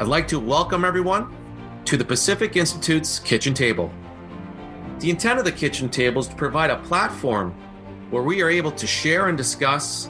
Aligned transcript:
I'd 0.00 0.06
like 0.06 0.28
to 0.28 0.38
welcome 0.38 0.84
everyone 0.84 1.36
to 1.84 1.96
the 1.96 2.04
Pacific 2.04 2.54
Institute's 2.54 3.18
Kitchen 3.18 3.52
Table. 3.52 3.90
The 5.00 5.10
intent 5.10 5.40
of 5.40 5.44
the 5.44 5.50
Kitchen 5.50 5.88
Table 5.88 6.20
is 6.20 6.28
to 6.28 6.36
provide 6.36 6.70
a 6.70 6.76
platform 6.82 7.52
where 8.10 8.22
we 8.22 8.40
are 8.40 8.48
able 8.48 8.70
to 8.70 8.86
share 8.86 9.26
and 9.26 9.36
discuss 9.36 10.08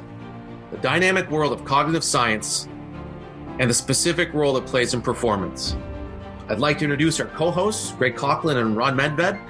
the 0.71 0.77
dynamic 0.77 1.31
world 1.31 1.55
of 1.55 1.65
cognitive 1.65 2.05
science 2.05 2.69
and 3.59 3.71
the 3.71 3.73
specific 3.73 4.35
role 4.35 4.59
it 4.59 4.67
plays 4.67 4.93
in 4.93 5.01
performance. 5.01 5.75
I'd 6.51 6.61
like 6.61 6.77
to 6.81 6.85
introduce 6.85 7.19
our 7.19 7.29
co 7.29 7.51
hosts, 7.51 7.93
Greg 7.93 8.15
Coughlin 8.15 8.59
and 8.59 8.77
Ron 8.77 8.95
Medved 8.95 9.41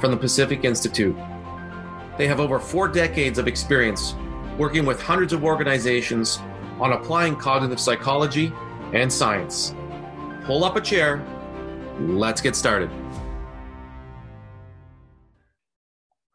from 0.00 0.10
the 0.10 0.16
Pacific 0.16 0.64
Institute. 0.64 1.14
They 2.18 2.26
have 2.26 2.40
over 2.40 2.58
four 2.58 2.88
decades 2.88 3.38
of 3.38 3.46
experience 3.46 4.16
working 4.58 4.86
with 4.86 5.00
hundreds 5.00 5.32
of 5.32 5.44
organizations 5.44 6.40
on 6.80 6.94
applying 6.94 7.36
cognitive 7.36 7.78
psychology 7.78 8.52
and 8.92 9.12
science 9.12 9.72
pull 10.44 10.62
up 10.62 10.76
a 10.76 10.80
chair. 10.80 11.24
Let's 12.00 12.40
get 12.40 12.54
started. 12.54 12.90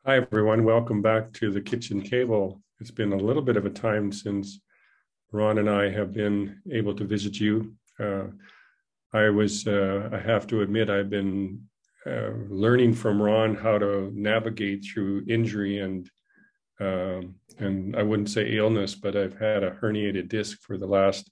Hi, 0.05 0.17
everyone. 0.17 0.63
Welcome 0.63 1.01
back 1.03 1.31
to 1.33 1.51
the 1.51 1.61
kitchen 1.61 2.01
table. 2.01 2.61
It's 2.79 2.89
been 2.89 3.13
a 3.13 3.17
little 3.17 3.43
bit 3.43 3.55
of 3.55 3.65
a 3.65 3.69
time 3.69 4.11
since 4.11 4.61
Ron 5.31 5.59
and 5.59 5.69
I 5.69 5.89
have 5.89 6.11
been 6.11 6.59
able 6.71 6.95
to 6.95 7.03
visit 7.03 7.39
you. 7.39 7.75
Uh, 7.99 8.23
I 9.13 9.29
was, 9.29 9.67
uh, 9.67 10.09
I 10.11 10.17
have 10.17 10.47
to 10.47 10.61
admit, 10.61 10.89
I've 10.89 11.09
been 11.09 11.61
uh, 12.07 12.31
learning 12.49 12.93
from 12.93 13.21
Ron 13.21 13.53
how 13.53 13.77
to 13.77 14.11
navigate 14.15 14.85
through 14.85 15.25
injury 15.27 15.79
and 15.79 16.09
um, 16.81 17.35
and 17.57 17.93
I 17.97 18.03
wouldn't 18.03 18.29
say 18.29 18.55
illness, 18.55 18.95
but 18.95 19.17
I've 19.17 19.37
had 19.37 19.63
a 19.63 19.71
herniated 19.71 20.29
disc 20.29 20.59
for 20.61 20.77
the 20.77 20.87
last 20.87 21.29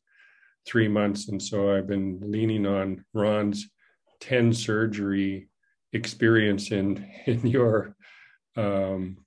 three 0.68 0.88
months. 0.88 1.30
And 1.30 1.42
so 1.42 1.76
I've 1.76 1.88
been 1.88 2.20
leaning 2.22 2.66
on 2.66 3.04
Ron's 3.14 3.70
10 4.20 4.54
surgery 4.54 5.50
experience 5.94 6.72
in, 6.72 7.08
in 7.26 7.48
your, 7.48 7.96
um, 8.56 9.18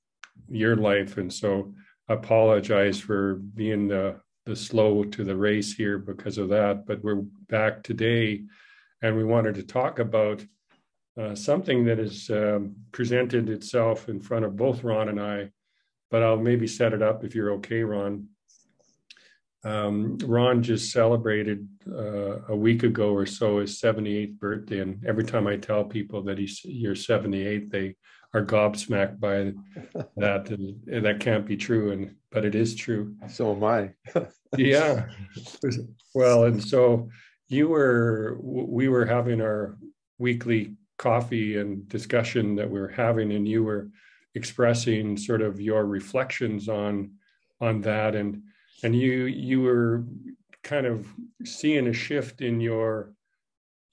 your 0.48 0.76
life. 0.76 1.16
And 1.16 1.32
so 1.32 1.72
I 2.08 2.14
apologize 2.14 3.00
for 3.00 3.34
being 3.34 3.88
the, 3.88 4.20
the 4.44 4.54
slow 4.54 5.04
to 5.04 5.24
the 5.24 5.36
race 5.36 5.72
here 5.72 5.98
because 5.98 6.38
of 6.38 6.50
that. 6.50 6.86
But 6.86 7.02
we're 7.02 7.22
back 7.48 7.82
today 7.82 8.44
and 9.02 9.16
we 9.16 9.24
wanted 9.24 9.54
to 9.54 9.62
talk 9.62 9.98
about 9.98 10.44
uh, 11.18 11.34
something 11.34 11.84
that 11.84 11.98
has 11.98 12.30
um, 12.30 12.74
presented 12.92 13.48
itself 13.48 14.08
in 14.08 14.20
front 14.20 14.44
of 14.44 14.56
both 14.56 14.84
Ron 14.84 15.08
and 15.08 15.20
I. 15.20 15.50
But 16.10 16.22
I'll 16.22 16.36
maybe 16.36 16.66
set 16.66 16.92
it 16.92 17.02
up 17.02 17.24
if 17.24 17.34
you're 17.34 17.52
okay, 17.52 17.82
Ron. 17.82 18.26
Um, 19.62 20.16
Ron 20.24 20.62
just 20.62 20.90
celebrated 20.90 21.68
uh, 21.86 22.42
a 22.48 22.56
week 22.56 22.82
ago 22.82 23.12
or 23.12 23.26
so 23.26 23.58
his 23.58 23.80
78th 23.80 24.38
birthday, 24.38 24.80
and 24.80 25.04
every 25.06 25.24
time 25.24 25.46
I 25.46 25.56
tell 25.56 25.84
people 25.84 26.22
that 26.22 26.38
he's 26.38 26.64
you're 26.64 26.94
78, 26.94 27.70
they 27.70 27.96
are 28.32 28.44
gobsmacked 28.44 29.20
by 29.20 29.52
that. 30.16 30.48
And 30.50 31.04
that 31.04 31.20
can't 31.20 31.46
be 31.46 31.56
true, 31.56 31.92
and 31.92 32.14
but 32.30 32.44
it 32.44 32.54
is 32.54 32.74
true. 32.74 33.14
So 33.28 33.52
am 33.52 33.64
I. 33.64 33.90
yeah. 34.56 35.06
Well, 36.14 36.44
and 36.44 36.62
so 36.62 37.10
you 37.48 37.68
were 37.68 38.38
we 38.40 38.88
were 38.88 39.04
having 39.04 39.40
our 39.42 39.76
weekly 40.18 40.76
coffee 40.98 41.58
and 41.58 41.88
discussion 41.88 42.54
that 42.56 42.70
we 42.70 42.80
were 42.80 42.88
having, 42.88 43.32
and 43.32 43.46
you 43.46 43.64
were 43.64 43.90
expressing 44.34 45.16
sort 45.16 45.42
of 45.42 45.60
your 45.60 45.84
reflections 45.84 46.68
on 46.68 47.12
on 47.60 47.82
that 47.82 48.14
and 48.14 48.42
and 48.82 48.94
you 48.94 49.24
you 49.24 49.62
were 49.62 50.04
kind 50.62 50.86
of 50.86 51.06
seeing 51.44 51.86
a 51.86 51.92
shift 51.92 52.40
in 52.40 52.60
your 52.60 53.12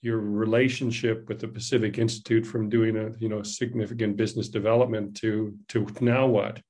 your 0.01 0.19
relationship 0.19 1.27
with 1.27 1.39
the 1.39 1.47
Pacific 1.47 1.97
Institute 1.97 2.45
from 2.45 2.69
doing 2.69 2.95
a 2.97 3.11
you 3.19 3.29
know 3.29 3.43
significant 3.43 4.15
business 4.15 4.49
development 4.49 5.15
to 5.17 5.55
to 5.69 5.87
now 6.01 6.27
what? 6.27 6.61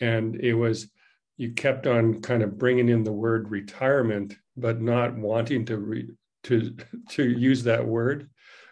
And 0.00 0.36
it 0.36 0.54
was 0.54 0.90
you 1.36 1.52
kept 1.52 1.86
on 1.86 2.20
kind 2.20 2.42
of 2.42 2.58
bringing 2.58 2.88
in 2.88 3.04
the 3.04 3.12
word 3.12 3.50
retirement 3.50 4.36
but 4.56 4.80
not 4.80 5.16
wanting 5.16 5.64
to 5.66 5.78
re, 5.78 6.08
to 6.44 6.76
to 7.10 7.28
use 7.28 7.64
that 7.64 7.84
word 7.84 8.28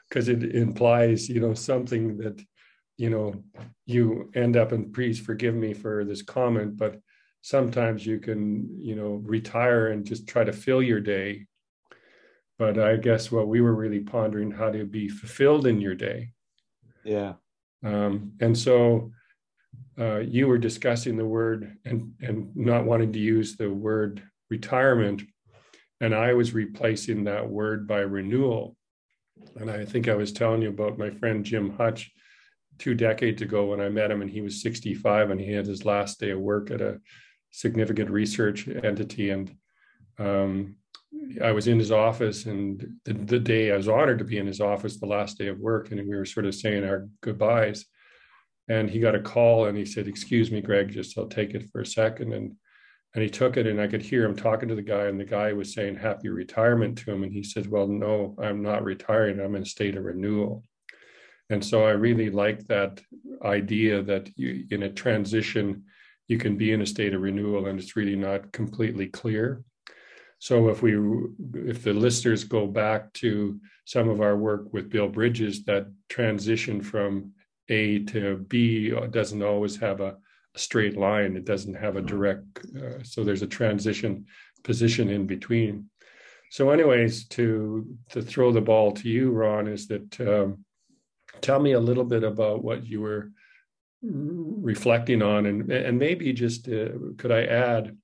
because 0.08 0.28
it 0.28 0.54
implies 0.54 1.28
you 1.28 1.40
know 1.40 1.54
something 1.54 2.18
that 2.18 2.40
you 2.96 3.10
know 3.10 3.42
you 3.86 4.30
end 4.34 4.56
up 4.56 4.72
and 4.72 4.92
please 4.92 5.18
forgive 5.18 5.54
me 5.54 5.74
for 5.74 6.04
this 6.04 6.22
comment 6.22 6.76
but 6.76 7.00
sometimes 7.42 8.06
you 8.06 8.18
can 8.20 8.68
you 8.80 8.94
know 8.94 9.20
retire 9.24 9.88
and 9.88 10.06
just 10.06 10.26
try 10.26 10.44
to 10.44 10.52
fill 10.52 10.82
your 10.82 11.00
day. 11.00 11.46
But 12.58 12.78
i 12.78 12.96
guess 12.96 13.30
what 13.30 13.48
we 13.48 13.60
were 13.60 13.74
really 13.74 14.00
pondering 14.00 14.52
how 14.52 14.70
to 14.70 14.84
be 14.84 15.08
fulfilled 15.08 15.66
in 15.66 15.80
your 15.80 15.96
day. 15.96 16.30
Yeah. 17.04 17.34
Um, 17.84 18.32
and 18.40 18.56
so 18.56 19.10
uh, 19.98 20.20
you 20.20 20.46
were 20.46 20.58
discussing 20.58 21.16
the 21.16 21.26
word 21.26 21.76
and 21.84 22.12
and 22.20 22.54
not 22.56 22.84
wanting 22.84 23.12
to 23.12 23.18
use 23.18 23.56
the 23.56 23.70
word 23.70 24.22
retirement. 24.48 25.22
And 26.00 26.14
i 26.14 26.32
was 26.32 26.54
replacing 26.54 27.24
that 27.24 27.48
word 27.48 27.86
by 27.86 28.00
renewal. 28.00 28.76
And 29.56 29.68
i 29.70 29.84
think 29.84 30.08
i 30.08 30.14
was 30.14 30.32
telling 30.32 30.62
you 30.62 30.68
about 30.68 30.98
my 30.98 31.10
friend 31.10 31.44
jim 31.44 31.70
hutch 31.70 32.12
two 32.78 32.94
decades 32.94 33.42
ago 33.42 33.66
when 33.66 33.80
i 33.80 33.88
met 33.88 34.10
him 34.10 34.22
and 34.22 34.30
he 34.30 34.40
was 34.40 34.62
65 34.62 35.30
and 35.30 35.40
he 35.40 35.52
had 35.52 35.66
his 35.66 35.84
last 35.84 36.20
day 36.20 36.30
of 36.30 36.40
work 36.40 36.70
at 36.70 36.80
a 36.80 37.00
significant 37.52 38.10
research 38.10 38.66
entity. 38.66 39.30
And 39.30 39.54
um, 40.18 40.76
I 41.42 41.52
was 41.52 41.68
in 41.68 41.78
his 41.78 41.92
office, 41.92 42.46
and 42.46 42.84
the, 43.04 43.12
the, 43.12 43.38
day 43.38 43.70
I 43.70 43.76
was 43.76 43.88
honored 43.88 44.18
to 44.18 44.24
be 44.24 44.38
in 44.38 44.46
his 44.46 44.60
office, 44.60 44.98
the 44.98 45.06
last 45.06 45.38
day 45.38 45.46
of 45.46 45.60
work, 45.60 45.92
and 45.92 46.00
we 46.00 46.16
were 46.16 46.24
sort 46.24 46.46
of 46.46 46.54
saying 46.54 46.84
our 46.84 47.08
goodbyes. 47.20 47.84
And 48.68 48.88
he 48.88 48.98
got 48.98 49.14
a 49.14 49.20
call, 49.20 49.66
and 49.66 49.76
he 49.76 49.84
said, 49.84 50.08
"Excuse 50.08 50.50
me, 50.50 50.60
Greg, 50.60 50.90
just 50.90 51.16
I'll 51.16 51.26
take 51.26 51.54
it 51.54 51.68
for 51.70 51.82
a 51.82 51.86
second. 51.86 52.32
And 52.32 52.56
and 53.14 53.22
he 53.22 53.28
took 53.28 53.58
it, 53.58 53.66
and 53.66 53.80
I 53.80 53.88
could 53.88 54.00
hear 54.00 54.24
him 54.24 54.34
talking 54.34 54.68
to 54.70 54.74
the 54.74 54.82
guy, 54.82 55.04
and 55.04 55.20
the 55.20 55.24
guy 55.24 55.52
was 55.52 55.74
saying 55.74 55.96
"Happy 55.96 56.28
retirement" 56.28 56.98
to 56.98 57.12
him, 57.12 57.22
and 57.22 57.32
he 57.32 57.42
said, 57.42 57.70
"Well, 57.70 57.86
no, 57.86 58.34
I'm 58.40 58.62
not 58.62 58.84
retiring. 58.84 59.40
I'm 59.40 59.54
in 59.54 59.62
a 59.62 59.66
state 59.66 59.96
of 59.96 60.04
renewal." 60.04 60.64
And 61.50 61.62
so 61.62 61.84
I 61.84 61.90
really 61.90 62.30
like 62.30 62.66
that 62.68 63.02
idea 63.44 64.02
that 64.02 64.30
you, 64.36 64.64
in 64.70 64.84
a 64.84 64.90
transition, 64.90 65.84
you 66.32 66.38
can 66.38 66.56
be 66.56 66.72
in 66.72 66.80
a 66.80 66.92
state 66.94 67.14
of 67.14 67.20
renewal 67.20 67.66
and 67.66 67.78
it's 67.78 67.94
really 67.94 68.16
not 68.16 68.50
completely 68.52 69.06
clear. 69.06 69.62
So 70.38 70.70
if 70.70 70.82
we 70.82 70.92
if 71.72 71.84
the 71.84 71.92
listeners 71.92 72.42
go 72.42 72.66
back 72.66 73.12
to 73.22 73.60
some 73.84 74.08
of 74.08 74.20
our 74.20 74.36
work 74.36 74.72
with 74.72 74.90
Bill 74.90 75.08
Bridges, 75.08 75.64
that 75.66 75.84
transition 76.08 76.80
from 76.80 77.32
A 77.68 78.00
to 78.12 78.22
B 78.48 78.90
doesn't 79.10 79.42
always 79.42 79.76
have 79.76 80.00
a, 80.00 80.16
a 80.56 80.58
straight 80.58 80.96
line. 80.96 81.36
It 81.36 81.44
doesn't 81.44 81.82
have 81.84 81.96
a 81.96 82.08
direct. 82.12 82.46
Uh, 82.80 83.02
so 83.04 83.22
there's 83.22 83.42
a 83.42 83.56
transition 83.60 84.26
position 84.64 85.10
in 85.10 85.26
between. 85.26 85.90
So, 86.50 86.70
anyways, 86.70 87.28
to 87.36 87.86
to 88.12 88.22
throw 88.22 88.52
the 88.52 88.68
ball 88.70 88.92
to 88.92 89.08
you, 89.08 89.30
Ron, 89.30 89.68
is 89.68 89.86
that 89.88 90.08
um, 90.20 90.64
tell 91.40 91.60
me 91.60 91.72
a 91.72 91.86
little 91.88 92.08
bit 92.14 92.24
about 92.24 92.64
what 92.64 92.80
you 92.90 93.00
were 93.00 93.30
reflecting 94.02 95.22
on 95.22 95.46
and 95.46 95.70
and 95.70 95.98
maybe 95.98 96.32
just 96.32 96.68
uh, 96.68 96.88
could 97.18 97.30
i 97.30 97.44
add 97.44 97.96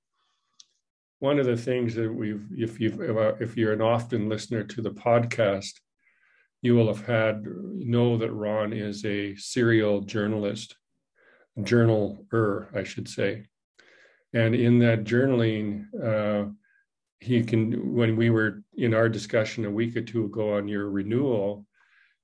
one 1.18 1.40
of 1.40 1.46
the 1.46 1.56
things 1.56 1.94
that 1.94 2.12
we've 2.12 2.46
if 2.56 2.78
you 2.78 3.36
if 3.40 3.56
you're 3.56 3.72
an 3.72 3.82
often 3.82 4.28
listener 4.28 4.62
to 4.62 4.80
the 4.80 4.92
podcast 4.92 5.72
you 6.62 6.74
will 6.74 6.86
have 6.86 7.04
had 7.04 7.44
know 7.44 8.16
that 8.16 8.32
ron 8.32 8.72
is 8.72 9.04
a 9.04 9.34
serial 9.34 10.00
journalist 10.00 10.76
journaler 11.58 12.74
i 12.76 12.84
should 12.84 13.08
say. 13.08 13.44
And 14.34 14.54
in 14.54 14.78
that 14.80 15.04
journaling 15.04 15.86
uh, 16.00 16.50
he 17.20 17.42
can 17.42 17.94
when 17.94 18.16
we 18.16 18.30
were 18.30 18.62
in 18.76 18.94
our 18.94 19.08
discussion 19.08 19.64
a 19.64 19.70
week 19.70 19.96
or 19.96 20.02
two 20.02 20.26
ago 20.26 20.54
on 20.56 20.68
your 20.68 20.90
renewal 20.90 21.66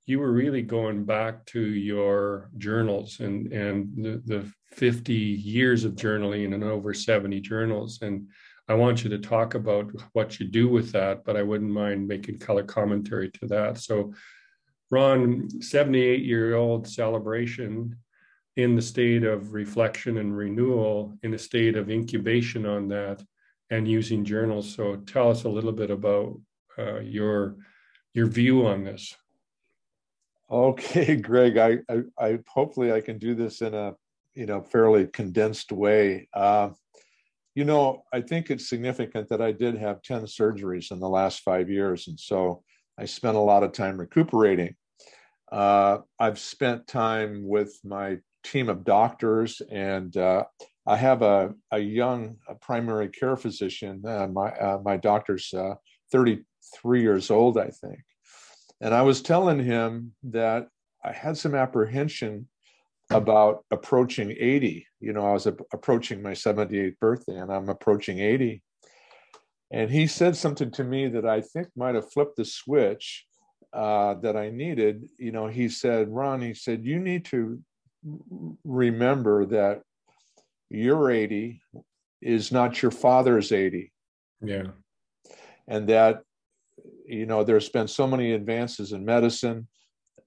you 0.05 0.19
were 0.19 0.31
really 0.31 0.61
going 0.61 1.03
back 1.03 1.45
to 1.45 1.59
your 1.59 2.49
journals 2.57 3.19
and 3.19 3.51
and 3.51 3.91
the, 3.97 4.21
the 4.25 4.51
50 4.71 5.13
years 5.13 5.83
of 5.83 5.93
journaling 5.93 6.53
and 6.53 6.63
over 6.63 6.93
70 6.93 7.39
journals. 7.41 7.99
And 8.01 8.27
i 8.67 8.73
want 8.73 9.03
you 9.03 9.09
to 9.11 9.19
talk 9.19 9.53
about 9.53 9.91
what 10.13 10.39
you 10.39 10.47
do 10.47 10.67
with 10.67 10.91
that 10.91 11.23
but 11.23 11.37
i 11.37 11.43
wouldn't 11.43 11.69
mind 11.69 12.07
making 12.07 12.39
color 12.39 12.63
commentary 12.63 13.29
to 13.31 13.47
that. 13.47 13.77
So 13.77 14.13
ron 14.91 15.49
78 15.61 16.23
year 16.23 16.55
old 16.55 16.87
celebration 16.87 17.95
in 18.57 18.75
the 18.75 18.81
state 18.81 19.23
of 19.23 19.53
reflection 19.53 20.17
and 20.17 20.35
renewal 20.35 21.17
in 21.23 21.33
a 21.33 21.37
state 21.37 21.75
of 21.75 21.89
incubation 21.89 22.65
on 22.65 22.87
that 22.87 23.21
and 23.69 23.87
using 23.87 24.23
journals. 24.23 24.73
So 24.73 24.97
tell 24.97 25.29
us 25.29 25.43
a 25.43 25.49
little 25.49 25.71
bit 25.71 25.91
about 25.91 26.39
uh, 26.77 26.99
your 26.99 27.57
your 28.13 28.27
view 28.27 28.65
on 28.67 28.83
this 28.83 29.13
Okay, 30.49 31.15
Greg. 31.21 31.57
I, 31.57 31.79
I, 31.89 32.01
I, 32.19 32.39
hopefully 32.47 32.91
I 32.91 33.01
can 33.01 33.17
do 33.17 33.35
this 33.35 33.61
in 33.61 33.73
a 33.73 33.93
you 34.33 34.45
know 34.45 34.61
fairly 34.61 35.07
condensed 35.07 35.71
way. 35.71 36.27
Uh, 36.33 36.69
you 37.55 37.63
know, 37.63 38.03
I 38.13 38.21
think 38.21 38.49
it's 38.51 38.67
significant 38.67 39.29
that 39.29 39.41
I 39.41 39.53
did 39.53 39.77
have 39.77 40.01
10 40.01 40.23
surgeries 40.23 40.91
in 40.91 40.99
the 40.99 41.09
last 41.09 41.39
five 41.39 41.69
years. 41.69 42.07
And 42.09 42.19
so 42.19 42.63
I 42.99 43.05
spent 43.05 43.37
a 43.37 43.39
lot 43.39 43.63
of 43.63 43.71
time 43.71 43.97
recuperating. 43.97 44.75
Uh, 45.51 45.99
I've 46.19 46.37
spent 46.37 46.85
time 46.85 47.47
with 47.47 47.79
my 47.85 48.17
team 48.43 48.67
of 48.67 48.83
doctors, 48.83 49.61
and 49.71 50.15
uh, 50.17 50.43
I 50.85 50.97
have 50.97 51.21
a, 51.21 51.53
a 51.71 51.79
young 51.79 52.35
primary 52.61 53.07
care 53.07 53.37
physician. 53.37 54.03
Uh, 54.05 54.27
my, 54.27 54.49
uh, 54.51 54.79
my 54.83 54.97
doctor's 54.97 55.53
uh, 55.53 55.75
33 56.11 57.01
years 57.01 57.31
old, 57.31 57.57
I 57.57 57.69
think. 57.69 57.99
And 58.85 58.93
I 58.93 59.01
was 59.01 59.23
telling 59.23 59.57
him 59.57 60.13
that 60.25 60.67
I 61.03 61.11
had 61.11 61.39
some 61.39 61.55
apprehension 61.55 62.47
about 63.09 63.65
approaching 63.71 64.29
80. 64.39 64.85
You 64.99 65.11
know, 65.11 65.25
I 65.25 65.33
was 65.33 65.47
approaching 65.47 66.21
my 66.21 66.33
78th 66.33 66.99
birthday 66.99 67.35
and 67.35 67.51
I'm 67.51 67.67
approaching 67.67 68.19
80. 68.19 68.61
And 69.71 69.89
he 69.89 70.05
said 70.05 70.35
something 70.35 70.69
to 70.69 70.83
me 70.83 71.07
that 71.07 71.25
I 71.25 71.41
think 71.41 71.69
might 71.75 71.95
have 71.95 72.11
flipped 72.11 72.35
the 72.35 72.45
switch 72.45 73.25
uh, 73.73 74.13
that 74.21 74.37
I 74.37 74.51
needed. 74.51 75.09
You 75.17 75.31
know, 75.31 75.47
he 75.47 75.67
said, 75.67 76.07
Ron, 76.09 76.43
he 76.43 76.53
said, 76.53 76.85
you 76.85 76.99
need 76.99 77.25
to 77.25 77.59
remember 78.63 79.47
that 79.47 79.81
your 80.69 81.09
80 81.09 81.59
is 82.21 82.51
not 82.51 82.83
your 82.83 82.91
father's 82.91 83.51
80. 83.51 83.91
Yeah. 84.43 84.67
And 85.67 85.89
that, 85.89 86.21
you 87.07 87.25
know, 87.25 87.43
there's 87.43 87.69
been 87.69 87.87
so 87.87 88.07
many 88.07 88.33
advances 88.33 88.91
in 88.91 89.05
medicine 89.05 89.67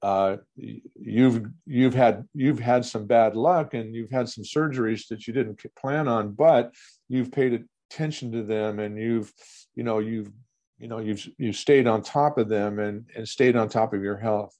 uh, 0.03 0.37
you've 0.55 1.47
you've 1.67 1.95
had 1.95 2.27
you've 2.33 2.61
had 2.61 2.85
some 2.85 3.07
bad 3.07 3.35
luck 3.35 3.75
and 3.75 3.95
you've 3.95 4.11
had 4.11 4.29
some 4.29 4.45
surgeries 4.45 5.09
that 5.09 5.27
you 5.27 5.33
didn't 5.33 5.61
plan 5.77 6.07
on, 6.07 6.33
but 6.33 6.73
you've 7.09 7.33
paid 7.33 7.65
attention 7.91 8.31
to 8.33 8.43
them 8.43 8.79
and 8.79 8.97
you've 8.97 9.33
you 9.75 9.83
know 9.83 9.99
you've 9.99 10.31
you 10.79 10.87
know 10.87 10.99
you've 10.99 11.29
you've 11.37 11.57
stayed 11.57 11.89
on 11.89 12.03
top 12.03 12.39
of 12.39 12.49
them 12.49 12.79
and 12.79 13.07
and 13.17 13.27
stayed 13.27 13.57
on 13.57 13.69
top 13.69 13.93
of 13.93 14.03
your 14.03 14.17
health. 14.17 14.57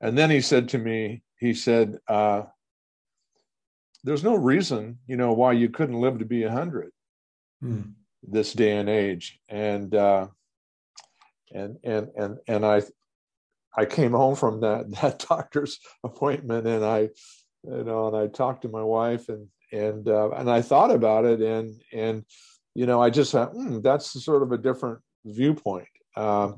And 0.00 0.16
then 0.16 0.30
he 0.30 0.40
said 0.40 0.68
to 0.68 0.78
me, 0.78 1.22
he 1.40 1.52
said, 1.52 1.98
uh, 2.06 2.44
"There's 4.04 4.22
no 4.22 4.36
reason, 4.36 4.98
you 5.08 5.16
know, 5.16 5.32
why 5.32 5.52
you 5.52 5.68
couldn't 5.68 6.00
live 6.00 6.20
to 6.20 6.24
be 6.24 6.44
a 6.44 6.52
hundred 6.52 6.92
hmm. 7.60 7.80
this 8.22 8.52
day 8.52 8.76
and 8.76 8.88
age." 8.88 9.40
And 9.48 9.92
uh, 9.96 10.28
and 11.52 11.76
and 11.84 12.08
and 12.16 12.38
and 12.46 12.64
I 12.64 12.82
I 13.76 13.84
came 13.84 14.12
home 14.12 14.34
from 14.34 14.60
that 14.60 14.90
that 15.00 15.24
doctor's 15.28 15.78
appointment 16.04 16.66
and 16.66 16.84
I, 16.84 17.08
you 17.64 17.84
know, 17.84 18.08
and 18.08 18.16
I 18.16 18.26
talked 18.26 18.62
to 18.62 18.68
my 18.68 18.82
wife 18.82 19.28
and 19.28 19.48
and 19.72 20.08
uh, 20.08 20.30
and 20.30 20.50
I 20.50 20.62
thought 20.62 20.90
about 20.90 21.24
it 21.24 21.40
and 21.40 21.80
and 21.92 22.24
you 22.74 22.86
know 22.86 23.00
I 23.00 23.10
just 23.10 23.32
thought 23.32 23.54
mm, 23.54 23.82
that's 23.82 24.22
sort 24.24 24.42
of 24.42 24.52
a 24.52 24.58
different 24.58 25.00
viewpoint 25.24 25.88
um, 26.16 26.56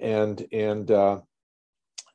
and 0.00 0.46
and 0.52 0.90
uh, 0.90 1.20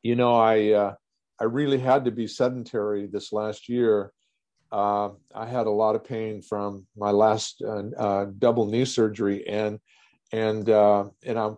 you 0.03 0.15
know 0.15 0.35
I 0.35 0.71
uh, 0.71 0.93
I 1.39 1.45
really 1.45 1.79
had 1.79 2.05
to 2.05 2.11
be 2.11 2.27
sedentary 2.27 3.07
this 3.07 3.33
last 3.33 3.67
year. 3.67 4.11
Uh, 4.71 5.09
I 5.35 5.47
had 5.47 5.67
a 5.67 5.71
lot 5.71 5.95
of 5.95 6.05
pain 6.05 6.41
from 6.41 6.87
my 6.95 7.11
last 7.11 7.61
uh, 7.65 7.83
uh, 7.97 8.25
double 8.39 8.67
knee 8.67 8.85
surgery 8.85 9.45
and 9.47 9.79
and 10.31 10.69
and 10.69 11.37
I'm 11.37 11.57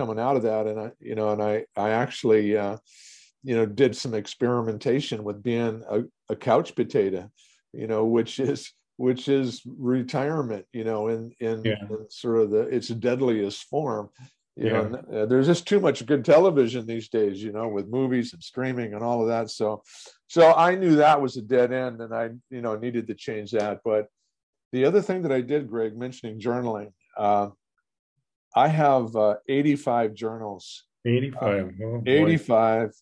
coming 0.00 0.18
out 0.18 0.34
of 0.34 0.42
that 0.42 0.66
and 0.66 0.80
i 0.80 0.90
you 0.98 1.14
know 1.14 1.30
and 1.30 1.42
i 1.42 1.62
i 1.76 1.90
actually 1.90 2.56
uh, 2.56 2.74
you 3.42 3.54
know 3.54 3.66
did 3.66 3.94
some 3.94 4.14
experimentation 4.14 5.22
with 5.22 5.42
being 5.42 5.82
a, 5.90 6.00
a 6.30 6.36
couch 6.36 6.74
potato 6.74 7.30
you 7.74 7.86
know 7.86 8.06
which 8.06 8.40
is 8.40 8.72
which 8.96 9.28
is 9.28 9.60
retirement 9.66 10.64
you 10.72 10.84
know 10.84 11.08
in 11.08 11.30
in, 11.38 11.62
yeah. 11.62 11.84
in 11.90 12.06
sort 12.08 12.38
of 12.38 12.50
the 12.50 12.60
its 12.60 12.88
deadliest 12.88 13.64
form 13.64 14.08
you 14.56 14.68
yeah. 14.68 14.88
know 14.88 15.04
uh, 15.12 15.26
there's 15.26 15.46
just 15.46 15.68
too 15.68 15.80
much 15.80 16.06
good 16.06 16.24
television 16.24 16.86
these 16.86 17.10
days 17.10 17.42
you 17.42 17.52
know 17.52 17.68
with 17.68 17.86
movies 17.86 18.32
and 18.32 18.42
streaming 18.42 18.94
and 18.94 19.02
all 19.02 19.20
of 19.20 19.28
that 19.28 19.50
so 19.50 19.82
so 20.28 20.54
i 20.54 20.74
knew 20.74 20.96
that 20.96 21.20
was 21.20 21.36
a 21.36 21.42
dead 21.42 21.74
end 21.74 22.00
and 22.00 22.14
i 22.14 22.30
you 22.48 22.62
know 22.62 22.74
needed 22.74 23.06
to 23.06 23.14
change 23.14 23.50
that 23.50 23.80
but 23.84 24.06
the 24.72 24.86
other 24.86 25.02
thing 25.02 25.20
that 25.20 25.32
i 25.32 25.42
did 25.42 25.68
greg 25.68 25.94
mentioning 25.94 26.40
journaling 26.40 26.90
uh, 27.18 27.50
I 28.56 28.68
have 28.68 29.14
uh, 29.14 29.36
85 29.48 30.14
journals. 30.14 30.84
85. 31.04 31.74
Oh, 31.82 32.02
85. 32.06 32.92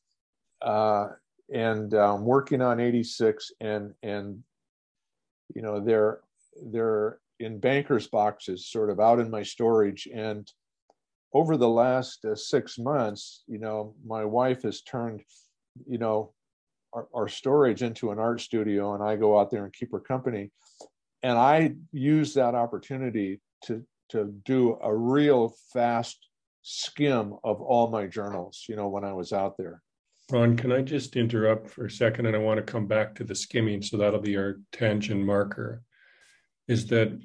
Uh, 0.60 1.06
and 1.52 1.94
I'm 1.94 2.10
um, 2.10 2.24
working 2.24 2.60
on 2.60 2.80
86 2.80 3.52
and, 3.60 3.94
and, 4.02 4.42
you 5.54 5.62
know, 5.62 5.80
they're, 5.80 6.20
they're 6.70 7.18
in 7.40 7.58
banker's 7.58 8.08
boxes 8.08 8.66
sort 8.66 8.90
of 8.90 9.00
out 9.00 9.20
in 9.20 9.30
my 9.30 9.42
storage. 9.42 10.08
And 10.12 10.50
over 11.32 11.56
the 11.56 11.68
last 11.68 12.24
uh, 12.24 12.34
six 12.34 12.78
months, 12.78 13.44
you 13.46 13.58
know, 13.58 13.94
my 14.04 14.24
wife 14.24 14.62
has 14.62 14.82
turned, 14.82 15.22
you 15.86 15.98
know, 15.98 16.32
our, 16.92 17.08
our 17.14 17.28
storage 17.28 17.82
into 17.82 18.10
an 18.10 18.18
art 18.18 18.40
studio 18.40 18.94
and 18.94 19.02
I 19.02 19.16
go 19.16 19.38
out 19.38 19.50
there 19.50 19.64
and 19.64 19.72
keep 19.72 19.92
her 19.92 20.00
company. 20.00 20.50
And 21.22 21.36
I 21.38 21.74
use 21.92 22.34
that 22.34 22.54
opportunity 22.54 23.40
to 23.64 23.84
to 24.10 24.32
do 24.44 24.78
a 24.82 24.94
real 24.94 25.55
fast 25.72 26.28
skim 26.62 27.34
of 27.44 27.60
all 27.60 27.88
my 27.88 28.06
journals, 28.06 28.64
you 28.69 28.76
know, 28.76 28.88
when 28.88 29.05
I 29.05 29.12
was 29.12 29.32
out 29.32 29.56
there. 29.56 29.82
Ron, 30.31 30.56
can 30.56 30.72
I 30.72 30.82
just 30.82 31.16
interrupt 31.16 31.70
for 31.70 31.87
a 31.87 31.90
second? 31.90 32.26
And 32.26 32.37
I 32.37 32.40
want 32.40 32.58
to 32.58 32.72
come 32.72 32.87
back 32.87 33.14
to 33.14 33.25
the 33.25 33.34
skimming. 33.34 33.81
So 33.81 33.96
that'll 33.96 34.20
be 34.20 34.37
our 34.37 34.60
tangent 34.72 35.25
marker. 35.25 35.82
Is 36.66 36.87
that, 36.88 37.19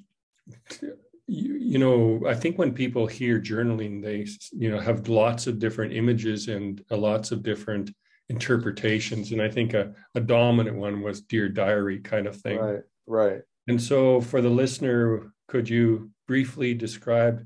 you, 1.28 1.56
you 1.56 1.80
know, 1.80 2.22
I 2.26 2.34
think 2.34 2.58
when 2.58 2.74
people 2.74 3.06
hear 3.06 3.42
journaling, 3.42 4.02
they, 4.02 4.26
you 4.54 4.72
know, 4.72 4.80
have 4.80 5.10
lots 5.10 5.48
of 5.48 5.60
different 5.60 5.94
images 5.94 6.48
and 6.48 6.82
lots 6.90 7.32
of 7.32 7.44
different 7.44 7.92
interpretations. 8.30 9.34
And 9.34 9.42
I 9.42 9.50
think 9.50 9.74
a, 9.74 9.94
a 10.16 10.22
dominant 10.22 10.78
one 10.78 11.02
was 11.02 11.22
Dear 11.22 11.50
Diary 11.50 12.00
kind 12.00 12.26
of 12.26 12.38
thing. 12.38 12.58
Right, 12.58 12.84
right. 13.06 13.42
And 13.68 13.82
so 13.82 14.22
for 14.22 14.42
the 14.42 14.50
listener, 14.50 15.34
could 15.50 15.68
you 15.68 16.12
briefly 16.28 16.74
describe 16.74 17.46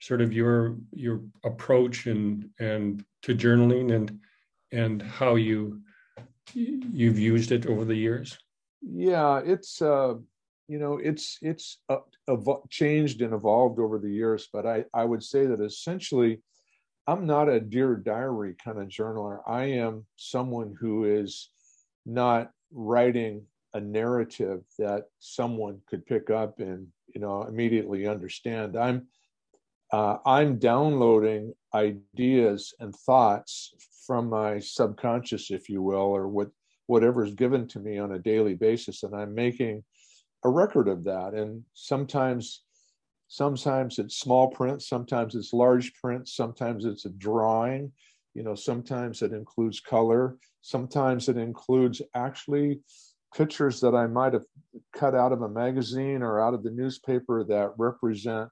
sort 0.00 0.20
of 0.20 0.32
your 0.32 0.76
your 0.92 1.20
approach 1.44 2.06
and 2.06 2.48
and 2.58 3.04
to 3.22 3.34
journaling 3.34 3.94
and 3.94 4.18
and 4.72 5.02
how 5.02 5.34
you 5.34 5.80
you've 6.54 7.18
used 7.18 7.52
it 7.52 7.66
over 7.66 7.84
the 7.84 7.94
years? 7.96 8.38
Yeah 8.82 9.40
it's 9.44 9.82
uh 9.82 10.14
you 10.68 10.78
know 10.78 10.98
it's 11.02 11.38
it's 11.42 11.78
uh, 11.88 11.98
changed 12.70 13.22
and 13.22 13.34
evolved 13.34 13.80
over 13.80 13.98
the 13.98 14.10
years 14.10 14.48
but 14.52 14.66
i 14.66 14.84
i 14.92 15.02
would 15.02 15.22
say 15.22 15.46
that 15.46 15.60
essentially 15.60 16.40
i'm 17.06 17.26
not 17.26 17.48
a 17.48 17.58
dear 17.58 17.96
diary 17.96 18.54
kind 18.62 18.78
of 18.78 18.88
journaler. 18.88 19.40
I 19.46 19.64
am 19.64 20.06
someone 20.16 20.76
who 20.78 21.04
is 21.04 21.50
not 22.04 22.50
writing 22.70 23.46
a 23.72 23.80
narrative 23.80 24.60
that 24.78 25.04
someone 25.18 25.80
could 25.88 26.04
pick 26.06 26.28
up 26.30 26.60
and 26.60 26.86
you 27.14 27.20
know 27.20 27.42
immediately 27.42 28.06
understand. 28.06 28.76
I'm 28.76 29.06
uh, 29.90 30.18
i'm 30.26 30.58
downloading 30.58 31.54
ideas 31.74 32.74
and 32.78 32.94
thoughts 32.94 33.74
from 34.06 34.28
my 34.28 34.58
subconscious 34.58 35.50
if 35.50 35.70
you 35.70 35.80
will 35.82 35.96
or 35.96 36.28
what 36.28 36.48
whatever 36.86 37.24
is 37.24 37.32
given 37.32 37.66
to 37.68 37.78
me 37.80 37.98
on 37.98 38.12
a 38.12 38.18
daily 38.18 38.54
basis 38.54 39.02
and 39.02 39.14
i'm 39.14 39.34
making 39.34 39.82
a 40.44 40.48
record 40.48 40.88
of 40.88 41.04
that. 41.04 41.34
And 41.34 41.64
sometimes 41.74 42.62
sometimes 43.30 43.98
it's 43.98 44.18
small 44.18 44.48
print 44.48 44.82
sometimes 44.82 45.34
it's 45.34 45.52
large 45.52 45.92
print 46.00 46.26
sometimes 46.26 46.86
it's 46.86 47.04
a 47.04 47.10
drawing 47.10 47.92
you 48.32 48.42
know 48.42 48.54
sometimes 48.54 49.20
it 49.20 49.34
includes 49.34 49.80
color 49.80 50.38
sometimes 50.62 51.28
it 51.28 51.36
includes 51.36 52.00
actually 52.14 52.80
pictures 53.34 53.80
that 53.80 53.94
I 53.94 54.06
might 54.06 54.32
have 54.32 54.44
cut 54.92 55.14
out 55.14 55.32
of 55.32 55.42
a 55.42 55.48
magazine 55.48 56.22
or 56.22 56.40
out 56.40 56.54
of 56.54 56.62
the 56.62 56.70
newspaper 56.70 57.44
that 57.44 57.72
represent 57.78 58.48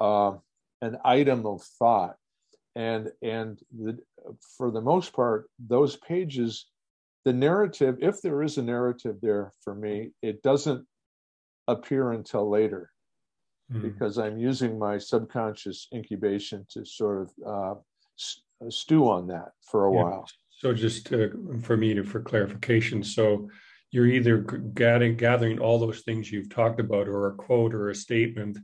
uh, 0.00 0.32
an 0.80 0.98
item 1.04 1.46
of 1.46 1.62
thought. 1.78 2.16
And 2.74 3.10
and 3.20 3.60
the, 3.70 3.98
for 4.56 4.70
the 4.70 4.80
most 4.80 5.12
part, 5.12 5.48
those 5.58 5.96
pages, 5.96 6.66
the 7.24 7.32
narrative, 7.32 7.98
if 8.00 8.22
there 8.22 8.42
is 8.42 8.56
a 8.56 8.62
narrative 8.62 9.16
there 9.20 9.52
for 9.62 9.74
me, 9.74 10.12
it 10.22 10.42
doesn't 10.42 10.86
appear 11.68 12.12
until 12.12 12.48
later 12.48 12.90
mm. 13.70 13.82
because 13.82 14.18
I'm 14.18 14.38
using 14.38 14.78
my 14.78 14.98
subconscious 14.98 15.88
incubation 15.92 16.66
to 16.70 16.84
sort 16.84 17.22
of 17.22 17.30
uh, 17.46 18.70
stew 18.70 19.08
on 19.08 19.26
that 19.28 19.50
for 19.70 19.86
a 19.86 19.94
yeah. 19.94 20.02
while. 20.02 20.28
So 20.50 20.72
just 20.72 21.12
uh, 21.12 21.28
for 21.62 21.76
me 21.76 21.92
to 21.94 22.04
for 22.04 22.20
clarification, 22.20 23.02
so 23.02 23.48
you're 23.92 24.06
either 24.06 24.38
gathering, 24.38 25.58
all 25.60 25.78
those 25.78 26.00
things 26.00 26.32
you've 26.32 26.50
talked 26.50 26.80
about 26.80 27.06
or 27.08 27.28
a 27.28 27.34
quote 27.34 27.74
or 27.74 27.90
a 27.90 27.94
statement 27.94 28.58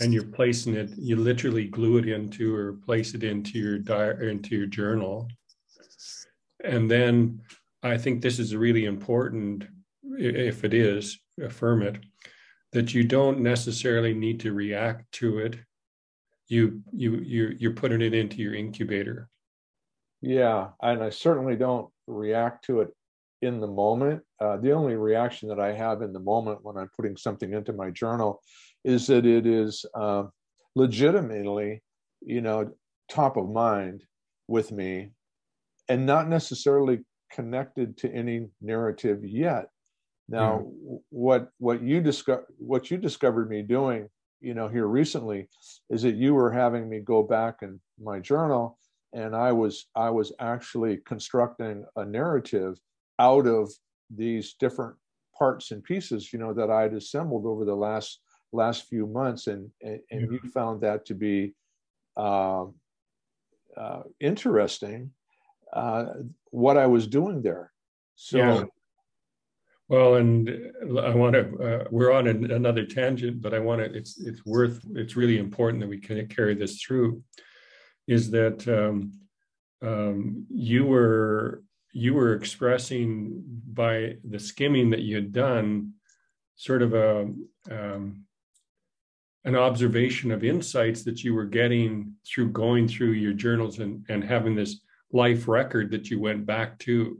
and 0.00 0.12
you're 0.12 0.24
placing 0.24 0.74
it 0.74 0.90
you 0.98 1.16
literally 1.16 1.66
glue 1.66 1.96
it 1.96 2.08
into 2.08 2.54
or 2.54 2.74
place 2.84 3.14
it 3.14 3.22
into 3.22 3.58
your 3.58 3.78
diary 3.78 4.32
into 4.32 4.56
your 4.56 4.66
journal 4.66 5.28
and 6.64 6.90
then 6.90 7.40
i 7.84 7.96
think 7.96 8.20
this 8.20 8.40
is 8.40 8.54
really 8.54 8.84
important 8.84 9.64
if 10.18 10.64
it 10.64 10.74
is 10.74 11.20
affirm 11.40 11.82
it 11.82 11.98
that 12.76 12.92
you 12.92 13.04
don't 13.04 13.40
necessarily 13.40 14.12
need 14.12 14.40
to 14.40 14.52
react 14.52 15.10
to 15.10 15.38
it. 15.38 15.56
You 16.48 16.82
you 16.92 17.16
you 17.16 17.56
you're 17.58 17.72
putting 17.72 18.02
it 18.02 18.12
into 18.12 18.36
your 18.36 18.54
incubator. 18.54 19.30
Yeah, 20.20 20.68
and 20.82 21.02
I 21.02 21.08
certainly 21.08 21.56
don't 21.56 21.88
react 22.06 22.66
to 22.66 22.82
it 22.82 22.90
in 23.42 23.60
the 23.60 23.66
moment. 23.66 24.22
Uh, 24.40 24.56
the 24.56 24.72
only 24.72 24.96
reaction 24.96 25.48
that 25.48 25.60
I 25.60 25.72
have 25.72 26.02
in 26.02 26.12
the 26.12 26.20
moment 26.20 26.60
when 26.62 26.76
I'm 26.76 26.90
putting 26.96 27.16
something 27.16 27.52
into 27.52 27.72
my 27.72 27.90
journal 27.90 28.42
is 28.84 29.06
that 29.08 29.26
it 29.26 29.46
is 29.46 29.84
uh, 29.94 30.24
legitimately, 30.74 31.82
you 32.22 32.40
know, 32.40 32.70
top 33.10 33.36
of 33.36 33.48
mind 33.48 34.04
with 34.48 34.72
me 34.72 35.10
and 35.88 36.06
not 36.06 36.28
necessarily 36.28 37.00
connected 37.32 37.96
to 37.98 38.12
any 38.12 38.48
narrative 38.60 39.24
yet. 39.24 39.66
Now, 40.28 40.58
mm. 40.58 41.00
what 41.10 41.50
what 41.58 41.82
you 41.82 42.00
discover 42.00 42.46
what 42.58 42.90
you 42.90 42.96
discovered 42.96 43.48
me 43.48 43.62
doing, 43.62 44.08
you 44.40 44.54
know, 44.54 44.68
here 44.68 44.86
recently, 44.86 45.48
is 45.88 46.02
that 46.02 46.16
you 46.16 46.34
were 46.34 46.50
having 46.50 46.88
me 46.88 47.00
go 47.00 47.22
back 47.22 47.58
in 47.62 47.80
my 48.00 48.18
journal, 48.18 48.78
and 49.12 49.36
I 49.36 49.52
was 49.52 49.86
I 49.94 50.10
was 50.10 50.32
actually 50.40 50.98
constructing 51.06 51.84
a 51.94 52.04
narrative 52.04 52.76
out 53.18 53.46
of 53.46 53.72
these 54.14 54.54
different 54.54 54.96
parts 55.36 55.70
and 55.70 55.82
pieces, 55.82 56.32
you 56.32 56.38
know, 56.38 56.52
that 56.54 56.70
I'd 56.70 56.94
assembled 56.94 57.46
over 57.46 57.64
the 57.64 57.74
last 57.74 58.20
last 58.52 58.86
few 58.88 59.06
months, 59.06 59.46
and 59.46 59.70
and, 59.82 60.00
and 60.10 60.32
you 60.32 60.38
found 60.50 60.80
that 60.82 61.06
to 61.06 61.14
be 61.14 61.54
uh, 62.16 62.66
uh, 63.76 64.02
interesting. 64.20 65.10
Uh, 65.72 66.06
what 66.50 66.76
I 66.76 66.86
was 66.86 67.06
doing 67.06 67.42
there. 67.42 67.72
So. 68.14 68.38
Yeah. 68.38 68.64
Well, 69.88 70.16
and 70.16 70.50
I 71.00 71.14
want 71.14 71.34
to. 71.34 71.58
Uh, 71.58 71.84
we're 71.92 72.10
on 72.10 72.26
an, 72.26 72.50
another 72.50 72.84
tangent, 72.84 73.40
but 73.40 73.54
I 73.54 73.60
want 73.60 73.80
to. 73.80 73.96
It's 73.96 74.18
it's 74.18 74.44
worth. 74.44 74.80
It's 74.96 75.14
really 75.14 75.38
important 75.38 75.80
that 75.80 75.88
we 75.88 76.00
can 76.00 76.26
carry 76.26 76.56
this 76.56 76.82
through. 76.82 77.22
Is 78.08 78.28
that 78.32 78.66
um, 78.66 79.12
um, 79.82 80.44
you 80.50 80.86
were 80.86 81.62
you 81.96 82.12
were 82.12 82.34
expressing 82.34 83.42
by 83.72 84.18
the 84.22 84.38
skimming 84.38 84.90
that 84.90 85.00
you 85.00 85.14
had 85.14 85.32
done, 85.32 85.94
sort 86.54 86.82
of 86.82 86.92
a 86.92 87.32
um, 87.70 88.26
an 89.46 89.56
observation 89.56 90.30
of 90.30 90.44
insights 90.44 91.04
that 91.04 91.24
you 91.24 91.32
were 91.32 91.46
getting 91.46 92.12
through 92.26 92.50
going 92.50 92.86
through 92.86 93.12
your 93.12 93.32
journals 93.32 93.78
and 93.78 94.04
and 94.10 94.22
having 94.22 94.54
this 94.54 94.80
life 95.10 95.48
record 95.48 95.90
that 95.90 96.10
you 96.10 96.20
went 96.20 96.44
back 96.44 96.78
to. 96.80 97.18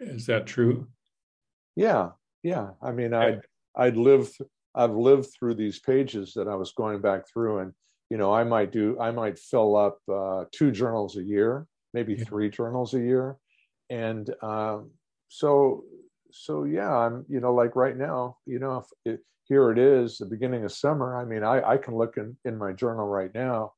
Is 0.00 0.26
that 0.26 0.46
true? 0.46 0.86
Yeah, 1.76 2.10
yeah. 2.42 2.72
I 2.82 2.92
mean, 2.92 3.14
I'd 3.14 3.40
I'd 3.74 3.96
lived 3.96 4.36
I've 4.74 4.94
lived 4.94 5.30
through 5.32 5.54
these 5.54 5.78
pages 5.78 6.34
that 6.34 6.46
I 6.46 6.56
was 6.56 6.72
going 6.72 7.00
back 7.00 7.26
through, 7.26 7.60
and 7.60 7.72
you 8.10 8.18
know, 8.18 8.34
I 8.34 8.44
might 8.44 8.70
do 8.70 9.00
I 9.00 9.12
might 9.12 9.38
fill 9.38 9.76
up 9.76 9.98
uh, 10.12 10.44
two 10.52 10.70
journals 10.72 11.16
a 11.16 11.22
year, 11.22 11.66
maybe 11.94 12.14
yeah. 12.14 12.24
three 12.24 12.50
journals 12.50 12.94
a 12.94 13.00
year, 13.00 13.36
and 13.90 14.28
um, 14.42 14.90
so 15.28 15.84
so 16.30 16.64
yeah, 16.64 16.94
I'm 16.94 17.24
you 17.28 17.40
know 17.40 17.54
like 17.54 17.76
right 17.76 17.96
now, 17.96 18.36
you 18.46 18.58
know, 18.58 18.84
it, 19.04 19.20
here 19.44 19.70
it 19.70 19.78
is, 19.78 20.18
the 20.18 20.26
beginning 20.26 20.64
of 20.64 20.72
summer. 20.72 21.16
I 21.16 21.24
mean, 21.24 21.42
I 21.42 21.62
I 21.62 21.76
can 21.76 21.96
look 21.96 22.16
in 22.16 22.36
in 22.44 22.56
my 22.58 22.72
journal 22.72 23.06
right 23.06 23.30
now 23.34 23.72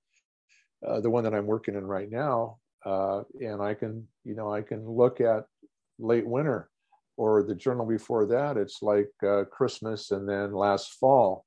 uh, 0.87 1.01
the 1.01 1.11
one 1.11 1.25
that 1.25 1.35
I'm 1.35 1.47
working 1.47 1.75
in 1.75 1.87
right 1.87 2.11
now, 2.11 2.59
uh, 2.87 3.23
and 3.41 3.63
I 3.63 3.75
can, 3.75 4.07
you 4.25 4.35
know, 4.35 4.53
I 4.53 4.63
can 4.63 4.89
look 4.89 5.21
at 5.21 5.45
late 5.99 6.27
winter 6.27 6.71
or 7.17 7.43
the 7.43 7.55
journal 7.55 7.87
before 7.87 8.27
that. 8.27 8.57
It's 8.57 8.83
like 8.83 9.11
uh, 9.27 9.45
Christmas 9.45 10.11
and 10.11 10.29
then 10.29 10.53
last 10.53 10.95
fall, 10.95 11.45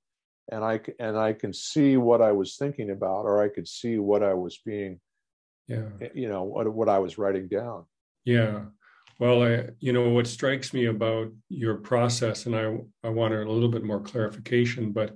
and 0.51 0.63
I 0.63 0.81
and 0.99 1.17
I 1.17 1.33
can 1.33 1.53
see 1.53 1.97
what 1.97 2.21
I 2.21 2.31
was 2.31 2.57
thinking 2.57 2.91
about, 2.91 3.23
or 3.23 3.41
I 3.41 3.49
could 3.49 3.67
see 3.67 3.97
what 3.97 4.21
I 4.21 4.33
was 4.33 4.59
being, 4.63 4.99
yeah, 5.67 5.85
eh, 6.01 6.09
you 6.13 6.29
know, 6.29 6.43
what 6.43 6.71
what 6.73 6.89
I 6.89 6.99
was 6.99 7.17
writing 7.17 7.47
down. 7.47 7.85
Yeah. 8.25 8.65
Well, 9.19 9.43
I, 9.43 9.69
you 9.79 9.93
know, 9.93 10.09
what 10.09 10.27
strikes 10.27 10.73
me 10.73 10.85
about 10.85 11.31
your 11.49 11.75
process, 11.75 12.45
and 12.45 12.55
I, 12.55 12.77
I 13.03 13.09
wanted 13.09 13.45
a 13.45 13.51
little 13.51 13.69
bit 13.69 13.83
more 13.83 14.01
clarification, 14.01 14.91
but 14.91 15.15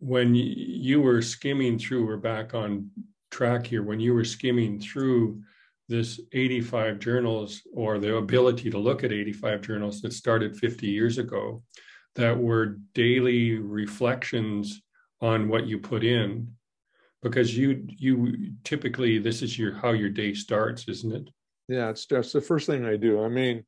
when 0.00 0.34
you 0.34 1.00
were 1.00 1.22
skimming 1.22 1.78
through, 1.78 2.04
we're 2.04 2.16
back 2.16 2.54
on 2.54 2.90
track 3.30 3.66
here 3.66 3.84
when 3.84 4.00
you 4.00 4.12
were 4.12 4.24
skimming 4.24 4.80
through 4.80 5.40
this 5.88 6.20
85 6.32 6.98
journals 6.98 7.62
or 7.72 7.98
the 7.98 8.16
ability 8.16 8.70
to 8.70 8.78
look 8.78 9.04
at 9.04 9.12
85 9.12 9.60
journals 9.60 10.02
that 10.02 10.12
started 10.12 10.56
50 10.56 10.86
years 10.88 11.18
ago 11.18 11.62
that 12.16 12.36
were 12.36 12.78
daily 12.94 13.58
reflections 13.58 14.82
on 15.20 15.48
what 15.48 15.66
you 15.66 15.78
put 15.78 16.02
in 16.02 16.52
because 17.22 17.56
you 17.56 17.84
you 17.86 18.52
typically 18.64 19.18
this 19.18 19.42
is 19.42 19.58
your 19.58 19.72
how 19.74 19.92
your 19.92 20.10
day 20.10 20.34
starts 20.34 20.88
isn't 20.88 21.12
it? 21.12 21.28
Yeah 21.68 21.88
it's 21.90 22.06
just 22.06 22.32
the 22.32 22.40
first 22.40 22.66
thing 22.66 22.84
i 22.84 22.96
do. 22.96 23.22
I 23.22 23.28
mean 23.28 23.64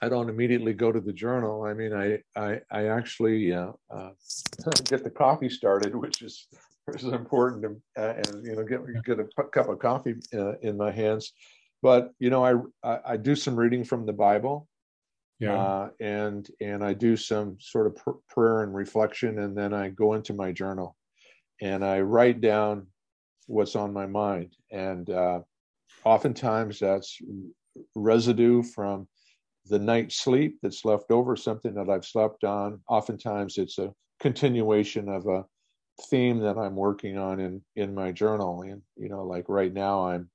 i 0.00 0.08
don't 0.08 0.28
immediately 0.28 0.72
go 0.72 0.90
to 0.92 1.00
the 1.00 1.12
journal. 1.12 1.64
I 1.64 1.74
mean 1.74 1.92
i 1.92 2.18
i, 2.36 2.60
I 2.70 2.86
actually 2.86 3.52
uh, 3.52 3.72
uh, 3.90 4.10
get 4.84 5.04
the 5.04 5.10
coffee 5.10 5.48
started 5.48 5.94
which 5.94 6.22
is 6.22 6.46
which 6.86 7.02
is 7.04 7.12
important 7.12 7.62
to, 7.62 8.02
uh, 8.02 8.14
and 8.16 8.46
you 8.46 8.56
know 8.56 8.64
get 8.64 8.80
get 9.04 9.20
a 9.20 9.26
cup 9.44 9.68
of 9.68 9.78
coffee 9.78 10.14
uh, 10.34 10.58
in 10.58 10.76
my 10.76 10.90
hands. 10.90 11.32
But 11.82 12.12
you 12.20 12.30
know 12.30 12.44
I, 12.44 12.54
I, 12.88 12.98
I 13.12 13.16
do 13.16 13.34
some 13.34 13.56
reading 13.56 13.84
from 13.84 14.06
the 14.06 14.12
bible 14.12 14.68
yeah. 15.42 15.54
uh, 15.54 15.88
and 16.00 16.48
and 16.60 16.84
i 16.84 16.92
do 16.92 17.16
some 17.16 17.56
sort 17.60 17.88
of 17.88 17.96
pr- 17.96 18.22
prayer 18.28 18.62
and 18.62 18.72
reflection 18.72 19.40
and 19.40 19.56
then 19.56 19.74
i 19.74 19.88
go 19.88 20.14
into 20.14 20.32
my 20.32 20.52
journal 20.52 20.96
and 21.62 21.84
i 21.84 22.00
write 22.00 22.40
down 22.40 22.86
what's 23.46 23.76
on 23.76 23.92
my 23.92 24.06
mind 24.06 24.54
and 24.70 25.10
uh, 25.10 25.40
oftentimes 26.04 26.78
that's 26.78 27.18
residue 27.94 28.62
from 28.62 29.08
the 29.66 29.78
night's 29.78 30.16
sleep 30.16 30.58
that's 30.62 30.84
left 30.84 31.10
over 31.10 31.34
something 31.36 31.74
that 31.74 31.88
i've 31.88 32.04
slept 32.04 32.44
on 32.44 32.80
oftentimes 32.88 33.56
it's 33.56 33.78
a 33.78 33.92
continuation 34.20 35.08
of 35.08 35.26
a 35.26 35.44
theme 36.00 36.38
that 36.38 36.56
I'm 36.56 36.76
working 36.76 37.18
on 37.18 37.40
in 37.40 37.60
in 37.76 37.94
my 37.94 38.12
journal. 38.12 38.62
And 38.62 38.80
you 38.96 39.08
know, 39.08 39.24
like 39.24 39.48
right 39.48 39.72
now, 39.72 40.06
I'm 40.06 40.30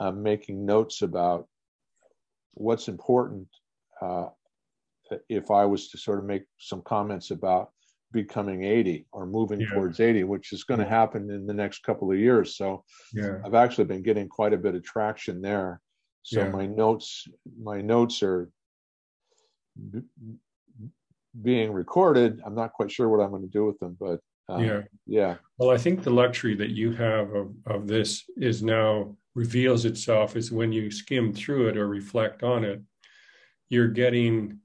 I'm 0.00 0.22
making 0.22 0.64
notes 0.64 1.02
about 1.02 1.46
what's 2.54 2.88
important. 2.88 3.48
Uh, 4.00 4.28
if 5.28 5.50
I 5.50 5.64
was 5.64 5.88
to 5.90 5.98
sort 5.98 6.18
of 6.18 6.24
make 6.24 6.44
some 6.58 6.82
comments 6.82 7.30
about 7.30 7.70
becoming 8.16 8.64
80 8.64 9.06
or 9.12 9.26
moving 9.26 9.60
yeah. 9.60 9.68
towards 9.68 10.00
80, 10.00 10.24
which 10.24 10.52
is 10.52 10.64
going 10.64 10.80
to 10.80 10.88
happen 10.88 11.30
in 11.30 11.46
the 11.46 11.54
next 11.54 11.82
couple 11.84 12.10
of 12.10 12.18
years. 12.18 12.56
So 12.56 12.82
yeah. 13.12 13.38
I've 13.44 13.54
actually 13.54 13.84
been 13.84 14.02
getting 14.02 14.28
quite 14.28 14.52
a 14.52 14.58
bit 14.58 14.74
of 14.74 14.82
traction 14.82 15.40
there. 15.40 15.80
So 16.22 16.40
yeah. 16.40 16.48
my 16.48 16.66
notes, 16.66 17.28
my 17.62 17.80
notes 17.80 18.22
are 18.22 18.50
b- 19.90 20.02
being 21.40 21.72
recorded. 21.72 22.40
I'm 22.44 22.54
not 22.54 22.72
quite 22.72 22.90
sure 22.90 23.08
what 23.08 23.22
I'm 23.22 23.30
going 23.30 23.42
to 23.42 23.48
do 23.48 23.66
with 23.66 23.78
them, 23.78 23.96
but 24.00 24.20
um, 24.48 24.64
yeah. 24.64 24.80
Yeah. 25.06 25.36
Well, 25.58 25.70
I 25.70 25.78
think 25.78 26.02
the 26.02 26.10
luxury 26.10 26.54
that 26.56 26.70
you 26.70 26.92
have 26.92 27.32
of, 27.34 27.52
of 27.66 27.86
this 27.86 28.24
is 28.36 28.62
now 28.62 29.16
reveals 29.34 29.84
itself 29.84 30.36
is 30.36 30.50
when 30.50 30.72
you 30.72 30.90
skim 30.90 31.32
through 31.32 31.68
it 31.68 31.76
or 31.76 31.86
reflect 31.86 32.42
on 32.42 32.64
it, 32.64 32.80
you're 33.68 33.88
getting 33.88 34.58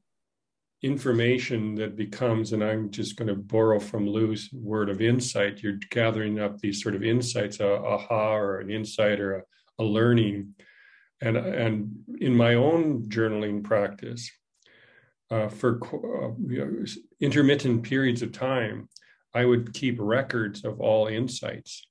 information 0.84 1.76
that 1.76 1.96
becomes, 1.96 2.54
and 2.54 2.64
I'm 2.64 2.90
just 2.90 3.16
going 3.16 3.28
to 3.28 3.36
borrow 3.36 3.80
from 3.80 4.08
Lou's 4.08 4.50
word 4.52 4.90
of 4.90 5.02
insight, 5.02 5.62
you're 5.62 5.78
gathering 5.92 6.40
up 6.40 6.58
these 6.58 6.82
sort 6.82 6.96
of 6.96 7.04
insights, 7.04 7.60
a 7.60 7.72
aha 7.72 8.36
or 8.36 8.60
an 8.60 8.72
insight 8.72 9.20
or 9.20 9.38
a, 9.38 9.44
a 9.80 9.84
learning. 9.84 10.56
And, 11.22 11.38
and 11.38 11.92
in 12.20 12.36
my 12.36 12.56
own 12.56 13.04
journaling 13.10 13.64
practice, 13.64 14.32
uh, 15.30 15.48
for 15.48 15.80
uh, 15.84 16.34
you 16.48 16.66
know, 16.66 16.86
intermittent 17.20 17.84
periods 17.84 18.22
of 18.22 18.32
time, 18.32 18.90
I 19.34 19.46
would 19.46 19.74
keep 19.74 19.98
records 20.00 20.66
of 20.66 20.82
all 20.82 21.08
insights. 21.08 21.86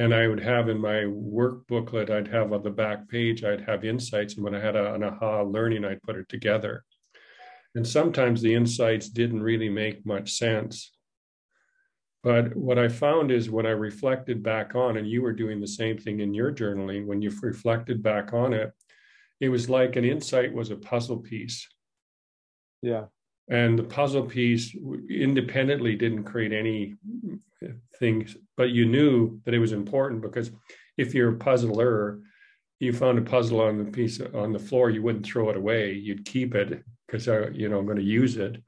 And 0.00 0.14
I 0.14 0.28
would 0.28 0.40
have 0.40 0.68
in 0.68 0.80
my 0.80 1.06
work 1.06 1.66
booklet, 1.66 2.10
I'd 2.10 2.28
have 2.28 2.52
on 2.52 2.62
the 2.62 2.70
back 2.70 3.08
page, 3.08 3.44
I'd 3.44 3.62
have 3.62 3.84
insights. 3.84 4.34
And 4.34 4.44
when 4.44 4.54
I 4.54 4.60
had 4.60 4.76
a, 4.76 4.94
an 4.94 5.02
aha 5.02 5.42
learning, 5.42 5.84
I'd 5.84 6.02
put 6.02 6.16
it 6.16 6.28
together. 6.28 6.84
And 7.74 7.86
sometimes 7.86 8.40
the 8.40 8.54
insights 8.54 9.08
didn't 9.08 9.42
really 9.42 9.68
make 9.68 10.04
much 10.06 10.32
sense. 10.32 10.92
But 12.22 12.56
what 12.56 12.78
I 12.78 12.88
found 12.88 13.30
is 13.30 13.48
when 13.48 13.66
I 13.66 13.70
reflected 13.70 14.42
back 14.42 14.74
on, 14.74 14.96
and 14.96 15.08
you 15.08 15.22
were 15.22 15.32
doing 15.32 15.60
the 15.60 15.68
same 15.68 15.96
thing 15.96 16.20
in 16.20 16.34
your 16.34 16.52
journaling, 16.52 17.06
when 17.06 17.22
you 17.22 17.30
reflected 17.42 18.02
back 18.02 18.32
on 18.32 18.52
it, 18.52 18.72
it 19.40 19.48
was 19.48 19.70
like 19.70 19.96
an 19.96 20.04
insight 20.04 20.52
was 20.52 20.70
a 20.70 20.76
puzzle 20.76 21.18
piece. 21.18 21.68
Yeah 22.82 23.04
and 23.48 23.78
the 23.78 23.84
puzzle 23.84 24.24
piece 24.24 24.74
independently 25.08 25.96
didn't 25.96 26.24
create 26.24 26.52
any 26.52 26.94
things 27.98 28.36
but 28.56 28.70
you 28.70 28.86
knew 28.86 29.40
that 29.44 29.54
it 29.54 29.58
was 29.58 29.72
important 29.72 30.22
because 30.22 30.50
if 30.96 31.14
you're 31.14 31.34
a 31.34 31.38
puzzler 31.38 32.20
you 32.78 32.92
found 32.92 33.18
a 33.18 33.22
puzzle 33.22 33.60
on 33.60 33.78
the 33.78 33.90
piece 33.90 34.20
on 34.34 34.52
the 34.52 34.58
floor 34.58 34.90
you 34.90 35.02
wouldn't 35.02 35.26
throw 35.26 35.50
it 35.50 35.56
away 35.56 35.92
you'd 35.92 36.24
keep 36.24 36.54
it 36.54 36.84
because 37.08 37.26
uh, 37.26 37.50
you 37.52 37.68
know 37.68 37.78
i'm 37.80 37.86
going 37.86 37.98
to 37.98 38.04
use 38.04 38.36
it 38.36 38.62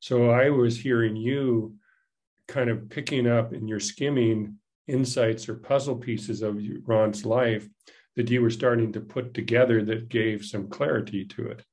So 0.00 0.30
I 0.30 0.50
was 0.50 0.78
hearing 0.78 1.16
you 1.16 1.74
kind 2.48 2.70
of 2.70 2.88
picking 2.88 3.26
up 3.26 3.52
in 3.52 3.66
your 3.66 3.80
skimming 3.80 4.58
insights 4.86 5.48
or 5.48 5.54
puzzle 5.56 5.96
pieces 5.96 6.42
of 6.42 6.60
Ron's 6.86 7.24
life 7.24 7.68
that 8.14 8.30
you 8.30 8.40
were 8.40 8.50
starting 8.50 8.92
to 8.92 9.00
put 9.00 9.34
together 9.34 9.82
that 9.84 10.08
gave 10.08 10.44
some 10.44 10.68
clarity 10.68 11.24
to 11.24 11.46
it. 11.48 11.64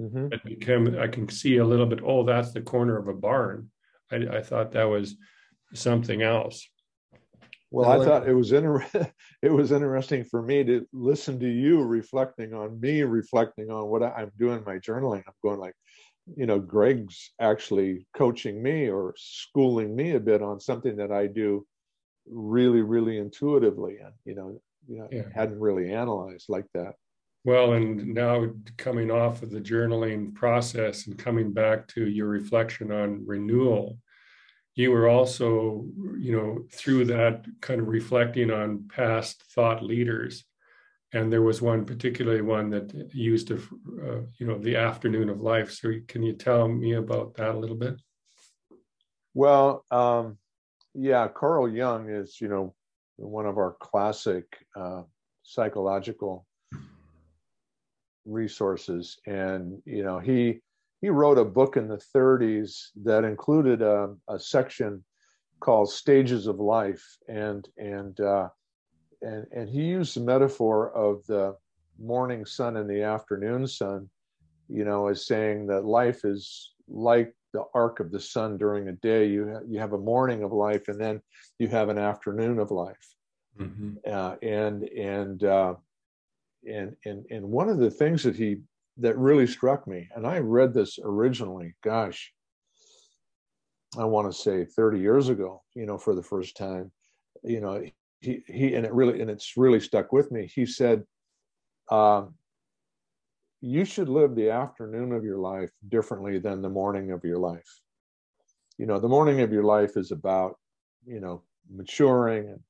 Mm-hmm. 0.00 0.32
It 0.32 0.44
became 0.44 0.98
I 0.98 1.08
can 1.08 1.28
see 1.28 1.58
a 1.58 1.64
little 1.64 1.86
bit. 1.86 2.00
Oh, 2.02 2.24
that's 2.24 2.52
the 2.52 2.62
corner 2.62 2.96
of 2.96 3.08
a 3.08 3.14
barn. 3.14 3.70
I, 4.10 4.16
I 4.38 4.42
thought 4.42 4.72
that 4.72 4.84
was 4.84 5.16
something 5.74 6.22
else. 6.22 6.68
Well, 7.70 7.90
I 7.90 8.02
thought 8.04 8.28
it 8.28 8.34
was 8.34 8.52
inter- 8.52 8.86
it 9.42 9.52
was 9.52 9.72
interesting 9.72 10.24
for 10.24 10.42
me 10.42 10.64
to 10.64 10.86
listen 10.92 11.38
to 11.40 11.48
you 11.48 11.82
reflecting 11.82 12.54
on 12.54 12.80
me, 12.80 13.02
reflecting 13.02 13.70
on 13.70 13.88
what 13.88 14.02
I'm 14.02 14.32
doing 14.38 14.62
my 14.64 14.78
journaling. 14.78 15.22
I'm 15.26 15.34
going 15.42 15.60
like, 15.60 15.74
you 16.36 16.46
know, 16.46 16.58
Greg's 16.58 17.32
actually 17.40 18.06
coaching 18.16 18.62
me 18.62 18.88
or 18.88 19.14
schooling 19.16 19.94
me 19.94 20.12
a 20.12 20.20
bit 20.20 20.42
on 20.42 20.60
something 20.60 20.96
that 20.96 21.12
I 21.12 21.26
do 21.26 21.66
really, 22.26 22.82
really 22.82 23.18
intuitively, 23.18 23.98
and 23.98 24.14
you 24.24 24.34
know, 24.34 24.60
you 24.86 24.98
know, 24.98 25.08
yeah. 25.10 25.22
hadn't 25.34 25.60
really 25.60 25.92
analyzed 25.92 26.46
like 26.48 26.66
that. 26.74 26.94
Well, 27.44 27.74
and 27.74 28.14
now 28.14 28.46
coming 28.76 29.10
off 29.10 29.42
of 29.42 29.50
the 29.50 29.60
journaling 29.60 30.34
process 30.34 31.06
and 31.06 31.18
coming 31.18 31.52
back 31.52 31.86
to 31.88 32.06
your 32.06 32.28
reflection 32.28 32.92
on 32.92 33.24
renewal, 33.26 33.98
you 34.78 34.92
were 34.92 35.08
also, 35.08 35.84
you 36.16 36.30
know, 36.36 36.64
through 36.70 37.04
that 37.04 37.44
kind 37.60 37.80
of 37.80 37.88
reflecting 37.88 38.52
on 38.52 38.88
past 38.88 39.42
thought 39.52 39.82
leaders. 39.82 40.44
And 41.12 41.32
there 41.32 41.42
was 41.42 41.60
one 41.60 41.84
particularly 41.84 42.42
one 42.42 42.70
that 42.70 42.92
used, 43.12 43.50
a, 43.50 43.56
uh, 43.56 44.20
you 44.38 44.46
know, 44.46 44.56
the 44.56 44.76
afternoon 44.76 45.30
of 45.30 45.40
life. 45.40 45.72
So 45.72 45.94
can 46.06 46.22
you 46.22 46.34
tell 46.34 46.68
me 46.68 46.92
about 46.92 47.34
that 47.34 47.56
a 47.56 47.58
little 47.58 47.74
bit? 47.74 48.00
Well, 49.34 49.84
um, 49.90 50.38
yeah, 50.94 51.26
Carl 51.26 51.68
Jung 51.68 52.08
is, 52.08 52.40
you 52.40 52.46
know, 52.46 52.72
one 53.16 53.46
of 53.46 53.58
our 53.58 53.74
classic 53.80 54.44
uh, 54.76 55.02
psychological 55.42 56.46
resources, 58.24 59.18
and 59.26 59.82
you 59.84 60.04
know, 60.04 60.20
he 60.20 60.60
he 61.00 61.08
wrote 61.08 61.38
a 61.38 61.44
book 61.44 61.76
in 61.76 61.88
the 61.88 62.00
30s 62.14 62.88
that 63.04 63.24
included 63.24 63.82
a, 63.82 64.14
a 64.28 64.38
section 64.38 65.04
called 65.60 65.90
stages 65.90 66.46
of 66.46 66.58
life. 66.60 67.04
And 67.28 67.68
and 67.76 68.18
uh, 68.20 68.48
and 69.22 69.46
and 69.52 69.68
he 69.68 69.82
used 69.82 70.16
the 70.16 70.20
metaphor 70.20 70.90
of 70.92 71.24
the 71.26 71.56
morning 72.00 72.44
sun 72.44 72.76
and 72.76 72.88
the 72.88 73.02
afternoon 73.02 73.66
sun 73.66 74.08
you 74.68 74.84
know 74.84 75.08
as 75.08 75.26
saying 75.26 75.66
that 75.66 75.84
life 75.84 76.24
is 76.24 76.72
like 76.86 77.34
the 77.52 77.64
arc 77.74 78.00
of 78.00 78.10
the 78.10 78.20
sun 78.20 78.58
during 78.58 78.88
a 78.88 78.92
day. 78.92 79.26
You 79.26 79.50
ha- 79.52 79.64
you 79.66 79.78
have 79.78 79.92
a 79.92 79.98
morning 79.98 80.42
of 80.42 80.52
life 80.52 80.88
and 80.88 81.00
then 81.00 81.20
you 81.58 81.68
have 81.68 81.88
an 81.88 81.98
afternoon 81.98 82.58
of 82.58 82.70
life. 82.70 83.14
Mm-hmm. 83.58 83.94
uh, 84.06 84.36
and 84.40 84.84
and 84.84 85.42
uh, 85.42 85.74
and 86.68 86.94
and 87.04 87.24
and 87.30 87.44
one 87.44 87.68
of 87.68 87.78
the 87.78 87.90
things 87.90 88.22
that 88.22 88.36
he 88.36 88.58
that 88.98 89.16
really 89.16 89.46
struck 89.46 89.86
me. 89.86 90.08
And 90.14 90.26
I 90.26 90.38
read 90.38 90.74
this 90.74 90.98
originally, 91.02 91.74
gosh, 91.82 92.32
I 93.96 94.04
want 94.04 94.30
to 94.30 94.38
say 94.38 94.64
30 94.64 94.98
years 94.98 95.28
ago, 95.28 95.62
you 95.74 95.86
know, 95.86 95.98
for 95.98 96.14
the 96.14 96.22
first 96.22 96.56
time. 96.56 96.90
You 97.42 97.60
know, 97.60 97.82
he 98.20 98.42
he 98.46 98.74
and 98.74 98.84
it 98.84 98.92
really 98.92 99.20
and 99.20 99.30
it's 99.30 99.56
really 99.56 99.80
stuck 99.80 100.12
with 100.12 100.30
me. 100.32 100.50
He 100.52 100.66
said, 100.66 101.04
um, 101.90 102.34
you 103.60 103.84
should 103.84 104.08
live 104.08 104.34
the 104.34 104.50
afternoon 104.50 105.12
of 105.12 105.24
your 105.24 105.38
life 105.38 105.70
differently 105.88 106.38
than 106.38 106.62
the 106.62 106.68
morning 106.68 107.12
of 107.12 107.24
your 107.24 107.38
life. 107.38 107.80
You 108.76 108.86
know, 108.86 109.00
the 109.00 109.08
morning 109.08 109.40
of 109.40 109.52
your 109.52 109.64
life 109.64 109.96
is 109.96 110.12
about, 110.12 110.58
you 111.06 111.20
know, 111.20 111.42
maturing 111.70 112.48
and 112.48 112.60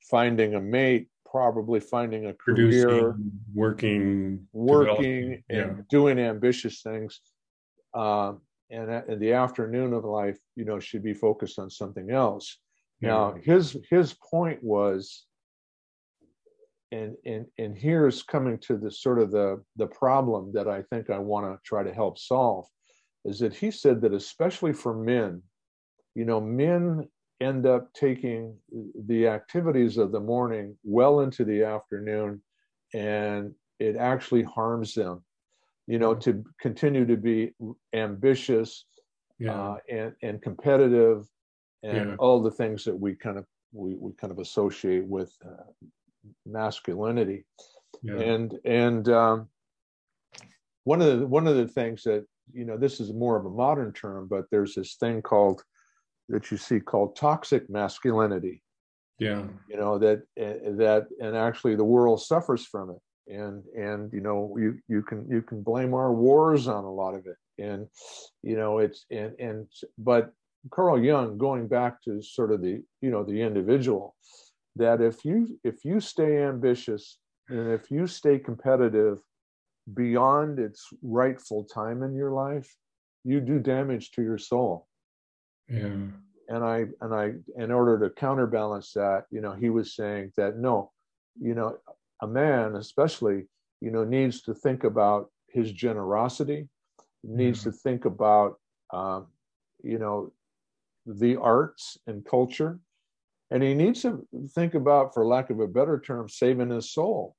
finding 0.00 0.54
a 0.54 0.60
mate, 0.60 1.08
probably 1.36 1.80
finding 1.80 2.26
a 2.26 2.32
career, 2.32 3.14
working, 3.52 4.48
working, 4.54 5.42
and 5.50 5.76
yeah. 5.76 5.82
doing 5.90 6.18
ambitious 6.18 6.80
things. 6.80 7.20
Um, 7.92 8.40
and 8.70 8.90
in 9.10 9.18
the 9.18 9.34
afternoon 9.34 9.92
of 9.92 10.04
life, 10.04 10.38
you 10.54 10.64
know, 10.64 10.80
should 10.80 11.02
be 11.02 11.12
focused 11.12 11.58
on 11.58 11.68
something 11.68 12.10
else. 12.10 12.56
Yeah. 13.02 13.08
Now, 13.08 13.34
his 13.42 13.76
his 13.90 14.14
point 14.14 14.62
was, 14.62 15.26
and 16.90 17.16
and 17.26 17.44
and 17.58 17.76
here's 17.76 18.22
coming 18.22 18.58
to 18.60 18.78
the 18.78 18.90
sort 18.90 19.18
of 19.18 19.30
the 19.30 19.62
the 19.76 19.88
problem 19.88 20.52
that 20.54 20.68
I 20.68 20.84
think 20.90 21.10
I 21.10 21.18
want 21.18 21.44
to 21.44 21.60
try 21.66 21.82
to 21.82 21.92
help 21.92 22.18
solve, 22.18 22.64
is 23.26 23.38
that 23.40 23.54
he 23.54 23.70
said 23.70 24.00
that 24.00 24.14
especially 24.14 24.72
for 24.72 24.94
men, 24.94 25.42
you 26.14 26.24
know, 26.24 26.40
men 26.40 27.06
end 27.40 27.66
up 27.66 27.92
taking 27.92 28.56
the 29.06 29.26
activities 29.26 29.98
of 29.98 30.12
the 30.12 30.20
morning 30.20 30.76
well 30.84 31.20
into 31.20 31.44
the 31.44 31.62
afternoon 31.62 32.40
and 32.94 33.52
it 33.78 33.96
actually 33.96 34.42
harms 34.42 34.94
them 34.94 35.22
you 35.86 35.98
know 35.98 36.14
to 36.14 36.44
continue 36.60 37.04
to 37.04 37.16
be 37.16 37.52
ambitious 37.92 38.86
yeah. 39.38 39.52
uh, 39.52 39.76
and 39.90 40.12
and 40.22 40.42
competitive 40.42 41.26
and 41.82 42.10
yeah. 42.10 42.16
all 42.18 42.42
the 42.42 42.50
things 42.50 42.84
that 42.84 42.98
we 42.98 43.14
kind 43.14 43.38
of 43.38 43.44
we, 43.72 43.94
we 43.96 44.12
kind 44.12 44.30
of 44.30 44.38
associate 44.38 45.06
with 45.06 45.32
uh, 45.44 45.70
masculinity 46.46 47.44
yeah. 48.02 48.14
and 48.14 48.58
and 48.64 49.08
um, 49.08 49.48
one 50.84 51.02
of 51.02 51.20
the 51.20 51.26
one 51.26 51.46
of 51.46 51.56
the 51.56 51.68
things 51.68 52.02
that 52.04 52.24
you 52.52 52.64
know 52.64 52.76
this 52.76 53.00
is 53.00 53.12
more 53.12 53.36
of 53.36 53.44
a 53.44 53.50
modern 53.50 53.92
term 53.92 54.26
but 54.28 54.44
there's 54.50 54.74
this 54.74 54.94
thing 54.94 55.20
called 55.20 55.62
that 56.28 56.50
you 56.50 56.56
see 56.56 56.80
called 56.80 57.16
toxic 57.16 57.68
masculinity. 57.70 58.62
Yeah, 59.18 59.44
you 59.68 59.76
know 59.76 59.98
that 59.98 60.22
eh, 60.36 60.58
that 60.76 61.06
and 61.20 61.36
actually 61.36 61.74
the 61.74 61.84
world 61.84 62.20
suffers 62.20 62.66
from 62.66 62.90
it, 62.90 63.34
and 63.34 63.64
and 63.74 64.12
you 64.12 64.20
know 64.20 64.54
you 64.58 64.78
you 64.88 65.02
can 65.02 65.26
you 65.30 65.42
can 65.42 65.62
blame 65.62 65.94
our 65.94 66.12
wars 66.12 66.68
on 66.68 66.84
a 66.84 66.92
lot 66.92 67.14
of 67.14 67.26
it, 67.26 67.36
and 67.62 67.86
you 68.42 68.56
know 68.56 68.78
it's 68.78 69.06
and 69.10 69.32
and 69.38 69.66
but 69.96 70.32
Carl 70.70 71.02
Jung 71.02 71.38
going 71.38 71.68
back 71.68 72.02
to 72.02 72.20
sort 72.20 72.52
of 72.52 72.60
the 72.60 72.82
you 73.00 73.10
know 73.10 73.24
the 73.24 73.40
individual 73.40 74.14
that 74.76 75.00
if 75.00 75.24
you 75.24 75.58
if 75.64 75.84
you 75.84 76.00
stay 76.00 76.42
ambitious 76.42 77.18
and 77.48 77.72
if 77.72 77.90
you 77.90 78.06
stay 78.06 78.38
competitive 78.38 79.18
beyond 79.94 80.58
its 80.58 80.88
rightful 81.02 81.64
time 81.64 82.02
in 82.02 82.14
your 82.14 82.32
life 82.32 82.74
you 83.24 83.40
do 83.40 83.58
damage 83.58 84.10
to 84.10 84.22
your 84.22 84.38
soul 84.38 84.86
yeah. 85.68 85.88
And 86.48 86.64
I 86.64 86.86
and 87.00 87.14
I 87.14 87.32
in 87.56 87.72
order 87.72 87.98
to 87.98 88.14
counterbalance 88.14 88.92
that, 88.92 89.24
you 89.30 89.40
know, 89.40 89.52
he 89.52 89.68
was 89.68 89.96
saying 89.96 90.32
that 90.36 90.58
no, 90.58 90.92
you 91.40 91.54
know, 91.54 91.76
a 92.22 92.26
man 92.26 92.76
especially, 92.76 93.46
you 93.80 93.90
know, 93.90 94.04
needs 94.04 94.42
to 94.42 94.54
think 94.54 94.84
about 94.84 95.30
his 95.48 95.72
generosity, 95.72 96.68
needs 97.24 97.64
to 97.64 97.72
think 97.72 98.04
about 98.04 98.58
um, 98.92 99.26
you 99.82 99.98
know, 99.98 100.32
the 101.06 101.36
arts 101.36 101.98
and 102.06 102.24
culture. 102.24 102.78
And 103.50 103.62
he 103.62 103.74
needs 103.74 104.02
to 104.02 104.26
think 104.54 104.74
about, 104.74 105.14
for 105.14 105.24
lack 105.24 105.50
of 105.50 105.60
a 105.60 105.68
better 105.68 106.00
term, 106.00 106.28
saving 106.28 106.70
his 106.70 106.92
soul. 106.92 107.36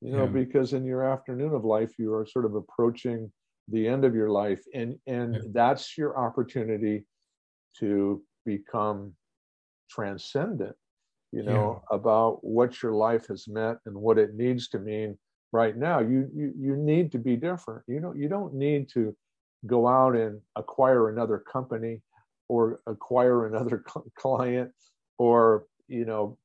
You 0.00 0.12
know, 0.12 0.24
yeah. 0.24 0.30
because 0.30 0.74
in 0.74 0.84
your 0.84 1.02
afternoon 1.02 1.54
of 1.54 1.64
life, 1.64 1.98
you 1.98 2.12
are 2.14 2.26
sort 2.26 2.44
of 2.44 2.54
approaching 2.54 3.32
the 3.66 3.88
end 3.88 4.04
of 4.04 4.14
your 4.14 4.30
life, 4.30 4.62
and 4.72 4.96
and 5.06 5.34
yeah. 5.34 5.40
that's 5.52 5.98
your 5.98 6.16
opportunity 6.16 7.04
to 7.80 8.22
become 8.44 9.12
transcendent 9.90 10.76
you 11.32 11.42
know 11.42 11.82
yeah. 11.90 11.96
about 11.96 12.42
what 12.42 12.82
your 12.82 12.92
life 12.92 13.26
has 13.28 13.48
meant 13.48 13.78
and 13.86 13.94
what 13.94 14.18
it 14.18 14.34
needs 14.34 14.68
to 14.68 14.78
mean 14.78 15.16
right 15.52 15.76
now. 15.76 16.00
You, 16.00 16.28
you 16.34 16.52
you 16.58 16.76
need 16.76 17.12
to 17.12 17.18
be 17.18 17.36
different. 17.36 17.82
You 17.86 18.00
know 18.00 18.12
you 18.12 18.28
don't 18.28 18.54
need 18.54 18.88
to 18.90 19.16
go 19.66 19.88
out 19.88 20.14
and 20.14 20.40
acquire 20.56 21.08
another 21.08 21.38
company 21.38 22.00
or 22.48 22.80
acquire 22.86 23.46
another 23.46 23.84
client 24.16 24.70
or 25.18 25.66
you 25.88 26.04
know 26.04 26.38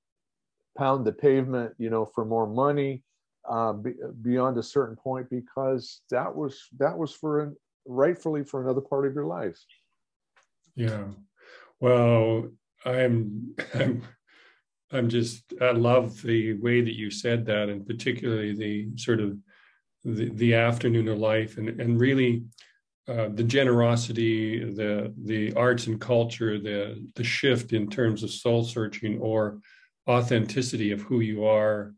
pound 0.77 1.05
the 1.05 1.11
pavement 1.11 1.73
you 1.77 1.89
know 1.89 2.05
for 2.05 2.25
more 2.25 2.47
money 2.47 3.03
uh, 3.47 3.73
be, 3.73 3.93
beyond 4.21 4.57
a 4.57 4.63
certain 4.63 4.95
point 4.95 5.29
because 5.29 6.01
that 6.09 6.33
was 6.33 6.59
that 6.79 6.97
was 6.97 7.13
for 7.13 7.53
rightfully 7.85 8.43
for 8.43 8.63
another 8.63 8.81
part 8.81 9.05
of 9.05 9.13
your 9.13 9.25
life 9.25 9.59
yeah. 10.75 11.05
Well, 11.79 12.49
I'm 12.85 13.55
I'm 13.73 14.03
I'm 14.91 15.09
just 15.09 15.53
I 15.61 15.71
love 15.71 16.21
the 16.21 16.53
way 16.53 16.81
that 16.81 16.95
you 16.95 17.09
said 17.09 17.45
that, 17.47 17.69
and 17.69 17.85
particularly 17.85 18.53
the 18.53 18.97
sort 18.97 19.19
of 19.19 19.37
the, 20.03 20.29
the 20.29 20.53
afternoon 20.55 21.07
of 21.07 21.17
life, 21.17 21.57
and 21.57 21.69
and 21.81 21.99
really 21.99 22.43
uh, 23.07 23.29
the 23.33 23.43
generosity, 23.43 24.63
the 24.63 25.13
the 25.23 25.53
arts 25.53 25.87
and 25.87 25.99
culture, 25.99 26.59
the 26.59 27.05
the 27.15 27.23
shift 27.23 27.73
in 27.73 27.89
terms 27.89 28.23
of 28.23 28.31
soul 28.31 28.63
searching 28.63 29.19
or 29.19 29.59
authenticity 30.07 30.91
of 30.91 31.01
who 31.01 31.21
you 31.21 31.45
are, 31.45 31.93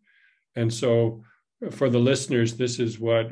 and 0.56 0.74
so 0.74 1.24
for 1.72 1.90
the 1.90 2.00
listeners, 2.00 2.56
this 2.56 2.80
is 2.80 3.00
what 3.00 3.32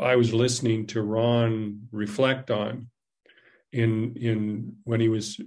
I 0.00 0.16
was 0.16 0.32
listening 0.32 0.86
to 0.88 1.02
Ron 1.02 1.88
reflect 1.92 2.50
on 2.50 2.88
in 3.74 4.16
in 4.16 4.76
when 4.84 5.00
he 5.00 5.08
was 5.08 5.40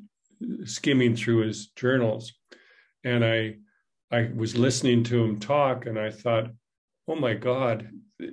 skimming 0.65 1.15
through 1.15 1.47
his 1.47 1.67
journals, 1.67 2.33
and 3.03 3.23
I 3.23 3.55
I 4.11 4.29
was 4.35 4.57
listening 4.57 5.03
to 5.05 5.23
him 5.23 5.39
talk, 5.39 5.85
and 5.85 5.97
I 5.97 6.11
thought, 6.11 6.51
oh 7.07 7.15
my 7.15 7.33
God, 7.33 7.89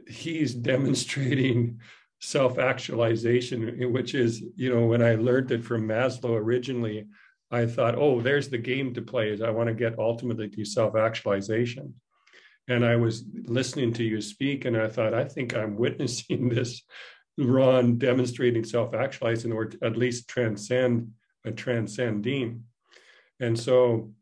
he's 0.08 0.54
demonstrating 0.54 1.80
self-actualization, 2.20 3.92
which 3.92 4.14
is 4.14 4.42
you 4.56 4.74
know 4.74 4.86
when 4.86 5.02
I 5.02 5.14
learned 5.14 5.52
it 5.52 5.64
from 5.64 5.88
Maslow 5.88 6.36
originally, 6.36 7.06
I 7.50 7.66
thought, 7.66 7.94
oh, 7.96 8.20
there's 8.20 8.48
the 8.48 8.58
game 8.58 8.94
to 8.94 9.02
play. 9.02 9.30
Is 9.30 9.42
I 9.42 9.50
want 9.50 9.68
to 9.68 9.74
get 9.74 9.98
ultimately 9.98 10.48
to 10.48 10.64
self-actualization 10.64 11.94
and 12.68 12.84
I 12.84 12.96
was 12.96 13.24
listening 13.44 13.92
to 13.94 14.04
you 14.04 14.20
speak, 14.20 14.64
and 14.64 14.76
I 14.76 14.88
thought, 14.88 15.14
I 15.14 15.24
think 15.24 15.54
I'm 15.54 15.76
witnessing 15.84 16.48
this 16.48 16.82
Ron 17.38 17.98
demonstrating 17.98 18.64
self-actualizing, 18.64 19.52
or 19.52 19.70
at 19.82 19.96
least 19.96 20.28
transcend 20.28 21.12
a 21.44 21.52
transcending. 21.52 22.64
And 23.40 23.58
so, 23.58 24.12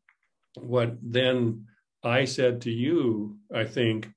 what 0.55 0.97
then 1.03 1.67
I 2.03 2.25
said 2.25 2.63
to 2.63 2.71
you, 2.71 3.39
I 3.55 3.65
think, 3.65 4.11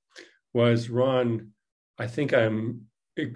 was 0.54 0.90
Ron, 0.90 1.52
I 1.98 2.08
think 2.08 2.34
I'm 2.34 2.88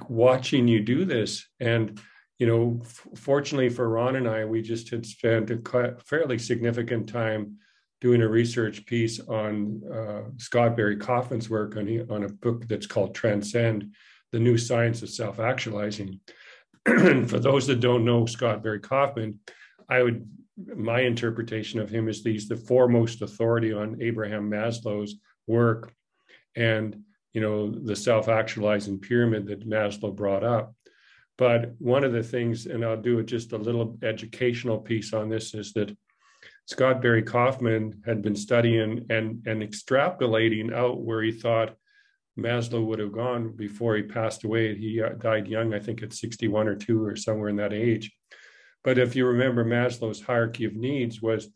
watching 0.07 0.67
you 0.67 0.81
do 0.81 1.05
this, 1.05 1.45
and 1.59 1.99
you 2.39 2.47
know, 2.47 2.81
fortunately 3.15 3.69
for 3.69 3.89
Ron 3.89 4.15
and 4.15 4.27
I, 4.27 4.45
we 4.45 4.61
just 4.61 4.89
had 4.89 5.05
spent 5.05 5.51
a 5.51 5.95
fairly 6.05 6.39
significant 6.39 7.09
time 7.09 7.57
doing 7.99 8.21
a 8.21 8.27
research 8.27 8.85
piece 8.85 9.19
on 9.19 9.81
uh, 9.93 10.21
Scott 10.37 10.77
Barry 10.77 10.95
Kaufman's 10.95 11.49
work 11.49 11.75
on, 11.75 12.07
on 12.09 12.23
a 12.23 12.29
book 12.29 12.65
that's 12.67 12.87
called 12.87 13.13
Transcend, 13.13 13.93
The 14.31 14.39
New 14.39 14.57
Science 14.57 15.01
of 15.01 15.09
Self-Actualizing. 15.09 16.19
For 16.85 17.39
those 17.39 17.67
that 17.67 17.81
don't 17.81 18.05
know 18.05 18.25
Scott 18.25 18.63
Barry 18.63 18.79
Kaufman, 18.79 19.39
I 19.89 20.01
would, 20.03 20.27
my 20.75 21.01
interpretation 21.01 21.79
of 21.79 21.89
him 21.89 22.07
is 22.07 22.23
he's 22.23 22.47
the 22.47 22.55
foremost 22.55 23.21
authority 23.21 23.73
on 23.73 24.01
Abraham 24.01 24.49
Maslow's 24.49 25.15
work 25.47 25.91
and, 26.55 27.03
you 27.33 27.41
know, 27.41 27.69
the 27.71 27.95
self-actualizing 27.95 28.99
pyramid 28.99 29.47
that 29.47 29.67
Maslow 29.67 30.15
brought 30.15 30.43
up. 30.43 30.73
But 31.37 31.73
one 31.79 32.03
of 32.03 32.11
the 32.11 32.23
things, 32.23 32.65
and 32.65 32.83
I'll 32.83 33.01
do 33.01 33.21
just 33.23 33.53
a 33.53 33.57
little 33.57 33.97
educational 34.03 34.77
piece 34.77 35.13
on 35.13 35.29
this, 35.29 35.53
is 35.53 35.73
that 35.73 35.95
Scott 36.65 37.01
Barry 37.01 37.23
Kaufman 37.23 38.01
had 38.05 38.21
been 38.21 38.35
studying 38.35 39.05
and, 39.09 39.41
and 39.47 39.63
extrapolating 39.63 40.73
out 40.73 41.01
where 41.01 41.21
he 41.21 41.31
thought 41.31 41.75
Maslow 42.41 42.85
would 42.85 42.99
have 42.99 43.11
gone 43.11 43.51
before 43.55 43.95
he 43.95 44.03
passed 44.03 44.43
away. 44.43 44.75
He 44.75 45.01
uh, 45.01 45.09
died 45.09 45.47
young, 45.47 45.73
I 45.73 45.79
think 45.79 46.03
at 46.03 46.13
61 46.13 46.67
or 46.67 46.75
2 46.75 47.03
or 47.03 47.15
somewhere 47.15 47.49
in 47.49 47.55
that 47.57 47.73
age. 47.73 48.11
But 48.83 48.97
if 48.97 49.15
you 49.15 49.25
remember, 49.25 49.65
Maslow's 49.65 50.21
hierarchy 50.21 50.65
of 50.65 50.75
needs 50.75 51.21
was 51.21 51.49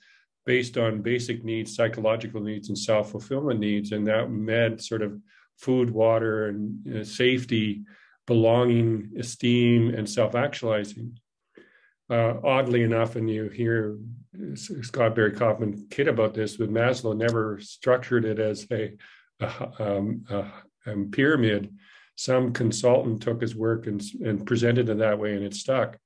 based 0.46 0.78
on 0.78 1.02
basic 1.02 1.44
needs, 1.44 1.76
psychological 1.76 2.42
needs, 2.42 2.70
and 2.70 2.78
self 2.78 3.12
fulfillment 3.12 3.60
needs. 3.60 3.92
And 3.92 4.06
that 4.08 4.30
meant 4.30 4.84
sort 4.84 5.02
of 5.02 5.20
food, 5.58 5.90
water, 5.90 6.48
and 6.48 6.98
uh, 6.98 7.04
safety, 7.04 7.84
belonging, 8.28 9.12
esteem, 9.18 9.94
and 9.94 10.10
self 10.10 10.36
actualizing. 10.36 11.18
Uh, 12.10 12.36
oddly 12.44 12.84
enough, 12.84 13.16
and 13.16 13.30
you 13.30 13.48
hear 13.50 13.98
Scott 14.56 15.16
Barry 15.16 15.32
Kaufman 15.32 15.88
kid 15.90 16.08
about 16.08 16.34
this, 16.34 16.58
but 16.58 16.70
Maslow 16.70 17.16
never 17.16 17.60
structured 17.62 18.26
it 18.26 18.40
as 18.40 18.68
a, 18.72 18.94
a, 19.40 19.72
um, 19.80 20.26
a, 20.30 20.46
a, 20.86 21.12
pyramid. 21.12 21.74
Some 22.16 22.54
consultant 22.54 23.22
took 23.22 23.42
his 23.42 23.56
work 23.56 23.88
and, 23.88 24.02
and 24.24 24.46
presented 24.46 24.90
it 24.90 25.00
that 25.00 25.20
way, 25.20 25.36
and 25.36 25.44
it 25.44 25.56
stuck. 25.56 25.98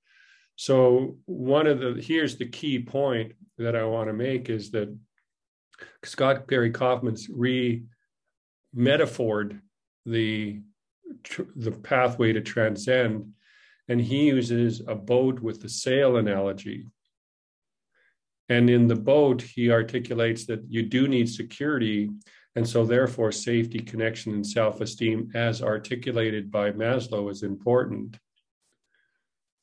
So 0.55 1.17
one 1.25 1.67
of 1.67 1.79
the 1.79 2.01
here's 2.01 2.37
the 2.37 2.47
key 2.47 2.79
point 2.79 3.33
that 3.57 3.75
I 3.75 3.83
want 3.83 4.07
to 4.07 4.13
make 4.13 4.49
is 4.49 4.71
that 4.71 4.95
Scott 6.03 6.47
Barry 6.47 6.71
Kaufman's 6.71 7.27
re 7.29 7.83
metaphored 8.75 9.59
the 10.05 10.61
the 11.55 11.71
pathway 11.71 12.33
to 12.33 12.41
transcend, 12.41 13.33
and 13.87 14.01
he 14.01 14.27
uses 14.27 14.81
a 14.87 14.95
boat 14.95 15.39
with 15.39 15.61
the 15.61 15.69
sail 15.69 16.17
analogy 16.17 16.87
and 18.49 18.69
in 18.69 18.87
the 18.87 18.95
boat, 18.95 19.41
he 19.41 19.71
articulates 19.71 20.45
that 20.45 20.63
you 20.69 20.83
do 20.83 21.07
need 21.07 21.29
security. 21.29 22.09
And 22.57 22.67
so, 22.67 22.85
therefore, 22.85 23.31
safety, 23.31 23.77
connection, 23.77 24.33
and 24.33 24.45
self 24.45 24.81
esteem, 24.81 25.29
as 25.35 25.61
articulated 25.61 26.49
by 26.49 26.71
Maslow, 26.71 27.29
is 27.29 27.43
important. 27.43 28.17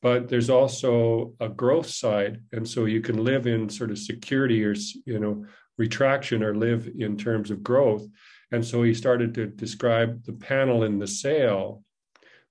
But 0.01 0.29
there's 0.29 0.49
also 0.49 1.35
a 1.41 1.49
growth 1.49 1.89
side. 1.89 2.43
And 2.53 2.69
so, 2.69 2.85
you 2.85 3.01
can 3.01 3.25
live 3.25 3.49
in 3.49 3.69
sort 3.69 3.91
of 3.91 3.99
security 3.99 4.65
or, 4.65 4.77
you 5.07 5.19
know, 5.19 5.45
retraction 5.77 6.45
or 6.45 6.55
live 6.55 6.89
in 6.97 7.17
terms 7.17 7.51
of 7.51 7.65
growth. 7.65 8.07
And 8.53 8.65
so, 8.65 8.85
he 8.85 8.95
started 8.95 9.35
to 9.35 9.47
describe 9.47 10.25
the 10.25 10.33
panel 10.33 10.85
in 10.85 11.01
the 11.01 11.09
sail 11.09 11.83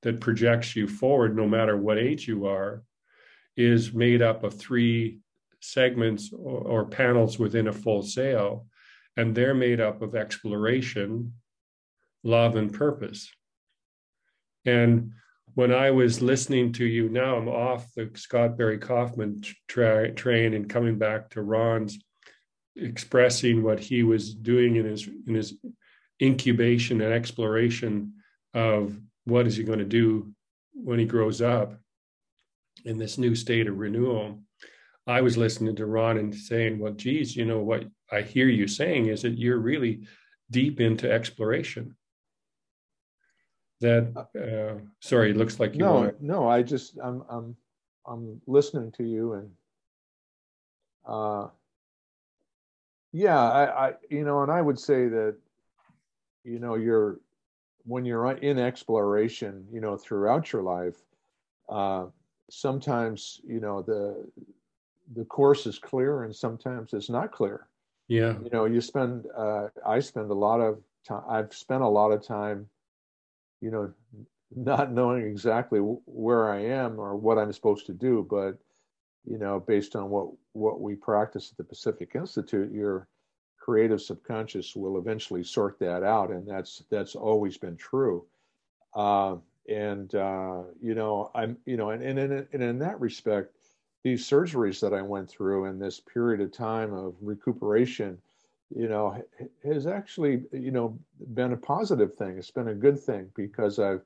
that 0.01 0.19
projects 0.19 0.75
you 0.75 0.89
forward, 0.89 1.37
no 1.37 1.47
matter 1.47 1.77
what 1.77 1.97
age 1.97 2.27
you 2.27 2.47
are, 2.47 2.83
is 3.55 3.93
made 3.93 4.21
up 4.21 4.43
of 4.43 4.59
three 4.59 5.19
segments 5.61 6.33
or, 6.33 6.57
or 6.57 6.85
panels 6.85 7.39
within 7.39 7.69
a 7.69 7.71
full 7.71 8.03
sail, 8.03 8.67
and 9.17 9.35
they're 9.35 9.53
made 9.53 9.79
up 9.79 10.01
of 10.01 10.15
exploration, 10.15 11.33
love, 12.23 12.55
and 12.55 12.73
purpose. 12.73 13.31
And 14.65 15.11
when 15.55 15.73
I 15.73 15.91
was 15.91 16.21
listening 16.21 16.73
to 16.73 16.85
you 16.85 17.09
now, 17.09 17.35
I'm 17.35 17.47
off 17.47 17.93
the 17.95 18.09
Scott 18.15 18.57
Barry 18.57 18.79
Kaufman 18.79 19.43
tra- 19.67 20.11
train 20.11 20.53
and 20.53 20.69
coming 20.69 20.97
back 20.97 21.29
to 21.31 21.41
Ron's 21.41 21.99
expressing 22.75 23.61
what 23.61 23.79
he 23.79 24.01
was 24.01 24.33
doing 24.33 24.77
in 24.77 24.85
his 24.85 25.07
in 25.27 25.35
his 25.35 25.53
incubation 26.21 27.01
and 27.01 27.13
exploration 27.13 28.13
of 28.53 28.97
what 29.25 29.45
is 29.45 29.55
he 29.55 29.63
going 29.63 29.79
to 29.79 29.85
do 29.85 30.33
when 30.73 30.97
he 30.97 31.05
grows 31.05 31.41
up 31.41 31.75
in 32.85 32.97
this 32.97 33.17
new 33.17 33.35
state 33.35 33.67
of 33.67 33.77
renewal. 33.77 34.39
I 35.05 35.21
was 35.21 35.37
listening 35.37 35.75
to 35.75 35.85
Ron 35.85 36.17
and 36.17 36.33
saying, 36.33 36.79
well, 36.79 36.93
geez, 36.93 37.35
you 37.35 37.45
know, 37.45 37.59
what 37.59 37.85
I 38.13 38.21
hear 38.21 38.47
you 38.47 38.67
saying 38.67 39.07
is 39.07 39.23
that 39.23 39.37
you're 39.37 39.57
really 39.57 40.01
deep 40.51 40.79
into 40.79 41.11
exploration. 41.11 41.95
That, 43.81 44.13
uh, 44.39 44.79
sorry, 45.01 45.31
it 45.31 45.37
looks 45.37 45.59
like 45.59 45.73
you 45.73 45.79
no, 45.79 45.93
want 45.93 46.21
no, 46.21 46.47
I 46.47 46.63
just, 46.63 46.97
I'm, 47.03 47.23
I'm, 47.29 47.55
I'm 48.05 48.41
listening 48.47 48.91
to 48.93 49.03
you 49.03 49.33
and, 49.33 49.49
uh, 51.05 51.47
yeah, 53.11 53.39
I, 53.39 53.87
I, 53.87 53.93
you 54.09 54.23
know, 54.23 54.41
and 54.41 54.51
I 54.51 54.61
would 54.61 54.79
say 54.79 55.07
that, 55.09 55.35
you 56.43 56.59
know, 56.59 56.75
you're, 56.75 57.19
when 57.85 58.05
you're 58.05 58.31
in 58.31 58.57
exploration, 58.57 59.65
you 59.71 59.81
know, 59.81 59.97
throughout 59.97 60.53
your 60.53 60.63
life, 60.63 60.95
uh, 61.67 62.05
sometimes, 62.49 63.41
you 63.45 63.59
know, 63.59 63.81
the, 63.81 64.25
the 65.15 65.25
course 65.25 65.67
is 65.67 65.77
clear 65.77 66.23
and 66.23 66.33
sometimes 66.33 66.93
it's 66.93 67.09
not 67.09 67.31
clear. 67.31 67.67
Yeah. 68.07 68.35
You 68.43 68.49
know, 68.51 68.65
you 68.65 68.81
spend, 68.81 69.25
uh, 69.35 69.67
I 69.85 69.99
spend 69.99 70.29
a 70.29 70.35
lot 70.35 70.59
of 70.59 70.79
time, 71.07 71.23
I've 71.27 71.53
spent 71.53 71.83
a 71.83 71.87
lot 71.87 72.11
of 72.11 72.25
time, 72.25 72.67
you 73.61 73.71
know, 73.71 73.93
not 74.55 74.91
knowing 74.91 75.23
exactly 75.23 75.79
where 75.79 76.51
I 76.51 76.59
am 76.65 76.99
or 76.99 77.15
what 77.15 77.37
I'm 77.37 77.51
supposed 77.53 77.85
to 77.87 77.93
do, 77.93 78.27
but, 78.29 78.57
you 79.25 79.37
know, 79.37 79.59
based 79.59 79.95
on 79.95 80.09
what, 80.09 80.27
what 80.51 80.81
we 80.81 80.95
practice 80.95 81.49
at 81.51 81.57
the 81.57 81.63
Pacific 81.63 82.11
Institute, 82.13 82.71
your 82.71 83.07
creative 83.57 84.01
subconscious 84.01 84.75
will 84.75 84.97
eventually 84.97 85.43
sort 85.43 85.79
that 85.79 86.03
out. 86.03 86.29
And 86.29 86.47
that's, 86.47 86.83
that's 86.91 87.15
always 87.15 87.57
been 87.57 87.77
true. 87.77 88.25
Uh, 88.93 89.37
and, 89.67 90.13
uh, 90.13 90.63
you 90.81 90.93
know, 90.93 91.31
I'm, 91.33 91.57
you 91.65 91.77
know, 91.77 91.91
and, 91.91 92.03
and, 92.03 92.19
in, 92.19 92.47
and 92.51 92.61
in 92.61 92.79
that 92.79 92.99
respect, 92.99 93.55
these 94.03 94.27
surgeries 94.27 94.79
that 94.81 94.93
I 94.93 95.01
went 95.01 95.29
through 95.29 95.65
in 95.65 95.79
this 95.79 95.99
period 95.99 96.41
of 96.41 96.51
time 96.51 96.93
of 96.93 97.15
recuperation, 97.21 98.17
you 98.75 98.87
know, 98.87 99.23
has 99.63 99.87
actually, 99.87 100.43
you 100.51 100.71
know, 100.71 100.97
been 101.33 101.53
a 101.53 101.57
positive 101.57 102.13
thing. 102.13 102.37
It's 102.37 102.51
been 102.51 102.69
a 102.69 102.73
good 102.73 102.99
thing 102.99 103.29
because 103.35 103.79
I've, 103.79 104.01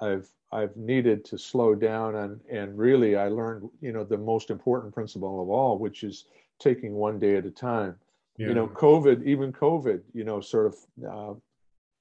I've, 0.00 0.28
I've 0.52 0.76
needed 0.76 1.24
to 1.26 1.38
slow 1.38 1.74
down 1.74 2.16
and, 2.16 2.40
and 2.50 2.78
really 2.78 3.16
I 3.16 3.28
learned, 3.28 3.68
you 3.80 3.92
know, 3.92 4.04
the 4.04 4.18
most 4.18 4.50
important 4.50 4.94
principle 4.94 5.42
of 5.42 5.48
all, 5.48 5.78
which 5.78 6.02
is 6.02 6.26
taking 6.58 6.94
one 6.94 7.18
day 7.18 7.36
at 7.36 7.46
a 7.46 7.50
time. 7.50 7.96
Yeah. 8.38 8.48
You 8.48 8.54
know, 8.54 8.68
COVID, 8.68 9.26
even 9.26 9.52
COVID, 9.52 10.00
you 10.14 10.24
know, 10.24 10.40
sort 10.40 10.66
of 10.66 10.76
uh, 11.06 11.30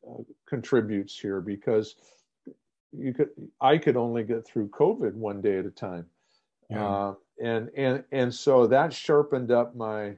uh, 0.10 0.24
contributes 0.48 1.20
here 1.20 1.42
because 1.42 1.96
you 2.92 3.14
could, 3.14 3.30
I 3.60 3.78
could 3.78 3.98
only 3.98 4.24
get 4.24 4.46
through 4.46 4.70
COVID 4.70 5.14
one 5.14 5.42
day 5.42 5.58
at 5.58 5.66
a 5.66 5.72
time. 5.72 6.06
Yeah. 6.70 6.88
Uh, 6.88 7.14
and 7.42 7.70
and 7.76 8.04
and 8.12 8.34
so 8.34 8.68
that 8.68 8.94
sharpened 8.94 9.52
up 9.52 9.76
my 9.76 10.14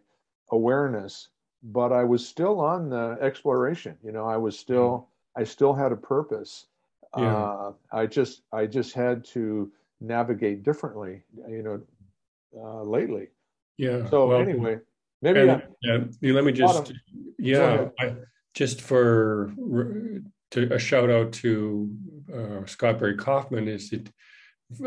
awareness 0.52 1.30
but 1.64 1.92
i 1.92 2.04
was 2.04 2.28
still 2.28 2.60
on 2.60 2.90
the 2.90 3.18
exploration 3.22 3.98
you 4.04 4.12
know 4.12 4.26
i 4.26 4.38
was 4.38 4.58
still 4.58 5.08
I 5.36 5.44
still 5.44 5.74
had 5.74 5.92
a 5.92 5.96
purpose. 5.96 6.68
Yeah. 7.18 7.36
Uh, 7.36 7.74
I 7.92 8.06
just 8.06 8.42
I 8.52 8.66
just 8.66 8.94
had 8.94 9.24
to 9.26 9.72
navigate 10.02 10.64
differently, 10.64 11.24
you 11.48 11.64
know, 11.64 11.82
uh, 12.58 12.84
lately. 12.84 13.28
Yeah. 13.78 14.10
So 14.10 14.28
well, 14.28 14.42
anyway, 14.42 14.80
maybe 15.22 15.42
and, 15.42 15.52
I, 15.52 15.64
yeah, 15.82 16.34
let 16.34 16.44
me 16.44 16.52
just, 16.52 16.76
Autumn, 16.76 17.02
yeah, 17.38 17.90
I, 18.00 18.16
just 18.54 18.82
for 18.82 19.54
to 20.52 20.74
a 20.74 20.80
shout 20.80 21.10
out 21.10 21.32
to 21.34 21.96
uh, 22.34 22.66
Scott 22.66 23.00
Barry 23.00 23.16
Kaufman 23.16 23.68
is 23.68 23.94
it. 23.94 24.10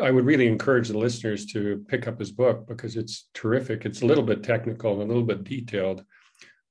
I 0.03 0.11
would 0.11 0.25
really 0.25 0.47
encourage 0.47 0.89
the 0.89 0.99
listeners 0.99 1.47
to 1.47 1.85
pick 1.89 2.09
up 2.09 2.19
his 2.19 2.33
book 2.33 2.67
because 2.67 2.97
it's 2.97 3.29
terrific. 3.35 3.85
It's 3.85 4.03
a 4.03 4.07
little 4.07 4.25
bit 4.25 4.43
technical 4.43 4.95
and 4.95 5.03
a 5.03 5.07
little 5.07 5.23
bit 5.23 5.45
detailed, 5.45 6.05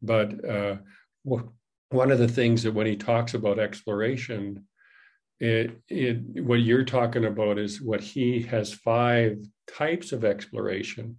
but 0.02 0.44
uh, 0.44 0.78
one 1.24 2.12
of 2.12 2.20
the 2.20 2.28
things 2.28 2.63
that 2.63 2.74
when 2.74 2.88
he 2.88 2.96
talks 2.96 3.34
about 3.34 3.60
exploration, 3.60 4.65
it 5.39 5.72
it 5.89 6.44
what 6.44 6.62
you're 6.62 6.86
talking 6.86 7.26
about 7.26 7.58
is 7.58 7.82
what 7.82 8.02
he 8.02 8.41
has 8.44 8.74
five 8.74 9.38
types 9.68 10.12
of 10.12 10.24
exploration 10.24 11.18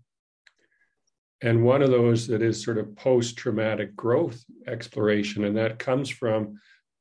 and 1.43 1.63
one 1.63 1.83
of 1.83 1.91
those 1.91 2.27
that 2.27 2.41
is 2.41 2.65
sort 2.65 2.79
of 2.79 2.97
post-traumatic 2.97 3.95
growth 3.95 4.43
exploration 4.67 5.45
and 5.45 5.57
that 5.57 5.79
comes 5.79 6.09
from 6.09 6.59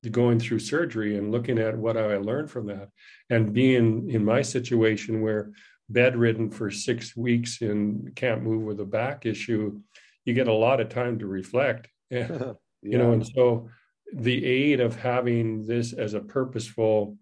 going 0.10 0.40
through 0.40 0.60
surgery 0.60 1.18
and 1.18 1.32
looking 1.32 1.60
at 1.60 1.78
what 1.78 1.98
i 1.98 2.18
learned 2.18 2.50
from 2.50 2.68
that 2.68 2.90
and 3.30 3.54
being 3.54 4.10
in 4.10 4.24
my 4.24 4.42
situation 4.42 5.22
where 5.22 5.52
bedridden 5.90 6.50
for 6.50 6.72
six 6.72 7.16
weeks 7.16 7.62
and 7.62 8.16
can't 8.16 8.44
move 8.44 8.64
with 8.64 8.80
a 8.80 8.86
back 8.86 9.26
issue 9.26 9.80
you 10.26 10.34
get 10.34 10.48
a 10.48 10.54
lot 10.54 10.80
of 10.80 10.90
time 10.90 11.20
to 11.20 11.28
reflect 11.28 11.88
yeah. 12.10 12.54
you 12.82 12.98
know 12.98 13.12
and 13.12 13.26
so 13.26 13.70
the 14.14 14.46
aid 14.46 14.80
of 14.80 14.96
having 14.96 15.66
this 15.66 15.94
as 15.94 16.14
a 16.14 16.20
purposeful 16.20 17.18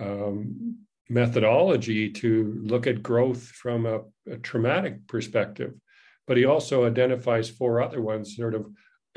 um, 0.00 0.76
methodology 1.08 2.10
to 2.10 2.60
look 2.64 2.86
at 2.86 3.02
growth 3.02 3.42
from 3.42 3.86
a, 3.86 4.00
a, 4.30 4.36
traumatic 4.38 5.06
perspective 5.06 5.72
but 6.26 6.36
he 6.36 6.44
also 6.44 6.84
identifies 6.84 7.48
four 7.48 7.80
other 7.80 8.02
ones 8.02 8.36
sort 8.36 8.54
of 8.54 8.66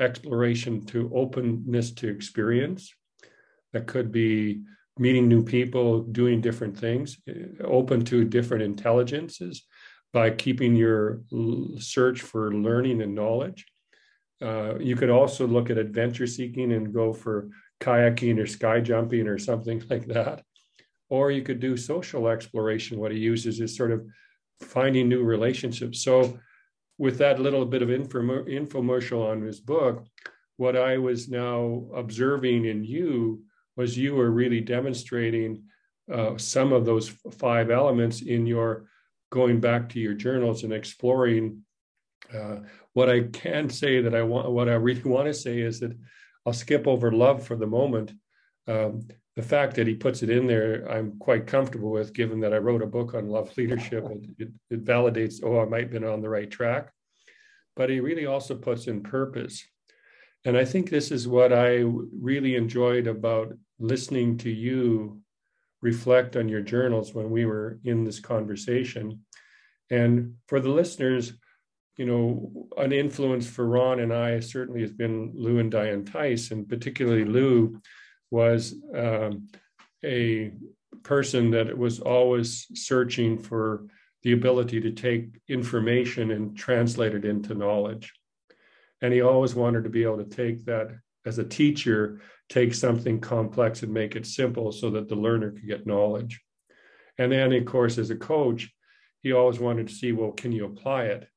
exploration 0.00 0.84
to 0.86 1.10
openness 1.14 1.90
to 1.90 2.08
experience 2.08 2.94
that 3.72 3.86
could 3.86 4.10
be 4.10 4.62
meeting 4.98 5.28
new 5.28 5.42
people 5.42 6.02
doing 6.02 6.40
different 6.40 6.76
things 6.76 7.18
open 7.64 8.04
to 8.04 8.24
different 8.24 8.62
intelligences 8.62 9.64
by 10.12 10.30
keeping 10.30 10.74
your 10.74 11.22
search 11.78 12.20
for 12.20 12.52
learning 12.52 13.00
and 13.00 13.14
knowledge 13.14 13.64
uh, 14.42 14.78
you 14.78 14.96
could 14.96 15.10
also 15.10 15.46
look 15.46 15.70
at 15.70 15.78
adventure 15.78 16.26
seeking 16.26 16.72
and 16.72 16.94
go 16.94 17.12
for 17.12 17.50
kayaking 17.80 18.38
or 18.38 18.46
sky 18.46 18.80
jumping 18.80 19.26
or 19.26 19.38
something 19.38 19.82
like 19.90 20.06
that. 20.06 20.42
Or 21.08 21.30
you 21.30 21.42
could 21.42 21.60
do 21.60 21.76
social 21.76 22.28
exploration. 22.28 22.98
What 22.98 23.12
he 23.12 23.18
uses 23.18 23.60
is 23.60 23.76
sort 23.76 23.90
of 23.90 24.06
finding 24.62 25.08
new 25.08 25.24
relationships. 25.24 26.02
So, 26.02 26.38
with 26.98 27.18
that 27.18 27.40
little 27.40 27.64
bit 27.64 27.80
of 27.80 27.88
infomercial 27.88 29.30
on 29.30 29.40
his 29.40 29.58
book, 29.58 30.06
what 30.58 30.76
I 30.76 30.98
was 30.98 31.30
now 31.30 31.86
observing 31.94 32.66
in 32.66 32.84
you 32.84 33.42
was 33.80 33.96
you 33.96 34.14
were 34.14 34.30
really 34.30 34.60
demonstrating 34.60 35.62
uh, 36.12 36.36
some 36.36 36.70
of 36.72 36.84
those 36.84 37.08
five 37.32 37.70
elements 37.70 38.20
in 38.20 38.46
your 38.46 38.84
going 39.30 39.58
back 39.58 39.88
to 39.88 39.98
your 39.98 40.12
journals 40.12 40.64
and 40.64 40.72
exploring 40.72 41.62
uh, 42.38 42.56
what 42.92 43.08
I 43.08 43.22
can 43.22 43.70
say 43.70 44.02
that 44.02 44.14
I 44.14 44.22
want, 44.22 44.50
what 44.50 44.68
I 44.68 44.74
really 44.74 45.08
want 45.14 45.28
to 45.28 45.34
say 45.34 45.60
is 45.60 45.80
that 45.80 45.96
I'll 46.44 46.52
skip 46.52 46.86
over 46.86 47.10
love 47.10 47.46
for 47.46 47.56
the 47.56 47.66
moment. 47.66 48.12
Um, 48.66 49.08
the 49.36 49.42
fact 49.42 49.76
that 49.76 49.86
he 49.86 49.94
puts 49.94 50.22
it 50.22 50.28
in 50.28 50.46
there, 50.46 50.86
I'm 50.90 51.18
quite 51.18 51.46
comfortable 51.46 51.90
with, 51.90 52.12
given 52.12 52.40
that 52.40 52.52
I 52.52 52.58
wrote 52.58 52.82
a 52.82 52.94
book 52.96 53.14
on 53.14 53.28
love 53.28 53.56
leadership. 53.56 54.04
It, 54.10 54.22
it, 54.38 54.48
it 54.70 54.84
validates, 54.84 55.42
oh, 55.42 55.60
I 55.60 55.64
might 55.64 55.84
have 55.84 55.92
been 55.92 56.04
on 56.04 56.20
the 56.20 56.28
right 56.28 56.50
track. 56.50 56.92
But 57.76 57.88
he 57.88 58.00
really 58.00 58.26
also 58.26 58.54
puts 58.56 58.88
in 58.88 59.02
purpose. 59.02 59.64
And 60.44 60.56
I 60.56 60.64
think 60.64 60.88
this 60.88 61.10
is 61.10 61.28
what 61.28 61.52
I 61.52 61.84
really 62.30 62.56
enjoyed 62.56 63.06
about 63.06 63.52
listening 63.80 64.38
to 64.38 64.50
you 64.50 65.20
reflect 65.82 66.36
on 66.36 66.48
your 66.48 66.60
journals 66.60 67.14
when 67.14 67.30
we 67.30 67.46
were 67.46 67.78
in 67.84 68.04
this 68.04 68.20
conversation. 68.20 69.20
And 69.90 70.34
for 70.46 70.60
the 70.60 70.68
listeners, 70.68 71.32
you 71.96 72.06
know, 72.06 72.68
an 72.76 72.92
influence 72.92 73.48
for 73.48 73.66
Ron 73.66 74.00
and 74.00 74.12
I 74.12 74.40
certainly 74.40 74.82
has 74.82 74.92
been 74.92 75.32
Lou 75.34 75.58
and 75.58 75.70
Diane 75.70 76.04
Tice, 76.04 76.50
and 76.50 76.68
particularly 76.68 77.24
Lou 77.24 77.80
was 78.30 78.74
um, 78.94 79.48
a 80.04 80.52
person 81.02 81.50
that 81.50 81.76
was 81.76 82.00
always 82.00 82.66
searching 82.74 83.38
for 83.38 83.86
the 84.22 84.32
ability 84.32 84.80
to 84.82 84.92
take 84.92 85.40
information 85.48 86.30
and 86.30 86.56
translate 86.56 87.14
it 87.14 87.24
into 87.24 87.54
knowledge. 87.54 88.12
And 89.02 89.12
he 89.12 89.22
always 89.22 89.54
wanted 89.54 89.84
to 89.84 89.90
be 89.90 90.04
able 90.04 90.18
to 90.18 90.24
take 90.24 90.64
that 90.66 90.90
as 91.24 91.38
a 91.38 91.44
teacher, 91.44 92.20
take 92.50 92.74
something 92.74 93.20
complex 93.20 93.82
and 93.82 93.92
make 93.92 94.16
it 94.16 94.26
simple 94.26 94.72
so 94.72 94.90
that 94.90 95.08
the 95.08 95.14
learner 95.14 95.52
could 95.52 95.66
get 95.66 95.86
knowledge. 95.86 96.40
And 97.16 97.32
then, 97.32 97.52
of 97.52 97.64
course, 97.64 97.96
as 97.96 98.10
a 98.10 98.16
coach, 98.16 98.70
he 99.22 99.32
always 99.32 99.58
wanted 99.58 99.88
to 99.88 99.94
see, 99.94 100.12
well, 100.12 100.32
can 100.32 100.52
you 100.52 100.66
apply 100.66 101.04
it? 101.04 101.28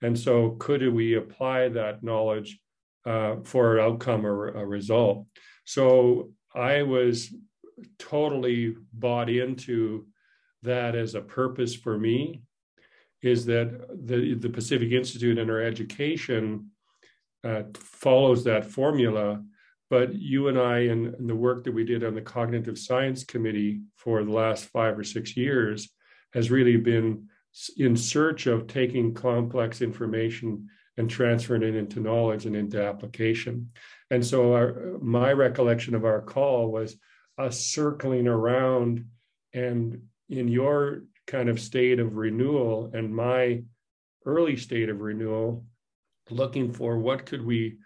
And 0.00 0.18
so, 0.18 0.50
could 0.58 0.86
we 0.92 1.14
apply 1.14 1.68
that 1.70 2.02
knowledge 2.02 2.58
uh, 3.04 3.36
for 3.44 3.78
an 3.78 3.84
outcome 3.84 4.24
or 4.24 4.48
a 4.48 4.64
result? 4.64 5.26
So, 5.64 6.30
I 6.54 6.82
was 6.82 7.34
totally 7.98 8.76
bought 8.92 9.28
into 9.28 10.06
that 10.62 10.94
as 10.94 11.14
a 11.14 11.20
purpose 11.20 11.74
for 11.74 11.98
me 11.98 12.42
is 13.22 13.46
that 13.46 13.86
the, 14.06 14.34
the 14.34 14.50
Pacific 14.50 14.92
Institute 14.92 15.38
and 15.38 15.50
our 15.50 15.62
education 15.62 16.70
uh, 17.42 17.62
follows 17.74 18.44
that 18.44 18.66
formula. 18.66 19.42
But 19.94 20.12
you 20.12 20.48
and 20.48 20.58
I, 20.58 20.78
and, 20.78 21.14
and 21.14 21.30
the 21.30 21.36
work 21.36 21.62
that 21.62 21.72
we 21.72 21.84
did 21.84 22.02
on 22.02 22.16
the 22.16 22.20
Cognitive 22.20 22.76
Science 22.76 23.22
Committee 23.22 23.82
for 23.94 24.24
the 24.24 24.32
last 24.32 24.64
five 24.64 24.98
or 24.98 25.04
six 25.04 25.36
years, 25.36 25.88
has 26.32 26.50
really 26.50 26.76
been 26.76 27.28
in 27.76 27.96
search 27.96 28.48
of 28.48 28.66
taking 28.66 29.14
complex 29.14 29.82
information 29.82 30.68
and 30.96 31.08
transferring 31.08 31.62
it 31.62 31.76
into 31.76 32.00
knowledge 32.00 32.44
and 32.44 32.56
into 32.56 32.84
application. 32.84 33.70
And 34.10 34.26
so, 34.26 34.54
our, 34.54 34.98
my 35.00 35.32
recollection 35.32 35.94
of 35.94 36.04
our 36.04 36.22
call 36.22 36.72
was 36.72 36.96
us 37.38 37.60
circling 37.60 38.26
around 38.26 39.04
and 39.52 40.02
in 40.28 40.48
your 40.48 41.04
kind 41.28 41.48
of 41.48 41.60
state 41.60 42.00
of 42.00 42.16
renewal 42.16 42.90
and 42.94 43.14
my 43.14 43.62
early 44.26 44.56
state 44.56 44.88
of 44.88 45.00
renewal, 45.00 45.64
looking 46.30 46.72
for 46.72 46.98
what 46.98 47.26
could 47.26 47.46
we 47.46 47.76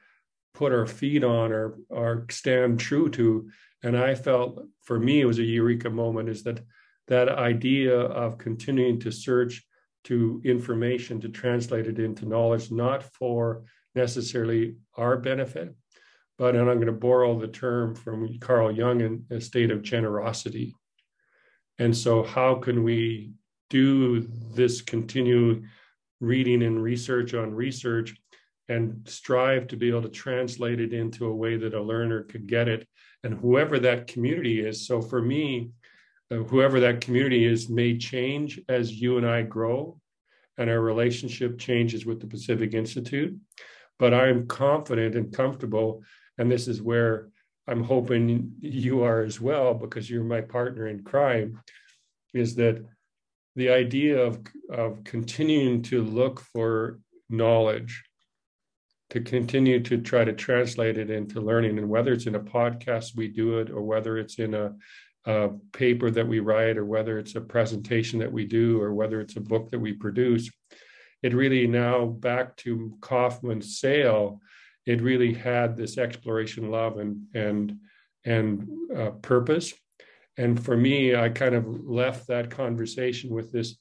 put 0.55 0.73
our 0.73 0.87
feet 0.87 1.25
on 1.25 1.53
or, 1.53 1.79
or 1.89 2.27
stand 2.31 2.81
true 2.81 3.09
to. 3.11 3.49
And 3.83 3.97
I 3.97 4.15
felt 4.15 4.65
for 4.83 4.99
me, 4.99 5.21
it 5.21 5.27
was 5.27 5.39
a 5.39 5.45
eureka 5.45 5.91
moment 5.91 6.29
is 6.29 6.43
that 6.45 6.61
that 7.07 7.29
idea 7.29 7.99
of 7.99 8.39
continuing 8.39 9.01
to 9.01 9.11
search 9.11 9.65
to 10.05 10.41
information 10.45 11.21
to 11.21 11.29
translate 11.29 11.87
it 11.87 11.99
into 11.99 12.27
knowledge, 12.27 12.71
not 12.71 13.03
for 13.03 13.65
necessarily 13.95 14.77
our 14.97 15.17
benefit, 15.17 15.75
but 16.39 16.55
and 16.55 16.71
I'm 16.71 16.77
going 16.77 16.87
to 16.87 16.93
borrow 16.93 17.39
the 17.39 17.49
term 17.49 17.95
from 17.95 18.39
Carl 18.39 18.71
Jung 18.71 19.01
in 19.01 19.25
a 19.31 19.41
state 19.41 19.71
of 19.71 19.83
generosity. 19.83 20.75
And 21.79 21.97
so, 21.97 22.23
how 22.23 22.57
can 22.57 22.85
we 22.85 23.33
do 23.71 24.27
this 24.55 24.81
continue 24.81 25.65
reading 26.21 26.63
and 26.63 26.83
research 26.83 27.35
on 27.35 27.55
research 27.55 28.17
and 28.69 29.07
strive 29.09 29.67
to 29.67 29.77
be 29.77 29.89
able 29.89 30.03
to 30.03 30.09
translate 30.09 30.81
it 30.81 30.93
into 30.93 31.27
a 31.27 31.35
way 31.35 31.57
that 31.57 31.75
a 31.75 31.83
learner 31.83 32.23
could 32.23 32.47
get 32.47 32.69
it 32.69 32.87
and 33.25 33.35
whoever 33.35 33.79
that 33.79 34.07
community 34.07 34.61
is 34.61 34.87
so 34.87 35.01
for 35.01 35.23
me 35.23 35.71
uh, 36.31 36.37
whoever 36.37 36.81
that 36.81 37.01
community 37.01 37.45
is 37.45 37.69
may 37.69 37.97
change 37.97 38.61
as 38.69 38.93
you 38.93 39.17
and 39.17 39.27
I 39.27 39.43
grow 39.43 39.99
and 40.59 40.69
our 40.69 40.81
relationship 40.81 41.59
changes 41.59 42.05
with 42.05 42.21
the 42.21 42.27
Pacific 42.27 42.75
Institute. 42.75 43.39
But 43.99 44.13
I'm 44.13 44.47
confident 44.47 45.15
and 45.15 45.33
comfortable, 45.33 46.03
and 46.37 46.51
this 46.51 46.69
is 46.69 46.83
where 46.83 47.29
I'm 47.67 47.83
hoping 47.83 48.53
you 48.61 49.03
are 49.03 49.23
as 49.23 49.41
well, 49.41 49.75
because 49.75 50.11
you're 50.11 50.25
my 50.25 50.41
partner 50.41 50.89
in 50.89 51.03
crime, 51.03 51.61
is 52.35 52.55
that 52.57 52.85
the 53.57 53.71
idea 53.71 54.21
of, 54.21 54.41
of 54.71 55.03
continuing 55.05 55.83
to 55.83 56.03
look 56.03 56.41
for 56.41 57.01
knowledge, 57.31 58.05
to 59.11 59.21
continue 59.21 59.81
to 59.81 59.99
try 59.99 60.25
to 60.25 60.33
translate 60.33 60.99
it 60.99 61.11
into 61.11 61.41
learning, 61.41 61.79
and 61.79 61.89
whether 61.89 62.13
it's 62.13 62.27
in 62.27 62.35
a 62.35 62.41
podcast 62.41 63.17
we 63.17 63.29
do 63.29 63.59
it, 63.59 63.71
or 63.71 63.83
whether 63.83 64.19
it's 64.19 64.39
in 64.39 64.55
a 64.55 64.75
a 65.25 65.51
paper 65.73 66.11
that 66.11 66.27
we 66.27 66.39
write 66.39 66.79
or 66.79 66.87
whether 66.87 67.19
it's 67.19 67.35
a 67.35 67.41
presentation 67.41 68.21
that 68.21 68.33
we 68.33 68.47
do 68.47 68.81
or 68.81 68.95
whether 68.95 69.21
it's 69.21 69.37
a 69.37 69.41
book 69.41 69.69
that 69.71 69.79
we 69.79 69.93
produce 69.93 70.49
it 71.23 71.35
really 71.35 71.67
now 71.67 72.07
back 72.07 72.57
to 72.57 72.97
kaufman's 73.01 73.81
sail 73.81 74.41
it 74.89 75.03
really 75.03 75.35
had 75.35 75.77
this 75.77 75.99
exploration 75.99 76.71
love 76.71 76.97
and 76.97 77.27
and 77.35 77.77
and 78.25 78.69
uh, 78.95 79.11
purpose. 79.23 79.75
And 80.37 80.63
for 80.63 80.77
me, 80.77 81.15
I 81.15 81.29
kind 81.29 81.55
of 81.55 81.67
left 81.85 82.29
that 82.29 82.51
conversation 82.51 83.31
with 83.31 83.53
this 83.53 83.77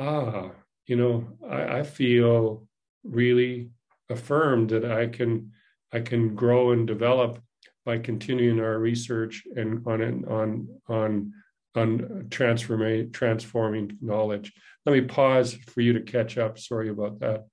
ah, 0.00 0.50
you 0.86 0.96
know, 0.96 1.28
I, 1.48 1.78
I 1.78 1.82
feel 1.82 2.66
really 3.04 3.70
affirmed 4.10 4.70
that 4.70 4.84
I 4.84 5.06
can 5.06 5.52
I 5.92 6.00
can 6.00 6.34
grow 6.34 6.72
and 6.72 6.86
develop 6.86 7.40
by 7.84 7.98
continuing 7.98 8.60
our 8.60 8.78
research 8.78 9.44
and 9.56 9.86
on 9.86 10.24
on 10.26 10.68
on 10.88 11.32
on 11.74 12.26
transforming 12.30 13.10
transforming 13.12 13.96
knowledge. 14.00 14.52
Let 14.84 14.92
me 14.92 15.02
pause 15.02 15.54
for 15.54 15.80
you 15.80 15.92
to 15.94 16.00
catch 16.00 16.38
up. 16.38 16.58
Sorry 16.58 16.88
about 16.88 17.20
that. 17.20 17.46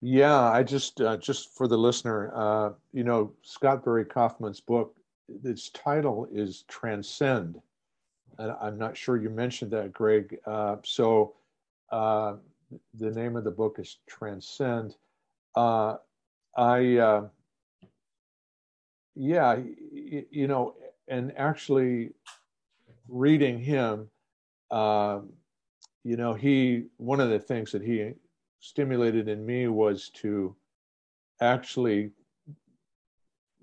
Yeah, 0.00 0.40
I 0.40 0.62
just 0.62 1.00
uh, 1.00 1.18
just 1.18 1.54
for 1.56 1.68
the 1.68 1.76
listener, 1.76 2.32
uh, 2.34 2.70
you 2.92 3.04
know, 3.04 3.34
Scott 3.42 3.84
Barry 3.84 4.06
Kaufman's 4.06 4.60
book, 4.60 4.96
its 5.44 5.68
title 5.70 6.26
is 6.32 6.64
Transcend, 6.68 7.60
and 8.38 8.52
I'm 8.62 8.78
not 8.78 8.96
sure 8.96 9.18
you 9.18 9.28
mentioned 9.28 9.72
that, 9.72 9.92
Greg. 9.92 10.38
Uh, 10.46 10.76
so, 10.84 11.34
uh, 11.92 12.36
the 12.94 13.10
name 13.10 13.36
of 13.36 13.44
the 13.44 13.50
book 13.50 13.76
is 13.78 13.98
Transcend. 14.06 14.96
Uh, 15.54 15.96
I, 16.56 16.96
uh, 16.96 17.28
yeah, 19.14 19.56
you, 19.92 20.26
you 20.30 20.46
know, 20.48 20.74
and 21.08 21.32
actually 21.36 22.10
reading 23.08 23.58
him, 23.58 24.08
you 26.04 26.16
know, 26.16 26.34
he 26.34 26.86
one 26.96 27.20
of 27.20 27.30
the 27.30 27.38
things 27.38 27.72
that 27.72 27.82
he 27.82 28.12
stimulated 28.60 29.28
in 29.28 29.44
me 29.44 29.68
was 29.68 30.10
to 30.10 30.54
actually 31.40 32.10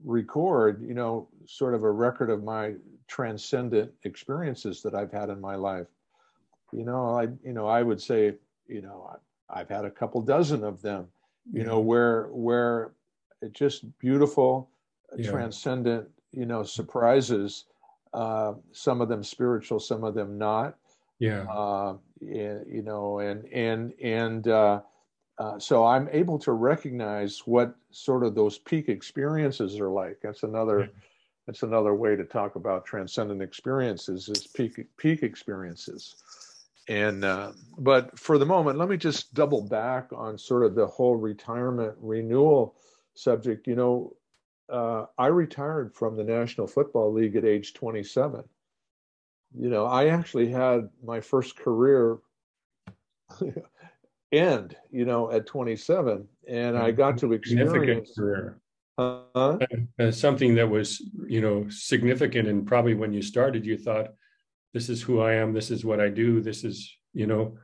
record, 0.03 0.81
you 0.81 0.93
know, 0.93 1.27
sort 1.45 1.73
of 1.73 1.83
a 1.83 1.91
record 1.91 2.29
of 2.29 2.43
my 2.43 2.73
transcendent 3.07 3.91
experiences 4.03 4.81
that 4.83 4.93
I've 4.93 5.11
had 5.11 5.29
in 5.29 5.39
my 5.41 5.55
life. 5.55 5.87
You 6.71 6.83
know, 6.83 7.17
I, 7.17 7.23
you 7.43 7.53
know, 7.53 7.67
I 7.67 7.81
would 7.81 8.01
say, 8.01 8.35
you 8.67 8.81
know, 8.81 9.17
I've 9.49 9.69
had 9.69 9.85
a 9.85 9.91
couple 9.91 10.21
dozen 10.21 10.63
of 10.63 10.81
them, 10.81 11.07
you 11.51 11.63
know, 11.63 11.79
where, 11.79 12.27
where 12.31 12.91
it 13.41 13.53
just 13.53 13.85
beautiful, 13.99 14.69
yeah. 15.15 15.29
transcendent, 15.29 16.07
you 16.31 16.45
know, 16.45 16.63
surprises, 16.63 17.65
uh, 18.13 18.53
some 18.71 19.01
of 19.01 19.09
them 19.09 19.23
spiritual, 19.23 19.79
some 19.79 20.03
of 20.03 20.13
them 20.13 20.37
not. 20.37 20.75
Yeah. 21.19 21.43
Uh, 21.43 21.97
you 22.19 22.81
know, 22.83 23.19
and 23.19 23.45
and 23.51 23.93
and 24.01 24.47
uh, 24.47 24.81
uh, 25.37 25.59
so 25.59 25.85
I'm 25.85 26.09
able 26.11 26.39
to 26.39 26.51
recognize 26.51 27.39
what 27.45 27.75
sort 27.91 28.23
of 28.23 28.35
those 28.35 28.57
peak 28.57 28.89
experiences 28.89 29.79
are 29.79 29.89
like. 29.89 30.19
That's 30.21 30.43
another. 30.43 30.89
That's 31.45 31.63
another 31.63 31.95
way 31.95 32.17
to 32.17 32.25
talk 32.25 32.55
about 32.55 32.85
transcendent 32.85 33.41
experiences 33.41 34.27
is 34.27 34.47
peak 34.47 34.85
peak 34.97 35.23
experiences. 35.23 36.15
And 36.87 37.25
uh, 37.25 37.51
but 37.77 38.17
for 38.17 38.37
the 38.37 38.45
moment, 38.45 38.77
let 38.77 38.89
me 38.89 38.97
just 38.97 39.33
double 39.33 39.61
back 39.61 40.09
on 40.13 40.37
sort 40.37 40.63
of 40.63 40.75
the 40.75 40.87
whole 40.87 41.15
retirement 41.15 41.95
renewal 41.99 42.75
subject. 43.13 43.67
You 43.67 43.75
know, 43.75 44.13
uh, 44.69 45.05
I 45.17 45.27
retired 45.27 45.93
from 45.93 46.15
the 46.15 46.23
National 46.23 46.67
Football 46.67 47.13
League 47.13 47.35
at 47.35 47.45
age 47.45 47.73
27 47.73 48.43
you 49.55 49.69
know, 49.69 49.85
I 49.85 50.07
actually 50.07 50.49
had 50.49 50.89
my 51.03 51.21
first 51.21 51.57
career 51.57 52.17
end, 54.31 54.75
you 54.91 55.05
know, 55.05 55.31
at 55.31 55.45
27, 55.45 56.27
and 56.47 56.77
I 56.77 56.91
got 56.91 57.17
to 57.19 57.33
experience 57.33 58.13
career. 58.15 58.59
Uh, 58.97 59.57
something 60.11 60.55
that 60.55 60.69
was, 60.69 61.01
you 61.27 61.41
know, 61.41 61.67
significant, 61.69 62.47
and 62.47 62.65
probably 62.65 62.95
when 62.95 63.13
you 63.13 63.21
started, 63.21 63.65
you 63.65 63.77
thought, 63.77 64.07
"This 64.73 64.89
is 64.89 65.01
who 65.01 65.21
I 65.21 65.33
am. 65.33 65.53
This 65.53 65.71
is 65.71 65.85
what 65.85 65.99
I 65.99 66.09
do. 66.09 66.41
This 66.41 66.63
is, 66.63 66.95
you 67.13 67.27
know." 67.27 67.57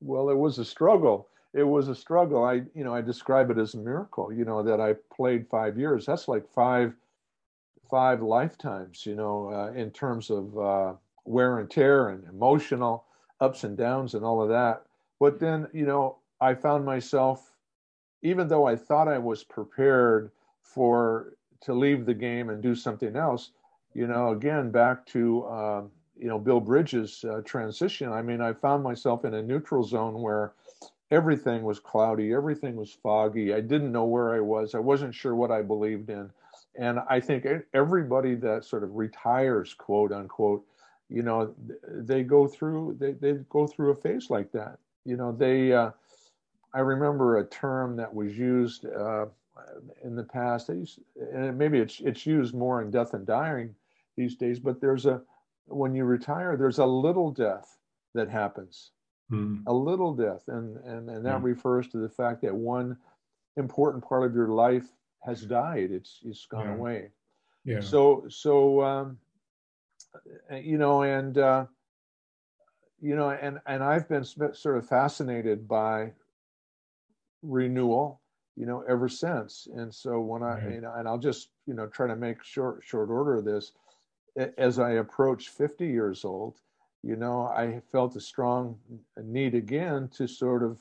Well, 0.00 0.30
it 0.30 0.36
was 0.36 0.58
a 0.58 0.64
struggle. 0.64 1.28
It 1.54 1.64
was 1.64 1.88
a 1.88 1.94
struggle. 1.94 2.44
I, 2.44 2.62
you 2.74 2.84
know, 2.84 2.94
I 2.94 3.00
describe 3.00 3.50
it 3.50 3.58
as 3.58 3.74
a 3.74 3.78
miracle. 3.78 4.32
You 4.32 4.44
know, 4.44 4.62
that 4.62 4.80
I 4.80 4.94
played 5.12 5.48
five 5.48 5.78
years. 5.78 6.06
That's 6.06 6.28
like 6.28 6.48
five 6.48 6.94
five 7.90 8.22
lifetimes, 8.22 9.06
you 9.06 9.14
know, 9.14 9.50
uh, 9.50 9.72
in 9.72 9.90
terms 9.90 10.30
of 10.30 10.58
uh, 10.58 10.92
wear 11.24 11.58
and 11.58 11.70
tear 11.70 12.10
and 12.10 12.24
emotional 12.28 13.04
ups 13.40 13.64
and 13.64 13.76
downs 13.76 14.14
and 14.14 14.24
all 14.24 14.42
of 14.42 14.48
that. 14.48 14.82
But 15.20 15.40
then, 15.40 15.68
you 15.72 15.86
know, 15.86 16.18
I 16.40 16.54
found 16.54 16.84
myself, 16.84 17.52
even 18.22 18.48
though 18.48 18.66
I 18.66 18.76
thought 18.76 19.08
I 19.08 19.18
was 19.18 19.44
prepared 19.44 20.30
for 20.62 21.34
to 21.62 21.74
leave 21.74 22.06
the 22.06 22.14
game 22.14 22.50
and 22.50 22.62
do 22.62 22.74
something 22.74 23.16
else, 23.16 23.50
you 23.94 24.06
know, 24.06 24.30
again 24.30 24.70
back 24.70 25.06
to 25.06 25.44
uh, 25.44 25.82
you 26.18 26.28
know 26.28 26.38
Bill 26.38 26.60
Bridges' 26.60 27.24
uh, 27.24 27.40
transition. 27.44 28.12
I 28.12 28.22
mean, 28.22 28.40
I 28.40 28.52
found 28.52 28.82
myself 28.82 29.24
in 29.24 29.34
a 29.34 29.42
neutral 29.42 29.84
zone 29.84 30.20
where 30.20 30.52
everything 31.10 31.62
was 31.62 31.80
cloudy, 31.80 32.32
everything 32.32 32.76
was 32.76 32.96
foggy. 33.02 33.54
I 33.54 33.60
didn't 33.60 33.92
know 33.92 34.04
where 34.04 34.34
I 34.34 34.40
was. 34.40 34.74
I 34.74 34.78
wasn't 34.78 35.14
sure 35.14 35.34
what 35.34 35.50
I 35.50 35.62
believed 35.62 36.10
in 36.10 36.30
and 36.78 37.00
I 37.10 37.20
think 37.20 37.46
everybody 37.74 38.36
that 38.36 38.64
sort 38.64 38.84
of 38.84 38.94
retires, 38.94 39.74
quote 39.74 40.12
unquote, 40.12 40.64
you 41.08 41.22
know, 41.22 41.54
they 41.88 42.22
go 42.22 42.46
through 42.46 42.96
they, 43.00 43.12
they 43.12 43.32
go 43.50 43.66
through 43.66 43.90
a 43.90 43.96
phase 43.96 44.30
like 44.30 44.52
that. 44.52 44.78
You 45.04 45.16
know, 45.16 45.32
they. 45.32 45.72
Uh, 45.72 45.90
I 46.74 46.80
remember 46.80 47.38
a 47.38 47.46
term 47.46 47.96
that 47.96 48.14
was 48.14 48.36
used 48.36 48.84
uh, 48.86 49.26
in 50.04 50.14
the 50.14 50.22
past, 50.22 50.68
and 50.68 51.58
maybe 51.58 51.78
it's 51.78 52.00
it's 52.00 52.26
used 52.26 52.54
more 52.54 52.82
in 52.82 52.90
death 52.90 53.14
and 53.14 53.26
dying 53.26 53.74
these 54.16 54.36
days. 54.36 54.60
But 54.60 54.80
there's 54.80 55.06
a 55.06 55.22
when 55.68 55.94
you 55.94 56.04
retire, 56.04 56.56
there's 56.56 56.78
a 56.78 56.86
little 56.86 57.30
death 57.30 57.78
that 58.14 58.28
happens, 58.28 58.92
mm. 59.30 59.62
a 59.66 59.72
little 59.72 60.14
death, 60.14 60.44
and 60.48 60.76
and 60.84 61.08
and 61.10 61.24
that 61.24 61.40
mm. 61.40 61.44
refers 61.44 61.88
to 61.88 61.98
the 61.98 62.08
fact 62.08 62.42
that 62.42 62.54
one 62.54 62.96
important 63.56 64.04
part 64.04 64.24
of 64.24 64.34
your 64.34 64.48
life 64.48 64.86
has 65.20 65.42
died. 65.42 65.90
It's 65.90 66.20
it's 66.24 66.46
gone 66.46 66.66
yeah. 66.66 66.74
away. 66.74 67.10
Yeah. 67.64 67.80
So 67.80 68.26
so 68.28 68.82
um, 68.82 69.18
you 70.50 70.78
know, 70.78 71.02
and 71.02 71.36
uh, 71.36 71.66
you 73.00 73.16
know, 73.16 73.30
and 73.30 73.58
and 73.66 73.82
I've 73.82 74.08
been 74.08 74.24
sort 74.24 74.76
of 74.78 74.88
fascinated 74.88 75.68
by 75.68 76.12
renewal, 77.42 78.20
you 78.56 78.66
know, 78.66 78.82
ever 78.88 79.08
since. 79.08 79.68
And 79.74 79.94
so 79.94 80.20
when 80.20 80.42
I, 80.42 80.54
right. 80.54 80.74
you 80.74 80.80
know, 80.80 80.92
and 80.96 81.06
I'll 81.06 81.18
just 81.18 81.48
you 81.66 81.74
know 81.74 81.86
try 81.86 82.06
to 82.06 82.16
make 82.16 82.42
short 82.42 82.82
short 82.84 83.10
order 83.10 83.36
of 83.36 83.44
this. 83.44 83.72
As 84.56 84.78
I 84.78 84.92
approach 84.92 85.48
50 85.48 85.86
years 85.86 86.24
old, 86.24 86.60
you 87.02 87.16
know, 87.16 87.42
I 87.42 87.80
felt 87.90 88.16
a 88.16 88.20
strong 88.20 88.78
need 89.16 89.54
again 89.54 90.08
to 90.16 90.26
sort 90.26 90.62
of 90.62 90.78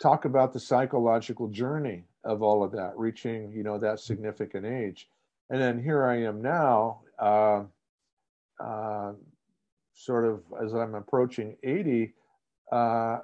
talk 0.00 0.24
about 0.24 0.52
the 0.52 0.60
psychological 0.60 1.48
journey 1.48 2.04
of 2.24 2.42
all 2.42 2.62
of 2.62 2.72
that, 2.72 2.96
reaching 2.96 3.52
you 3.52 3.62
know 3.62 3.78
that 3.78 4.00
significant 4.00 4.66
age, 4.66 5.08
and 5.48 5.60
then 5.60 5.82
here 5.82 6.04
I 6.04 6.22
am 6.22 6.42
now, 6.42 7.00
uh, 7.18 7.62
uh, 8.58 9.12
sort 9.94 10.26
of 10.26 10.42
as 10.62 10.74
I'm 10.74 10.94
approaching 10.94 11.56
eighty. 11.62 12.14
Uh, 12.70 13.20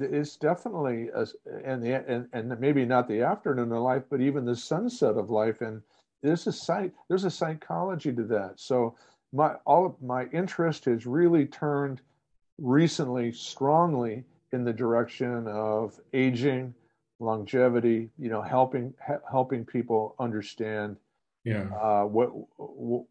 it's 0.00 0.36
definitely 0.36 1.08
a, 1.14 1.26
and 1.64 1.82
the 1.82 1.94
and, 2.08 2.28
and 2.32 2.60
maybe 2.60 2.84
not 2.84 3.08
the 3.08 3.22
afternoon 3.22 3.72
of 3.72 3.82
life, 3.82 4.04
but 4.08 4.20
even 4.20 4.44
the 4.44 4.56
sunset 4.56 5.16
of 5.16 5.30
life, 5.30 5.60
and 5.60 5.82
there's 6.22 6.46
a 6.46 6.52
psych 6.52 6.92
there's 7.08 7.24
a 7.24 7.30
psychology 7.30 8.12
to 8.12 8.24
that. 8.24 8.54
So 8.56 8.96
my 9.32 9.54
all 9.64 9.86
of 9.86 10.00
my 10.02 10.26
interest 10.26 10.84
has 10.86 11.06
really 11.06 11.46
turned 11.46 12.00
recently 12.58 13.32
strongly 13.32 14.24
in 14.52 14.64
the 14.64 14.72
direction 14.72 15.46
of 15.46 15.98
aging 16.12 16.74
longevity, 17.18 18.10
you 18.18 18.28
know, 18.28 18.42
helping 18.42 18.94
helping 19.30 19.64
people 19.64 20.14
understand 20.18 20.96
yeah 21.44 21.68
uh, 21.80 22.04
what 22.04 22.28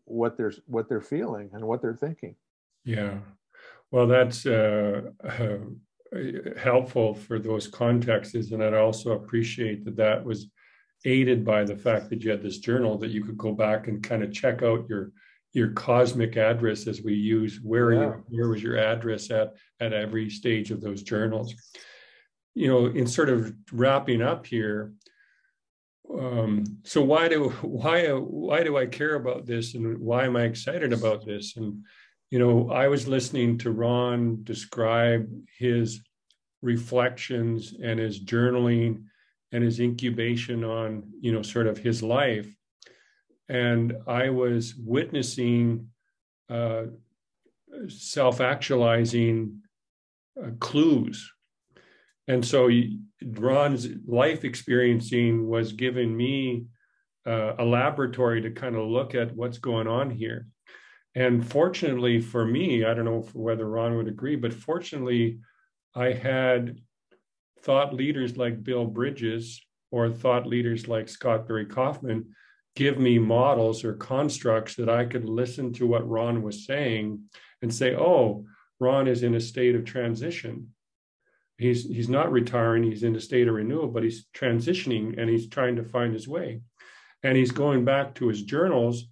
what 0.06 0.38
they're 0.38 0.54
what 0.68 0.90
they're 0.90 1.02
feeling 1.02 1.50
and 1.54 1.66
what 1.66 1.82
they're 1.82 1.96
thinking. 1.96 2.36
Yeah, 2.84 3.20
well, 3.92 4.08
that's 4.08 4.46
uh, 4.46 5.02
uh, 5.24 5.58
helpful 6.58 7.16
for 7.16 7.40
those 7.40 7.68
contexts, 7.68 8.52
and 8.52 8.64
I 8.64 8.78
also 8.78 9.14
appreciate 9.14 9.86
that 9.86 9.96
that 9.96 10.24
was 10.24 10.48
aided 11.04 11.44
by 11.44 11.64
the 11.64 11.76
fact 11.76 12.10
that 12.10 12.24
you 12.24 12.32
had 12.32 12.42
this 12.42 12.60
journal 12.60 12.98
that 12.98 13.12
you 13.12 13.24
could 13.24 13.38
go 13.38 13.52
back 13.52 13.88
and 13.88 14.02
kind 14.02 14.24
of 14.24 14.34
check 14.34 14.64
out 14.64 14.88
your 14.90 15.12
your 15.54 15.70
cosmic 15.72 16.36
address 16.36 16.86
as 16.86 17.02
we 17.02 17.14
use 17.14 17.60
where 17.64 17.94
yeah. 17.94 18.02
you, 18.02 18.24
where 18.30 18.50
was 18.50 18.62
your 18.62 18.78
address 18.78 19.32
at 19.32 19.54
at 19.80 19.94
every 19.94 20.30
stage 20.30 20.72
of 20.72 20.82
those 20.82 21.02
journals 21.04 21.54
you 22.56 22.70
know, 22.70 22.88
in 22.88 23.06
sort 23.06 23.30
of 23.30 23.54
wrapping 23.72 24.22
up 24.22 24.48
here, 24.48 24.94
um, 26.10 26.64
so 26.84 27.02
why 27.04 27.28
do 27.28 27.50
why 27.62 28.08
why 28.10 28.64
do 28.64 28.78
I 28.78 28.86
care 28.86 29.16
about 29.16 29.46
this, 29.46 29.76
and 29.76 30.00
why 30.00 30.26
am 30.26 30.38
I 30.38 30.44
excited 30.44 30.94
about 30.94 31.26
this? 31.26 31.58
And 31.58 31.84
you 32.32 32.40
know, 32.40 32.72
I 32.72 32.88
was 32.88 33.08
listening 33.08 33.58
to 33.60 33.72
Ron 33.72 34.44
describe 34.44 35.30
his 35.60 36.02
reflections 36.62 37.76
and 37.84 38.00
his 38.00 38.24
journaling 38.24 39.04
and 39.56 39.64
his 39.64 39.80
incubation 39.80 40.64
on 40.64 41.04
you 41.20 41.32
know 41.32 41.42
sort 41.42 41.68
of 41.68 41.78
his 41.78 42.04
life 42.04 42.56
and 43.50 43.96
I 44.08 44.30
was 44.30 44.76
witnessing 44.76 45.90
uh, 46.50 46.84
self 47.88 48.42
actualizing 48.42 49.62
uh, 50.42 50.52
clues. 50.60 51.32
And 52.28 52.44
so 52.44 52.70
Ron's 53.24 53.88
life 54.08 54.44
experiencing 54.44 55.48
was 55.48 55.74
giving 55.74 56.16
me 56.16 56.66
uh, 57.28 57.54
a 57.60 57.66
laboratory 57.66 58.42
to 58.42 58.52
kind 58.52 58.76
of 58.76 58.88
look 58.88 59.14
at 59.14 59.36
what's 59.36 59.60
going 59.60 59.88
on 59.88 60.10
here. 60.10 60.48
And 61.14 61.48
fortunately 61.48 62.20
for 62.20 62.46
me, 62.46 62.84
I 62.84 62.94
don't 62.94 63.06
know 63.06 63.28
whether 63.34 63.70
Ron 63.70 63.96
would 63.98 64.08
agree, 64.08 64.36
but 64.36 64.54
fortunately, 64.54 65.40
I 65.94 66.12
had 66.12 66.80
thought 67.66 67.94
leaders 67.94 68.38
like 68.38 68.64
Bill 68.64 68.86
Bridges 68.86 69.60
or 69.92 70.10
thought 70.10 70.46
leaders 70.46 70.88
like 70.88 71.10
Scott 71.10 71.48
Barry 71.48 71.66
Kaufman 71.66 72.36
give 72.76 73.00
me 73.00 73.18
models 73.18 73.84
or 73.84 73.94
constructs 73.94 74.76
that 74.76 74.90
I 74.90 75.06
could 75.06 75.26
listen 75.26 75.74
to 75.74 75.88
what 75.88 76.08
Ron 76.08 76.44
was 76.44 76.66
saying 76.66 77.22
and 77.62 77.74
say, 77.74 77.96
oh, 77.96 78.46
Ron 78.80 79.08
is 79.08 79.24
in 79.24 79.34
a 79.36 79.40
state 79.40 79.76
of 79.76 79.84
transition. 79.84 80.72
He's 81.58 81.86
he's 81.86 82.10
not 82.10 82.32
retiring, 82.32 82.84
he's 82.84 83.04
in 83.04 83.16
a 83.16 83.22
state 83.22 83.48
of 83.48 83.56
renewal, 83.56 83.88
but 83.88 84.04
he's 84.04 84.26
transitioning 84.36 85.18
and 85.18 85.30
he's 85.30 85.48
trying 85.48 85.78
to 85.78 85.84
find 85.84 86.14
his 86.14 86.28
way. 86.28 86.62
And 87.24 87.38
he's 87.38 87.52
going 87.52 87.86
back 87.86 88.14
to 88.16 88.28
his 88.28 88.44
journals 88.44 89.06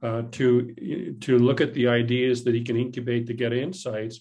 uh, 0.00 0.22
to, 0.30 1.16
to 1.20 1.38
look 1.38 1.60
at 1.60 1.74
the 1.74 1.88
ideas 1.88 2.44
that 2.44 2.54
he 2.54 2.62
can 2.62 2.76
incubate 2.76 3.26
to 3.26 3.34
get 3.34 3.52
insights. 3.52 4.20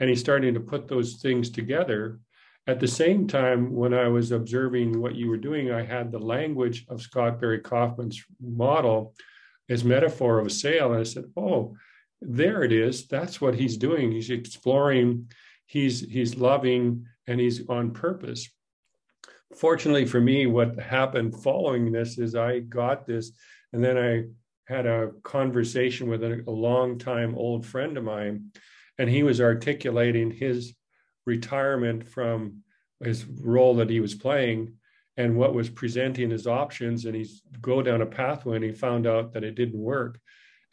And 0.00 0.10
he's 0.10 0.20
starting 0.20 0.52
to 0.54 0.60
put 0.60 0.88
those 0.88 1.22
things 1.22 1.48
together 1.48 2.18
at 2.66 2.78
the 2.78 2.88
same 2.88 3.26
time, 3.26 3.74
when 3.74 3.92
I 3.92 4.08
was 4.08 4.30
observing 4.30 5.00
what 5.00 5.16
you 5.16 5.28
were 5.28 5.36
doing, 5.36 5.72
I 5.72 5.82
had 5.82 6.12
the 6.12 6.18
language 6.18 6.86
of 6.88 7.02
Scott 7.02 7.40
Barry 7.40 7.58
Kaufman's 7.58 8.22
model 8.40 9.14
as 9.68 9.84
metaphor 9.84 10.38
of 10.38 10.46
a 10.46 10.50
sail. 10.50 10.92
And 10.92 11.00
I 11.00 11.02
said, 11.02 11.24
oh, 11.36 11.74
there 12.20 12.62
it 12.62 12.70
is. 12.70 13.08
That's 13.08 13.40
what 13.40 13.56
he's 13.56 13.76
doing. 13.76 14.12
He's 14.12 14.30
exploring, 14.30 15.28
he's 15.66 16.00
he's 16.00 16.36
loving, 16.36 17.06
and 17.26 17.40
he's 17.40 17.68
on 17.68 17.90
purpose. 17.90 18.48
Fortunately 19.56 20.06
for 20.06 20.20
me, 20.20 20.46
what 20.46 20.78
happened 20.78 21.42
following 21.42 21.90
this 21.90 22.16
is 22.16 22.36
I 22.36 22.60
got 22.60 23.06
this, 23.06 23.32
and 23.72 23.82
then 23.82 23.98
I 23.98 24.24
had 24.72 24.86
a 24.86 25.10
conversation 25.24 26.08
with 26.08 26.22
a, 26.22 26.44
a 26.46 26.50
long-time 26.50 27.34
old 27.34 27.66
friend 27.66 27.98
of 27.98 28.04
mine, 28.04 28.52
and 28.98 29.10
he 29.10 29.24
was 29.24 29.40
articulating 29.40 30.30
his 30.30 30.74
retirement 31.26 32.06
from 32.06 32.62
his 33.02 33.24
role 33.24 33.74
that 33.76 33.90
he 33.90 34.00
was 34.00 34.14
playing 34.14 34.74
and 35.16 35.36
what 35.36 35.54
was 35.54 35.68
presenting 35.68 36.30
his 36.30 36.46
options. 36.46 37.04
And 37.04 37.14
he's 37.14 37.42
go 37.60 37.82
down 37.82 38.02
a 38.02 38.06
pathway 38.06 38.56
and 38.56 38.64
he 38.64 38.72
found 38.72 39.06
out 39.06 39.32
that 39.32 39.44
it 39.44 39.54
didn't 39.54 39.78
work. 39.78 40.18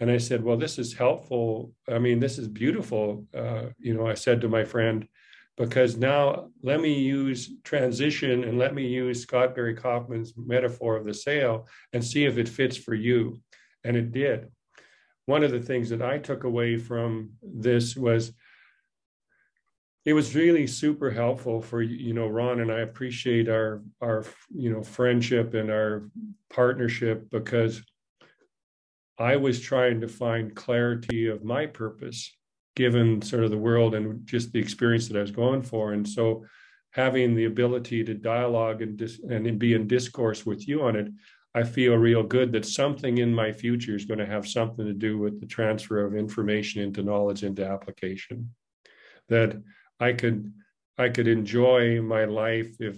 And 0.01 0.09
i 0.09 0.17
said 0.17 0.43
well 0.43 0.57
this 0.57 0.79
is 0.79 0.93
helpful. 0.93 1.73
I 1.89 1.99
mean 1.99 2.19
this 2.19 2.37
is 2.37 2.47
beautiful 2.47 3.25
uh, 3.35 3.65
you 3.77 3.93
know 3.93 4.07
i 4.07 4.13
said 4.13 4.41
to 4.41 4.49
my 4.49 4.63
friend 4.63 5.07
because 5.57 5.97
now 5.97 6.47
let 6.63 6.79
me 6.79 6.93
use 6.93 7.51
transition 7.65 8.45
and 8.45 8.57
let 8.57 8.73
me 8.73 8.87
use 8.87 9.21
scott 9.23 9.53
barry 9.53 9.75
kaufman's 9.75 10.33
metaphor 10.37 10.95
of 10.95 11.05
the 11.05 11.13
sail 11.13 11.67
and 11.91 12.03
see 12.03 12.23
if 12.25 12.37
it 12.37 12.47
fits 12.47 12.77
for 12.77 12.93
you. 12.93 13.41
And 13.83 13.95
it 13.97 14.11
did. 14.11 14.49
One 15.25 15.43
of 15.43 15.51
the 15.51 15.61
things 15.61 15.89
that 15.89 16.01
i 16.01 16.17
took 16.17 16.45
away 16.45 16.77
from 16.77 17.31
this 17.43 17.95
was 17.95 18.31
it 20.05 20.13
was 20.13 20.35
really 20.35 20.65
super 20.65 21.11
helpful 21.11 21.61
for 21.61 21.81
you 21.81 22.13
know 22.13 22.27
ron 22.27 22.61
and 22.61 22.71
i 22.71 22.79
appreciate 22.79 23.49
our 23.49 23.81
our 24.01 24.25
you 24.53 24.71
know 24.71 24.81
friendship 24.81 25.53
and 25.53 25.69
our 25.69 26.09
partnership 26.49 27.29
because 27.29 27.83
i 29.17 29.35
was 29.35 29.59
trying 29.59 30.01
to 30.01 30.07
find 30.07 30.55
clarity 30.55 31.27
of 31.27 31.43
my 31.43 31.65
purpose 31.65 32.35
given 32.79 33.21
sort 33.21 33.43
of 33.43 33.51
the 33.51 33.57
world 33.57 33.93
and 33.93 34.25
just 34.25 34.53
the 34.53 34.59
experience 34.59 35.09
that 35.09 35.17
i 35.17 35.21
was 35.21 35.31
going 35.31 35.61
for. 35.61 35.91
And 35.91 36.07
so 36.07 36.45
having 36.91 37.35
the 37.35 37.43
ability 37.43 38.05
to 38.05 38.13
dialogue 38.13 38.81
and 38.81 38.95
dis- 38.95 39.19
and 39.29 39.59
be 39.59 39.73
in 39.73 39.85
discourse 39.85 40.45
with 40.45 40.65
you 40.65 40.81
on 40.83 40.95
it 40.95 41.07
i 41.53 41.61
feel 41.61 41.95
real 41.95 42.23
good 42.23 42.51
that 42.51 42.65
something 42.65 43.17
in 43.17 43.33
my 43.33 43.51
future 43.51 43.95
is 43.95 44.05
going 44.05 44.17
to 44.17 44.25
have 44.25 44.47
something 44.47 44.85
to 44.85 44.93
do 44.93 45.17
with 45.17 45.39
the 45.41 45.45
transfer 45.45 46.05
of 46.05 46.15
information 46.15 46.81
into 46.81 47.03
knowledge 47.03 47.43
into 47.43 47.67
application. 47.67 48.49
That 49.27 49.61
I 49.99 50.13
could 50.13 50.53
I 50.97 51.09
could 51.09 51.27
enjoy 51.27 52.01
my 52.01 52.25
life 52.25 52.75
if 52.79 52.97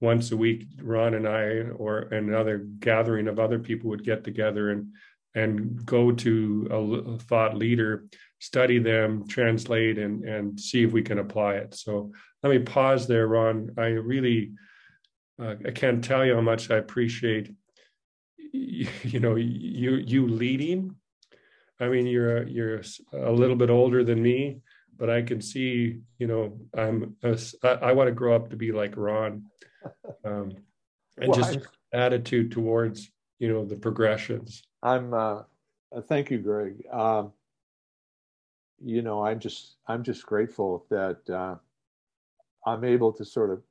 once 0.00 0.32
a 0.32 0.36
week 0.36 0.66
Ron 0.82 1.14
and 1.14 1.28
I 1.28 1.60
or 1.76 2.00
another 2.12 2.58
gathering 2.78 3.28
of 3.28 3.38
other 3.38 3.58
people 3.58 3.90
would 3.90 4.04
get 4.04 4.24
together 4.24 4.70
and 4.70 4.92
and 5.34 5.84
go 5.86 6.10
to 6.10 6.68
a, 6.70 7.18
thought 7.18 7.56
leader, 7.56 8.06
study 8.40 8.78
them, 8.78 9.26
translate, 9.28 9.98
and 9.98 10.24
and 10.24 10.58
see 10.58 10.82
if 10.82 10.92
we 10.92 11.02
can 11.02 11.18
apply 11.18 11.54
it. 11.54 11.74
So 11.74 12.12
let 12.42 12.50
me 12.50 12.58
pause 12.58 13.06
there, 13.06 13.28
Ron. 13.28 13.70
I 13.76 13.88
really 13.88 14.52
uh, 15.40 15.54
I 15.64 15.70
can't 15.70 16.02
tell 16.02 16.24
you 16.24 16.34
how 16.34 16.40
much 16.40 16.70
I 16.70 16.76
appreciate 16.76 17.52
you, 18.52 18.88
you 19.02 19.20
know 19.20 19.36
you 19.36 19.96
you 19.96 20.26
leading. 20.26 20.96
I 21.78 21.88
mean, 21.88 22.06
you're 22.06 22.46
you're 22.46 22.82
a 23.12 23.32
little 23.32 23.56
bit 23.56 23.70
older 23.70 24.04
than 24.04 24.22
me, 24.22 24.60
but 25.00 25.08
I 25.08 25.22
can 25.22 25.40
see, 25.40 25.98
you 26.18 26.26
know, 26.26 26.60
I'm 26.76 27.16
a, 27.22 27.38
I, 27.64 27.68
I 27.68 27.92
want 27.92 28.08
to 28.08 28.12
grow 28.12 28.36
up 28.36 28.50
to 28.50 28.56
be 28.56 28.70
like 28.70 28.92
Ron, 28.98 29.46
um, 30.24 30.52
and 31.16 31.30
well, 31.30 31.32
just 31.32 31.56
I'm, 31.56 31.62
attitude 31.92 32.52
towards 32.52 33.10
you 33.38 33.48
know 33.48 33.64
the 33.64 33.76
progressions. 33.76 34.62
I'm. 34.82 35.14
Uh, 35.14 35.42
uh, 35.92 36.02
thank 36.02 36.30
you, 36.30 36.38
Greg. 36.38 36.84
Um, 36.92 37.32
you 38.84 39.02
know, 39.02 39.24
I'm 39.24 39.40
just 39.40 39.76
I'm 39.88 40.04
just 40.04 40.24
grateful 40.26 40.86
that 40.90 41.28
uh, 41.28 41.56
I'm 42.66 42.84
able 42.84 43.12
to 43.14 43.24
sort 43.24 43.50
of 43.50 43.62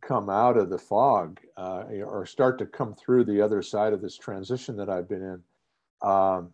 come 0.00 0.30
out 0.30 0.56
of 0.56 0.70
the 0.70 0.78
fog 0.78 1.40
uh, 1.56 1.84
or 2.06 2.24
start 2.26 2.58
to 2.58 2.66
come 2.66 2.94
through 2.94 3.24
the 3.24 3.40
other 3.42 3.60
side 3.60 3.92
of 3.92 4.00
this 4.00 4.16
transition 4.16 4.76
that 4.76 4.88
I've 4.88 5.08
been 5.08 5.22
in, 6.02 6.08
um, 6.08 6.52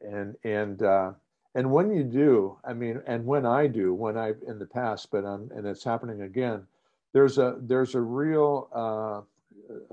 and 0.00 0.34
and 0.42 0.82
uh, 0.82 1.12
and 1.54 1.70
when 1.70 1.90
you 1.90 2.02
do 2.02 2.56
i 2.64 2.72
mean 2.72 3.00
and 3.06 3.24
when 3.24 3.46
i 3.46 3.66
do 3.66 3.94
when 3.94 4.16
i 4.16 4.32
in 4.46 4.58
the 4.58 4.66
past 4.66 5.10
but 5.10 5.24
I'm, 5.24 5.50
and 5.54 5.66
it's 5.66 5.84
happening 5.84 6.22
again 6.22 6.66
there's 7.12 7.38
a 7.38 7.56
there's 7.60 7.94
a 7.94 8.00
real 8.00 8.68
uh, 8.72 9.20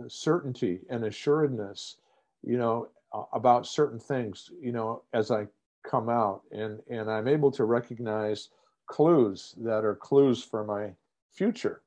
certainty 0.08 0.80
and 0.90 1.06
assuredness 1.06 1.98
you 2.44 2.58
know 2.58 2.90
about 3.34 3.68
certain 3.68 4.00
things 4.00 4.52
you 4.62 4.72
know 4.72 5.02
as 5.14 5.32
i 5.32 5.48
come 5.84 6.10
out 6.10 6.42
and 6.52 6.80
and 6.90 7.10
i'm 7.10 7.28
able 7.28 7.52
to 7.52 7.66
recognize 7.66 8.50
clues 8.88 9.56
that 9.58 9.86
are 9.86 9.96
clues 9.96 10.44
for 10.44 10.64
my 10.64 10.92
future 11.32 11.82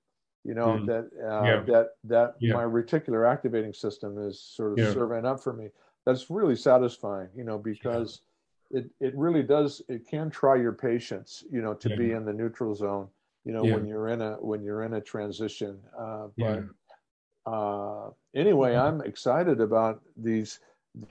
you 0.45 0.55
know 0.55 0.79
mm. 0.79 0.87
that 0.87 1.09
uh, 1.25 1.45
yeah. 1.45 1.62
that 1.66 1.91
that 2.05 2.35
yeah. 2.41 2.55
my 2.55 2.62
reticular 2.62 3.31
activating 3.31 3.73
system 3.73 4.18
is 4.18 4.41
sort 4.41 4.73
of 4.73 4.79
yeah. 4.79 4.93
serving 4.93 5.25
up 5.25 5.43
for 5.43 5.53
me 5.53 5.68
that's 6.05 6.31
really 6.31 6.57
satisfying 6.57 7.29
you 7.37 7.45
know 7.45 7.59
because 7.59 8.23
it, 8.73 8.91
it 9.01 9.14
really 9.16 9.43
does 9.43 9.83
it 9.89 10.09
can 10.09 10.31
try 10.31 10.57
your 10.57 10.73
patience 10.73 11.45
you 11.51 11.62
know 11.62 11.75
to 11.75 11.91
yeah. 11.91 11.97
be 11.97 12.12
in 12.12 12.25
the 12.25 12.33
neutral 12.33 12.75
zone 12.75 13.07
you 13.45 13.53
know 13.53 13.64
yeah. 13.64 13.75
when 13.75 13.87
you're 13.87 14.09
in 14.09 14.23
a 14.23 14.33
when 14.41 14.62
you're 14.62 14.83
in 14.83 14.95
a 14.95 15.01
transition 15.01 15.79
uh, 15.99 16.27
but 16.39 16.64
yeah. 17.47 17.53
uh, 17.53 18.11
anyway 18.35 18.75
i'm 18.75 19.01
excited 19.03 19.61
about 19.61 20.01
these 20.16 20.61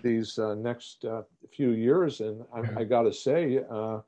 these 0.03 0.38
uh, 0.38 0.55
next 0.55 1.05
uh, 1.05 1.22
few 1.53 1.72
years 1.72 2.20
and 2.22 2.43
i, 2.53 2.82
I 2.82 2.84
gotta 2.84 3.14
say 3.14 3.62
uh, 3.70 3.99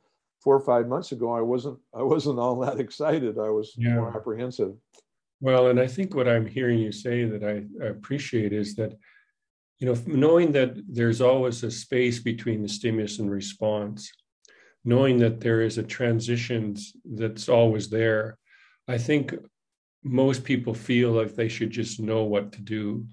four 0.41 0.55
or 0.55 0.61
five 0.61 0.87
months 0.87 1.11
ago 1.11 1.31
i 1.31 1.41
wasn't 1.41 1.79
i 1.93 2.01
wasn't 2.01 2.39
all 2.39 2.59
that 2.61 2.79
excited 2.79 3.37
i 3.37 3.49
was 3.49 3.73
more 3.77 4.15
apprehensive 4.15 4.73
well 5.41 5.67
and 5.67 5.79
i 5.79 5.87
think 5.87 6.15
what 6.15 6.27
i'm 6.27 6.45
hearing 6.45 6.79
you 6.79 6.91
say 6.91 7.25
that 7.25 7.43
I, 7.43 7.63
I 7.83 7.89
appreciate 7.89 8.51
is 8.51 8.75
that 8.75 8.97
you 9.79 9.87
know, 9.87 9.97
knowing 10.05 10.51
that 10.53 10.75
there's 10.87 11.21
always 11.21 11.63
a 11.63 11.71
space 11.71 12.19
between 12.19 12.61
the 12.61 12.69
stimulus 12.69 13.19
and 13.19 13.29
response, 13.29 14.11
knowing 14.85 15.17
that 15.19 15.39
there 15.39 15.61
is 15.61 15.77
a 15.77 15.83
transition 15.83 16.75
that's 17.05 17.49
always 17.49 17.89
there, 17.89 18.37
I 18.87 18.97
think 18.97 19.33
most 20.03 20.43
people 20.43 20.73
feel 20.73 21.11
like 21.11 21.35
they 21.35 21.47
should 21.47 21.71
just 21.71 21.99
know 21.99 22.23
what 22.23 22.51
to 22.53 22.61
do. 22.61 23.05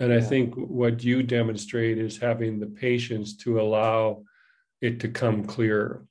And 0.00 0.12
I 0.12 0.20
think 0.20 0.54
what 0.54 1.02
you 1.02 1.24
demonstrate 1.24 1.98
is 1.98 2.18
having 2.18 2.60
the 2.60 2.66
patience 2.66 3.36
to 3.38 3.60
allow 3.60 4.22
it 4.80 5.00
to 5.00 5.08
come 5.08 5.44
clear. 5.44 6.04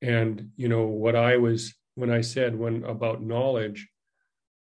And, 0.00 0.50
you 0.56 0.68
know, 0.68 0.86
what 0.86 1.14
I 1.14 1.36
was, 1.36 1.72
when 1.94 2.10
I 2.10 2.20
said 2.20 2.58
when 2.58 2.82
about 2.84 3.22
knowledge, 3.22 3.88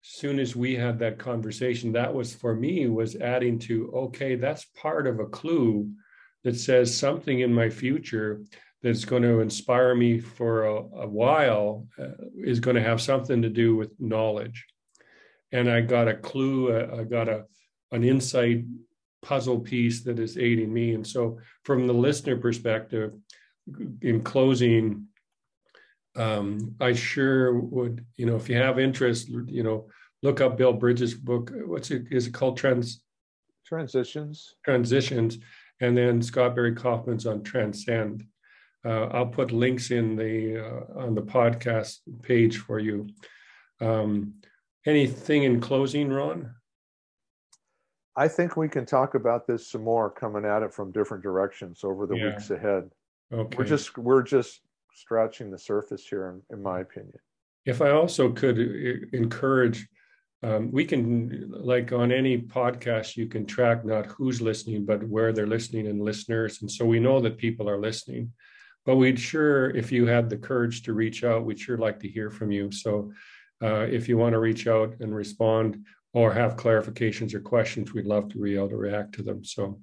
soon 0.07 0.38
as 0.38 0.55
we 0.55 0.74
had 0.74 0.98
that 0.98 1.18
conversation 1.18 1.92
that 1.92 2.12
was 2.12 2.34
for 2.34 2.55
me 2.55 2.86
was 2.88 3.16
adding 3.16 3.59
to 3.59 3.90
okay 3.94 4.36
that's 4.36 4.66
part 4.76 5.07
of 5.07 5.18
a 5.18 5.26
clue 5.26 5.90
that 6.42 6.57
says 6.57 6.94
something 6.94 7.40
in 7.40 7.52
my 7.52 7.70
future 7.70 8.42
that's 8.82 9.07
going 9.07 9.22
to 9.22 9.40
inspire 9.40 9.94
me 9.94 10.20
for 10.20 10.66
a, 10.66 10.74
a 10.74 11.09
while 11.09 11.86
uh, 11.98 12.09
is 12.36 12.61
going 12.61 12.76
to 12.76 12.82
have 12.82 13.00
something 13.00 13.40
to 13.40 13.48
do 13.48 13.76
with 13.76 13.90
knowledge 13.98 14.66
and 15.52 15.70
i 15.70 15.80
got 15.80 16.07
a 16.07 16.14
clue 16.14 16.72
uh, 16.72 16.96
i 17.00 17.05
got 17.05 17.28
a 17.28 17.44
an 17.92 18.05
insight 18.05 18.64
puzzle 19.24 19.59
piece 19.59 20.02
that 20.02 20.18
is 20.18 20.38
aiding 20.38 20.72
me. 20.72 20.94
And 20.94 21.07
so, 21.07 21.38
from 21.64 21.86
the 21.86 21.94
listener 21.94 22.36
perspective, 22.36 23.12
in 24.02 24.22
closing, 24.22 25.07
um, 26.16 26.74
I 26.80 26.92
sure 26.92 27.58
would, 27.58 28.04
you 28.16 28.26
know, 28.26 28.36
if 28.36 28.48
you 28.48 28.56
have 28.56 28.78
interest, 28.78 29.28
you 29.28 29.62
know, 29.62 29.88
look 30.22 30.40
up 30.40 30.56
Bill 30.56 30.72
Bridges' 30.72 31.14
book. 31.14 31.52
What's 31.66 31.90
it? 31.90 32.04
Is 32.10 32.26
it 32.26 32.34
called 32.34 32.56
Trans? 32.56 33.02
Transitions. 33.66 34.54
Transitions, 34.64 35.38
and 35.80 35.96
then 35.96 36.22
Scott 36.22 36.54
Barry 36.54 36.74
Kaufman's 36.74 37.26
on 37.26 37.42
Transcend. 37.42 38.24
Uh, 38.84 39.06
I'll 39.06 39.26
put 39.26 39.50
links 39.50 39.90
in 39.90 40.16
the 40.16 40.64
uh, 40.64 41.00
on 41.00 41.14
the 41.14 41.22
podcast 41.22 41.98
page 42.22 42.58
for 42.58 42.78
you. 42.78 43.08
Um, 43.80 44.34
anything 44.86 45.44
in 45.44 45.60
closing, 45.60 46.10
Ron? 46.10 46.54
I 48.16 48.28
think 48.28 48.56
we 48.56 48.68
can 48.68 48.86
talk 48.86 49.14
about 49.14 49.46
this 49.46 49.68
some 49.68 49.82
more 49.82 50.10
coming 50.10 50.44
at 50.44 50.62
it 50.62 50.72
from 50.72 50.92
different 50.92 51.22
directions 51.22 51.82
over 51.82 52.06
the 52.06 52.16
yeah. 52.16 52.26
weeks 52.26 52.50
ahead. 52.50 52.90
Okay. 53.32 53.56
We're 53.56 53.64
just 53.64 53.98
we're 53.98 54.22
just 54.22 54.60
scratching 54.95 55.51
the 55.51 55.59
surface 55.59 56.07
here, 56.07 56.28
in, 56.30 56.57
in 56.57 56.62
my 56.62 56.80
opinion. 56.80 57.18
If 57.66 57.80
I 57.80 57.90
also 57.90 58.30
could 58.30 58.59
uh, 58.59 59.16
encourage, 59.16 59.88
um, 60.42 60.70
we 60.70 60.84
can 60.84 61.51
like 61.51 61.92
on 61.92 62.12
any 62.12 62.38
podcast, 62.38 63.16
you 63.16 63.26
can 63.26 63.47
track 63.47 63.84
not 63.84 64.07
who's 64.07 64.40
listening, 64.40 64.84
but 64.84 65.03
where 65.09 65.32
they're 65.32 65.47
listening 65.47 65.86
and 65.86 66.03
listeners, 66.03 66.61
and 66.61 66.70
so 66.70 66.84
we 66.84 67.01
know 67.01 67.20
that 67.20 67.38
people 67.38 67.68
are 67.68 67.80
listening. 67.80 68.32
But 68.86 68.97
we'd 68.97 69.18
sure, 69.18 69.70
if 69.70 69.90
you 69.90 70.07
had 70.07 70.28
the 70.28 70.36
courage 70.36 70.82
to 70.82 70.92
reach 70.92 71.24
out, 71.24 71.45
we'd 71.45 71.59
sure 71.59 71.78
like 71.78 72.01
to 72.01 72.09
hear 72.09 72.30
from 72.30 72.53
you. 72.53 72.70
So 72.70 73.12
uh, 73.62 73.86
if 73.90 74.09
you 74.09 74.18
want 74.18 74.34
to 74.34 74.38
reach 74.38 74.66
out 74.66 74.97
and 75.01 75.14
respond 75.14 75.84
or 76.12 76.32
have 76.32 76.57
clarifications 76.57 77.34
or 77.34 77.40
questions, 77.40 77.95
we'd 77.95 78.05
love 78.05 78.28
to 78.30 78.42
be 78.42 78.57
able 78.57 78.68
to 78.68 78.76
react 78.76 79.14
to 79.14 79.22
them. 79.22 79.42
So 79.42 79.80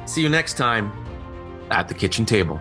See 0.06 0.20
you 0.20 0.28
next 0.28 0.58
time 0.58 0.92
at 1.70 1.88
the 1.88 1.94
kitchen 1.94 2.26
table. 2.26 2.60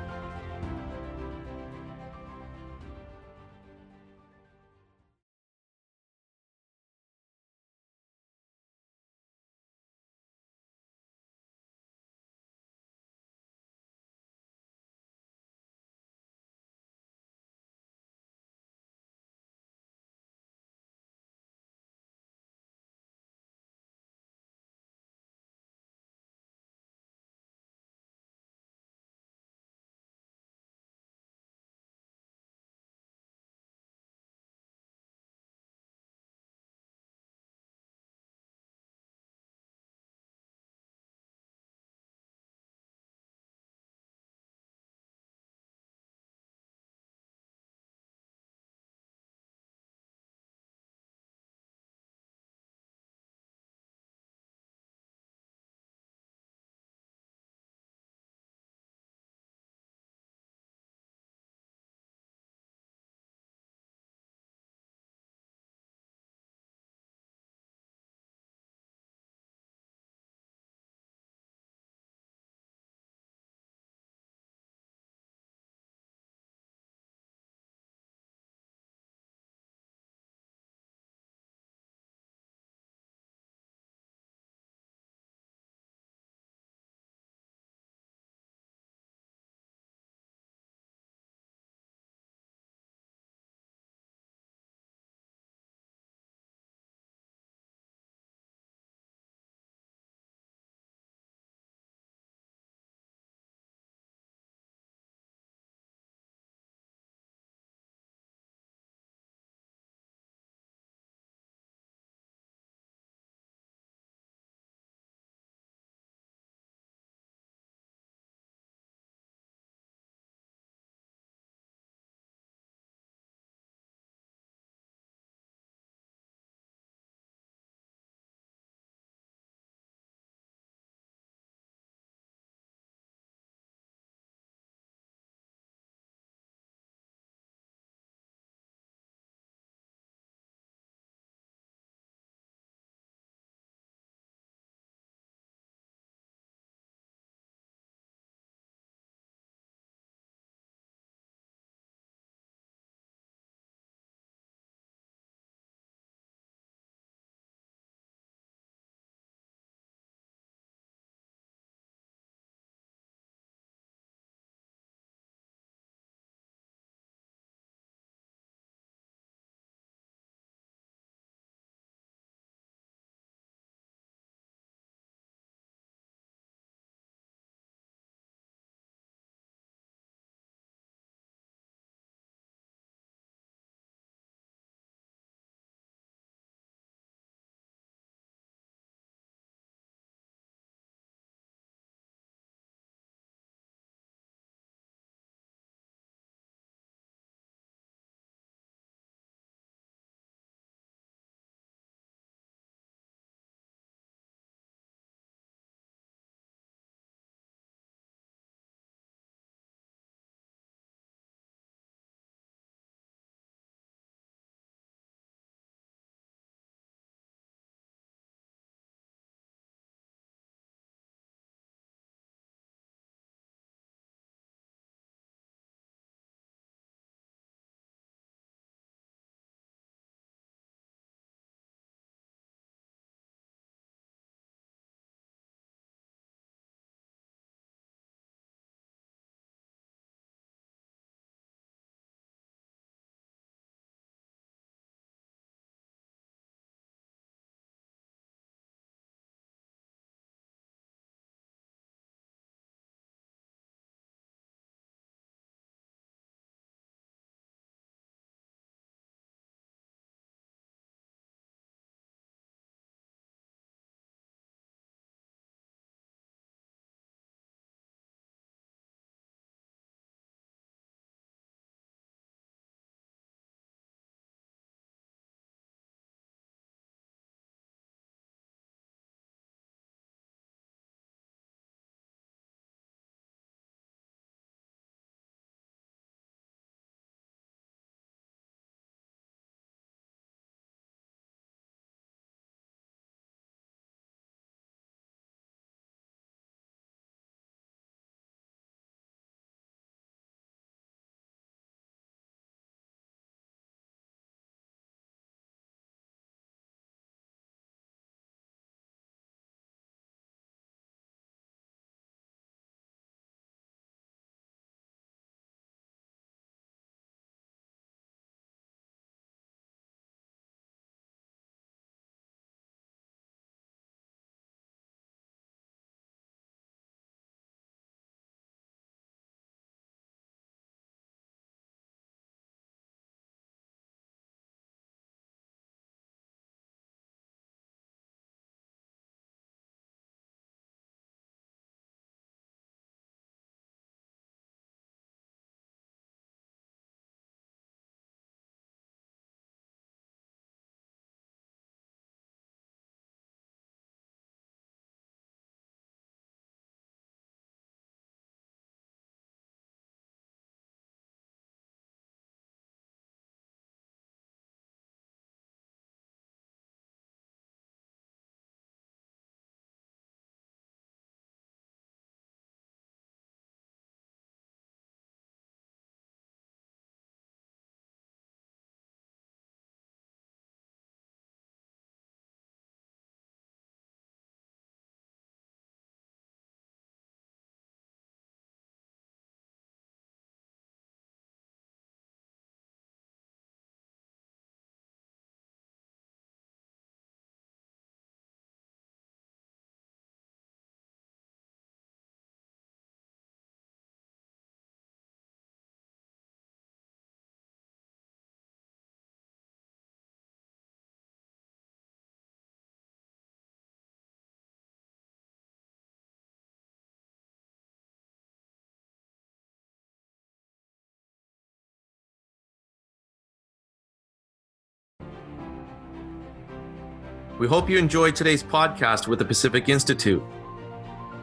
We 427.40 427.48
hope 427.48 427.68
you 427.68 427.80
enjoyed 427.80 428.16
today's 428.16 428.44
podcast 428.44 429.08
with 429.08 429.18
the 429.18 429.26
Pacific 429.26 429.68
Institute. 429.68 430.22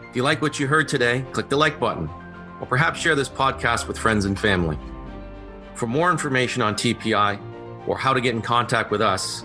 If 0.08 0.16
you 0.16 0.24
like 0.24 0.42
what 0.42 0.58
you 0.58 0.66
heard 0.66 0.88
today, 0.88 1.24
click 1.30 1.48
the 1.48 1.56
like 1.56 1.78
button, 1.78 2.10
or 2.60 2.66
perhaps 2.66 2.98
share 2.98 3.14
this 3.14 3.28
podcast 3.28 3.86
with 3.86 3.96
friends 3.96 4.24
and 4.24 4.36
family. 4.36 4.76
For 5.74 5.86
more 5.86 6.10
information 6.10 6.62
on 6.62 6.74
TPI 6.74 7.40
or 7.86 7.96
how 7.96 8.12
to 8.12 8.20
get 8.20 8.34
in 8.34 8.42
contact 8.42 8.90
with 8.90 9.00
us, 9.00 9.44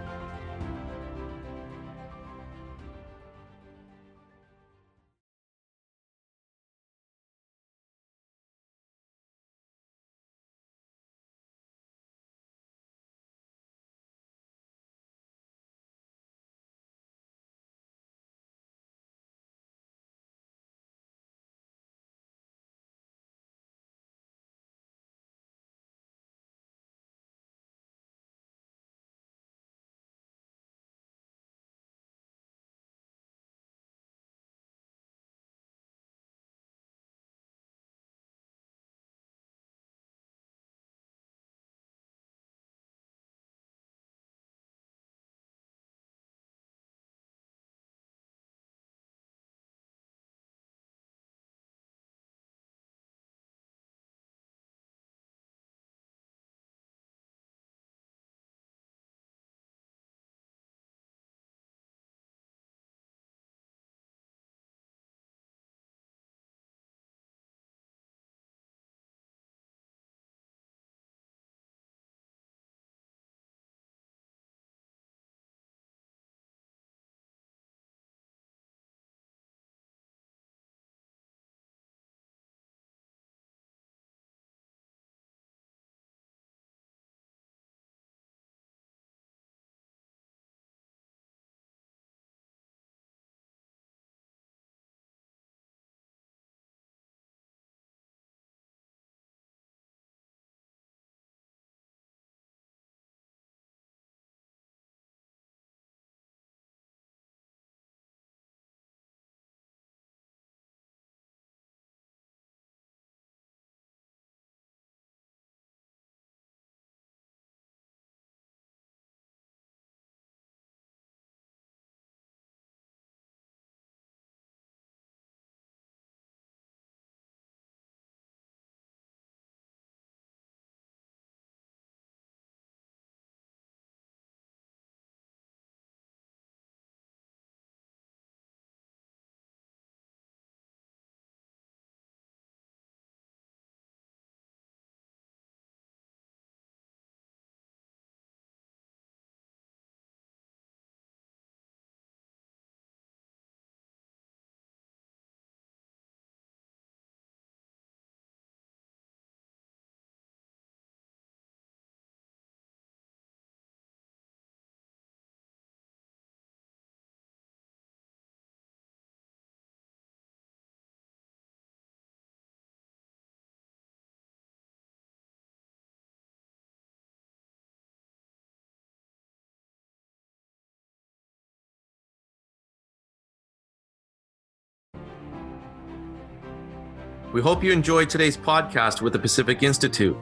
We 187.31 187.41
hope 187.41 187.63
you 187.63 187.71
enjoyed 187.71 188.09
today's 188.09 188.35
podcast 188.35 189.03
with 189.03 189.13
the 189.13 189.19
Pacific 189.19 189.61
Institute. 189.61 190.17